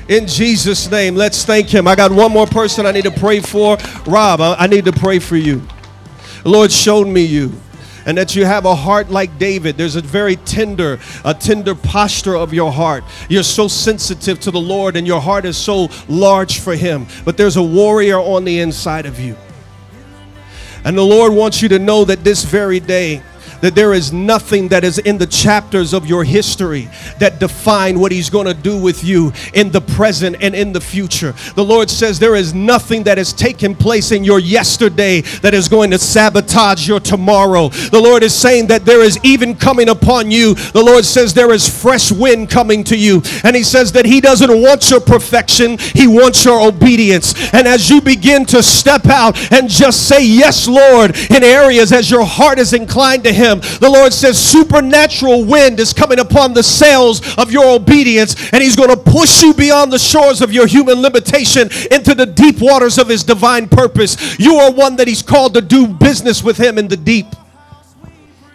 In 0.09 0.27
Jesus' 0.27 0.91
name, 0.91 1.15
let's 1.15 1.45
thank 1.45 1.69
Him. 1.69 1.89
I 1.89 1.95
got 1.95 2.13
one 2.13 2.31
more 2.33 2.47
person 2.47 2.85
I 2.85 2.93
need 2.93 3.05
to 3.05 3.11
pray 3.11 3.41
for. 3.41 3.79
Rob, 4.07 4.41
I 4.41 4.67
need 4.67 4.85
to 4.85 4.93
pray 4.93 5.19
for 5.19 5.37
you. 5.37 5.63
The 6.43 6.51
Lord 6.51 6.71
showed 6.71 7.09
me 7.09 7.23
you 7.23 7.53
and 8.05 8.17
that 8.19 8.37
you 8.37 8.45
have 8.45 8.67
a 8.67 8.75
heart 8.75 9.11
like 9.11 9.39
David. 9.39 9.77
There's 9.77 9.97
a 9.97 10.03
very 10.03 10.37
tender, 10.37 10.99
a 11.25 11.33
tender 11.33 11.75
posture 11.75 12.37
of 12.37 12.53
your 12.53 12.73
heart. 12.73 13.05
You're 13.29 13.43
so 13.43 13.69
sensitive 13.69 14.39
to 14.41 14.51
the 14.51 14.61
Lord 14.61 14.97
and 14.97 15.07
your 15.07 15.21
heart 15.21 15.45
is 15.47 15.57
so 15.57 15.89
large 16.09 16.61
for 16.61 16.75
him. 16.75 17.07
But 17.25 17.37
there's 17.37 17.57
a 17.57 17.63
warrior 17.63 18.19
on 18.19 18.45
the 18.45 18.61
inside 18.61 19.07
of 19.07 19.19
you. 19.19 19.37
And 20.85 20.97
the 20.97 21.03
Lord 21.03 21.33
wants 21.33 21.61
you 21.61 21.69
to 21.71 21.79
know 21.79 22.05
that 22.05 22.25
this 22.25 22.45
very 22.45 22.81
day 22.81 23.23
that 23.61 23.75
there 23.75 23.93
is 23.93 24.13
nothing 24.13 24.69
that 24.69 24.85
is 24.85 24.99
in 24.99 25.19
the 25.19 25.27
chapters 25.27 25.93
of 25.93 26.07
your 26.07 26.25
history 26.25 26.89
that 27.19 27.41
define 27.41 27.99
what 27.99 28.13
he's 28.13 28.31
going 28.31 28.47
to 28.47 28.55
do 28.55 28.77
with 28.81 29.05
you 29.05 29.33
in 29.55 29.71
the 29.71 29.81
present 29.81 30.37
and 30.41 30.55
in 30.55 30.73
the 30.73 30.81
future. 30.81 31.33
The 31.55 31.65
Lord 31.65 31.91
says 31.91 32.19
there 32.19 32.37
is 32.37 32.55
nothing 32.55 33.03
that 33.05 33.19
has 33.19 33.33
taken 33.33 33.75
place 33.75 34.13
in 34.13 34.25
your 34.25 34.39
yesterday 34.39 35.21
that 35.43 35.55
is 35.55 35.69
going 35.69 35.91
to 35.91 35.99
sabotage 35.99 36.87
your 36.87 37.01
tomorrow. 37.01 37.69
The 37.69 38.01
Lord 38.01 38.23
is 38.23 38.35
saying 38.35 38.69
that 38.69 38.85
there 38.85 39.03
is 39.03 39.19
even 39.23 39.55
coming 39.55 39.89
upon 39.89 40.31
you. 40.31 40.55
The 40.55 40.83
Lord 40.83 41.05
says 41.05 41.35
there 41.35 41.53
is 41.53 41.69
fresh 41.69 42.13
wind 42.13 42.51
coming 42.51 42.85
to 42.85 42.97
you. 42.97 43.23
And 43.45 43.57
he 43.57 43.63
says 43.63 43.93
that 43.93 44.07
he 44.07 44.21
doesn't 44.21 44.51
want 44.51 44.91
your 44.91 45.01
perfection, 45.01 45.79
he 45.79 46.07
wants 46.07 46.45
your 46.45 46.61
obedience. 46.61 47.35
And 47.53 47.67
as 47.67 47.91
you 47.91 48.01
begin 48.01 48.45
to 48.47 48.63
step 48.63 49.07
out 49.07 49.37
and 49.53 49.69
just 49.69 50.09
say 50.09 50.25
yes, 50.25 50.69
Lord, 50.69 51.17
in 51.31 51.43
areas 51.43 51.93
as 51.93 52.11
your 52.11 52.25
heart 52.25 52.59
is 52.59 52.73
inclined 52.73 53.25
to 53.25 53.33
him 53.33 53.48
him. 53.49 53.61
The 53.81 53.91
Lord 53.91 54.13
says, 54.13 54.39
supernatural 54.39 55.45
wind 55.45 55.81
is 55.81 55.93
coming 55.93 56.19
upon 56.19 56.55
the 56.55 56.63
sails 56.63 57.37
of 57.37 57.51
your 57.51 57.75
obedience, 57.75 58.53
and 58.53 58.63
He's 58.63 58.77
going 58.77 58.91
to 58.91 58.97
push 58.97 59.43
you 59.43 59.55
beyond 59.55 59.93
the 59.93 59.99
shores 59.99 60.43
of 60.43 60.53
your 60.53 60.67
human 60.67 61.01
limitation 61.01 61.69
into 61.91 62.15
the 62.15 62.27
deep 62.27 62.61
waters 62.61 62.99
of 62.99 63.09
His 63.09 63.25
divine 63.25 63.69
purpose. 63.69 64.39
You 64.39 64.57
are 64.57 64.73
one 64.73 64.97
that 64.97 65.09
He's 65.09 65.23
called 65.23 65.55
to 65.55 65.61
do 65.61 65.87
business 65.87 66.43
with 66.43 66.59
Him 66.59 66.79
in 66.79 66.89
the 66.89 66.97
deep. 66.97 67.27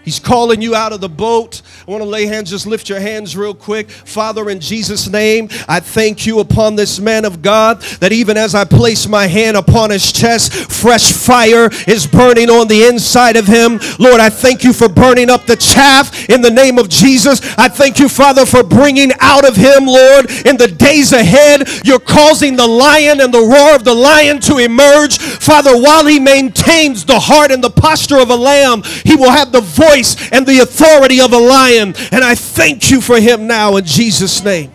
He's 0.04 0.20
calling 0.20 0.62
you 0.62 0.76
out 0.76 0.92
of 0.92 1.00
the 1.00 1.08
boat. 1.08 1.62
I 1.88 1.92
want 1.92 2.04
to 2.04 2.10
lay 2.10 2.26
hands, 2.26 2.50
just 2.50 2.68
lift 2.68 2.90
your 2.90 3.00
hands 3.00 3.38
real 3.38 3.54
quick. 3.54 3.90
Father, 3.90 4.50
in 4.50 4.60
Jesus' 4.60 5.08
name, 5.08 5.48
I 5.70 5.80
thank 5.80 6.26
you 6.26 6.42
upon 6.42 6.76
this 6.76 7.00
man 7.00 7.24
of 7.24 7.42
God 7.42 7.82
that 8.02 8.12
even 8.12 8.36
as 8.36 8.54
I 8.54 8.66
place 8.66 9.08
my 9.08 9.28
hand 9.28 9.56
upon 9.56 9.92
his 9.92 10.12
chest, 10.12 10.54
fresh 10.54 11.14
fire 11.14 11.70
is 11.88 12.06
burning 12.06 12.50
on 12.50 12.68
the 12.68 12.84
inside 12.84 13.38
of 13.38 13.48
him. 13.48 13.80
Lord, 13.98 14.20
I 14.20 14.30
thank 14.30 14.66
you 14.66 14.74
for 14.74 14.90
burning 14.90 15.30
up 15.30 15.46
the 15.46 15.56
chaff 15.56 16.30
in 16.30 16.42
the 16.42 16.52
name 16.52 16.78
of 16.78 16.90
Jesus. 16.90 17.40
I 17.58 17.70
thank 17.70 17.98
you, 17.98 18.10
Father, 18.10 18.46
for 18.46 18.62
bringing 18.62 19.12
out 19.22 19.48
of 19.48 19.56
him, 19.56 19.86
Lord, 19.86 20.30
in 20.46 20.58
the 20.58 20.68
days 20.68 21.14
ahead. 21.14 21.70
You're 21.86 22.00
causing 22.00 22.58
the 22.58 22.68
lion 22.68 23.22
and 23.22 23.34
the 23.34 23.40
roar 23.40 23.76
of 23.76 23.86
the 23.86 23.94
lion 23.94 24.42
to 24.42 24.58
emerge. 24.58 25.18
Father, 25.18 25.78
while 25.82 26.06
he 26.06 26.20
maintains 26.20 27.06
the 27.06 27.20
heart 27.22 27.52
and 27.52 27.64
the 27.64 27.70
posture 27.70 28.20
of 28.20 28.30
a 28.30 28.36
lamb, 28.36 28.84
he 29.06 29.16
will 29.16 29.32
have 29.32 29.54
the 29.54 29.62
voice 29.62 29.93
voice 29.94 30.32
and 30.32 30.46
the 30.46 30.60
authority 30.60 31.22
of 31.22 31.34
a 31.34 31.38
lion. 31.38 31.94
And 32.12 32.24
I 32.24 32.36
thank 32.36 32.92
you 32.92 33.02
for 33.02 33.20
him 33.20 33.48
now 33.48 33.78
in 33.78 33.86
Jesus' 33.86 34.44
name. 34.44 34.72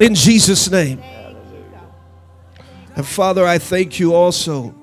In 0.00 0.14
Jesus' 0.14 0.70
name. 0.70 1.02
And 2.94 3.06
Father, 3.06 3.46
I 3.46 3.58
thank 3.58 4.00
you 4.00 4.14
also. 4.14 4.74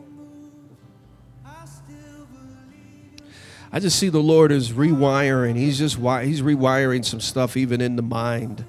I 3.72 3.80
just 3.80 3.98
see 3.98 4.10
the 4.10 4.20
Lord 4.20 4.52
is 4.52 4.72
rewiring. 4.72 5.56
He's 5.56 5.80
just 5.80 5.96
he's 5.96 6.44
rewiring 6.44 7.04
some 7.04 7.20
stuff 7.20 7.58
even 7.58 7.82
in 7.82 7.96
the 7.96 8.04
mind. 8.04 8.64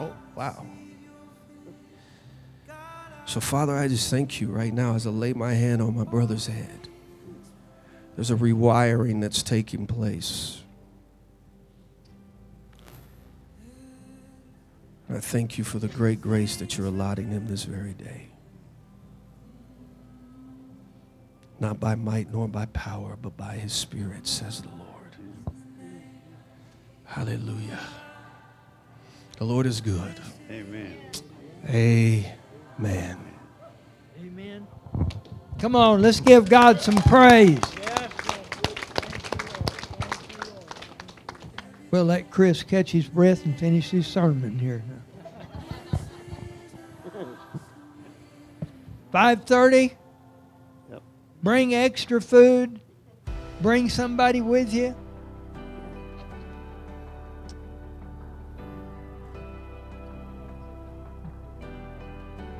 Oh, 0.00 0.12
wow. 0.34 0.67
So, 3.28 3.40
Father, 3.40 3.76
I 3.76 3.88
just 3.88 4.08
thank 4.10 4.40
you 4.40 4.48
right 4.48 4.72
now 4.72 4.94
as 4.94 5.06
I 5.06 5.10
lay 5.10 5.34
my 5.34 5.52
hand 5.52 5.82
on 5.82 5.94
my 5.94 6.04
brother's 6.04 6.46
head. 6.46 6.88
There's 8.16 8.30
a 8.30 8.34
rewiring 8.34 9.20
that's 9.20 9.42
taking 9.42 9.86
place. 9.86 10.62
And 15.08 15.18
I 15.18 15.20
thank 15.20 15.58
you 15.58 15.64
for 15.64 15.78
the 15.78 15.88
great 15.88 16.22
grace 16.22 16.56
that 16.56 16.78
you're 16.78 16.86
allotting 16.86 17.28
him 17.28 17.46
this 17.46 17.64
very 17.64 17.92
day. 17.92 18.28
Not 21.60 21.78
by 21.78 21.96
might 21.96 22.32
nor 22.32 22.48
by 22.48 22.64
power, 22.64 23.18
but 23.20 23.36
by 23.36 23.56
his 23.56 23.74
Spirit, 23.74 24.26
says 24.26 24.62
the 24.62 24.70
Lord. 24.70 25.16
Hallelujah. 27.04 27.80
The 29.36 29.44
Lord 29.44 29.66
is 29.66 29.82
good. 29.82 30.14
Amen. 30.50 30.96
Amen. 31.68 32.37
Amen. 32.78 33.18
Amen. 34.20 34.66
Come 35.58 35.74
on, 35.74 36.00
let's 36.00 36.20
give 36.20 36.48
God 36.48 36.80
some 36.80 36.96
praise. 36.96 37.58
We'll 41.90 42.04
let 42.04 42.30
Chris 42.30 42.62
catch 42.62 42.92
his 42.92 43.08
breath 43.08 43.44
and 43.46 43.58
finish 43.58 43.90
his 43.90 44.06
sermon 44.06 44.58
here. 44.58 44.84
Five 49.10 49.44
thirty. 49.44 49.96
Yep. 50.90 51.02
Bring 51.42 51.74
extra 51.74 52.20
food. 52.20 52.78
Bring 53.62 53.88
somebody 53.88 54.42
with 54.42 54.72
you. 54.72 54.94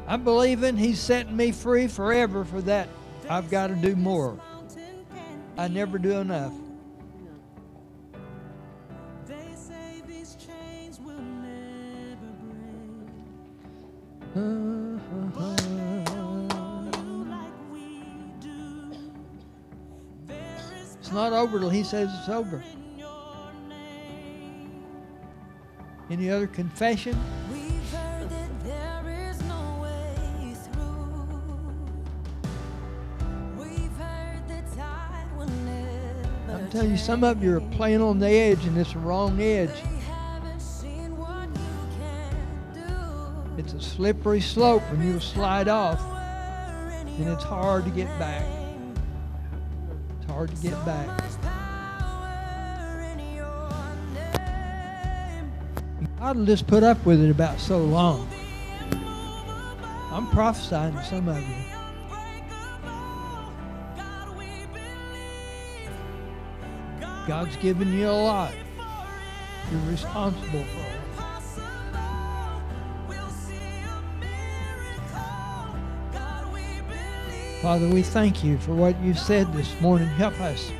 I'm 0.08 0.24
believing 0.24 0.78
He's 0.78 0.98
setting 0.98 1.36
me 1.36 1.52
free 1.52 1.86
forever 1.86 2.42
for 2.42 2.62
that. 2.62 2.88
I've 3.28 3.50
got 3.50 3.66
to 3.66 3.74
do 3.74 3.94
more. 3.94 4.40
I 5.58 5.68
never 5.68 5.98
do 5.98 6.12
enough. 6.12 6.54
It's 20.98 21.12
not 21.12 21.34
over 21.34 21.58
till 21.58 21.68
He 21.68 21.84
says 21.84 22.08
it's 22.18 22.30
over. 22.30 22.62
Any 26.10 26.30
other 26.30 26.46
confession? 26.46 27.18
Never. 36.78 36.90
You, 36.90 36.96
some 36.96 37.24
of 37.24 37.42
you 37.42 37.56
are 37.56 37.60
playing 37.60 38.00
on 38.00 38.18
the 38.18 38.28
edge, 38.28 38.64
and 38.64 38.76
it's 38.78 38.92
the 38.92 38.98
wrong 38.98 39.40
edge. 39.40 39.70
It's 43.56 43.72
a 43.72 43.80
slippery 43.80 44.40
slope, 44.40 44.82
and 44.90 45.02
you'll 45.04 45.20
slide 45.20 45.68
off, 45.68 46.00
and 47.18 47.28
it's 47.28 47.42
hard 47.42 47.84
to 47.84 47.90
get 47.90 48.06
back. 48.18 48.44
It's 50.20 50.30
hard 50.30 50.54
to 50.54 50.62
get 50.62 50.84
back. 50.84 51.24
God 56.18 56.36
will 56.36 56.46
just 56.46 56.66
put 56.66 56.82
up 56.82 57.04
with 57.04 57.20
it 57.20 57.30
about 57.30 57.58
so 57.60 57.78
long. 57.78 58.28
I'm 60.12 60.28
prophesying 60.30 60.94
to 60.94 61.04
some 61.04 61.28
of 61.28 61.38
you. 61.38 61.77
God's 67.28 67.56
given 67.58 67.92
you 67.92 68.08
a 68.08 68.10
lot. 68.10 68.54
You're 69.70 69.90
responsible 69.90 70.64
for 70.64 70.80
it. 70.80 70.98
Father, 77.60 77.86
we 77.86 78.00
thank 78.00 78.42
you 78.42 78.56
for 78.56 78.72
what 78.72 78.98
you 79.02 79.12
said 79.12 79.52
this 79.52 79.78
morning. 79.78 80.08
Help 80.08 80.40
us. 80.40 80.72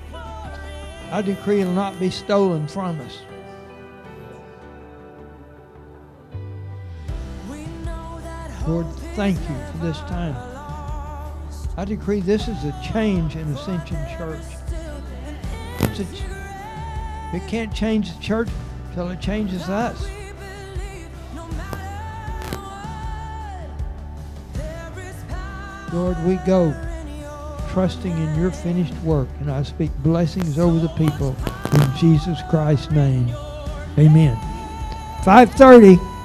I 1.12 1.20
decree 1.20 1.60
it'll 1.60 1.74
not 1.74 2.00
be 2.00 2.08
stolen 2.08 2.66
from 2.66 2.98
us. 3.02 3.18
Lord, 8.66 8.86
thank 9.16 9.38
you 9.38 9.56
for 9.72 9.78
this 9.86 9.98
time. 9.98 10.34
I 11.76 11.84
decree 11.84 12.20
this 12.20 12.48
is 12.48 12.64
a 12.64 12.74
change 12.90 13.36
in 13.36 13.52
Ascension 13.52 13.98
Church. 14.16 14.40
It 17.32 17.46
can't 17.46 17.74
change 17.74 18.14
the 18.14 18.22
church 18.22 18.48
till 18.94 19.08
it 19.10 19.20
changes 19.20 19.68
us. 19.68 20.06
Lord, 25.92 26.22
we 26.24 26.36
go 26.46 26.74
trusting 27.70 28.10
in 28.10 28.40
your 28.40 28.50
finished 28.50 28.94
work, 29.04 29.28
and 29.40 29.50
I 29.50 29.62
speak 29.62 29.90
blessings 29.98 30.58
over 30.58 30.78
the 30.78 30.88
people 30.88 31.36
in 31.74 31.96
Jesus 31.96 32.38
Christ's 32.50 32.90
name. 32.90 33.28
Amen. 33.98 34.36
530. 35.24 36.17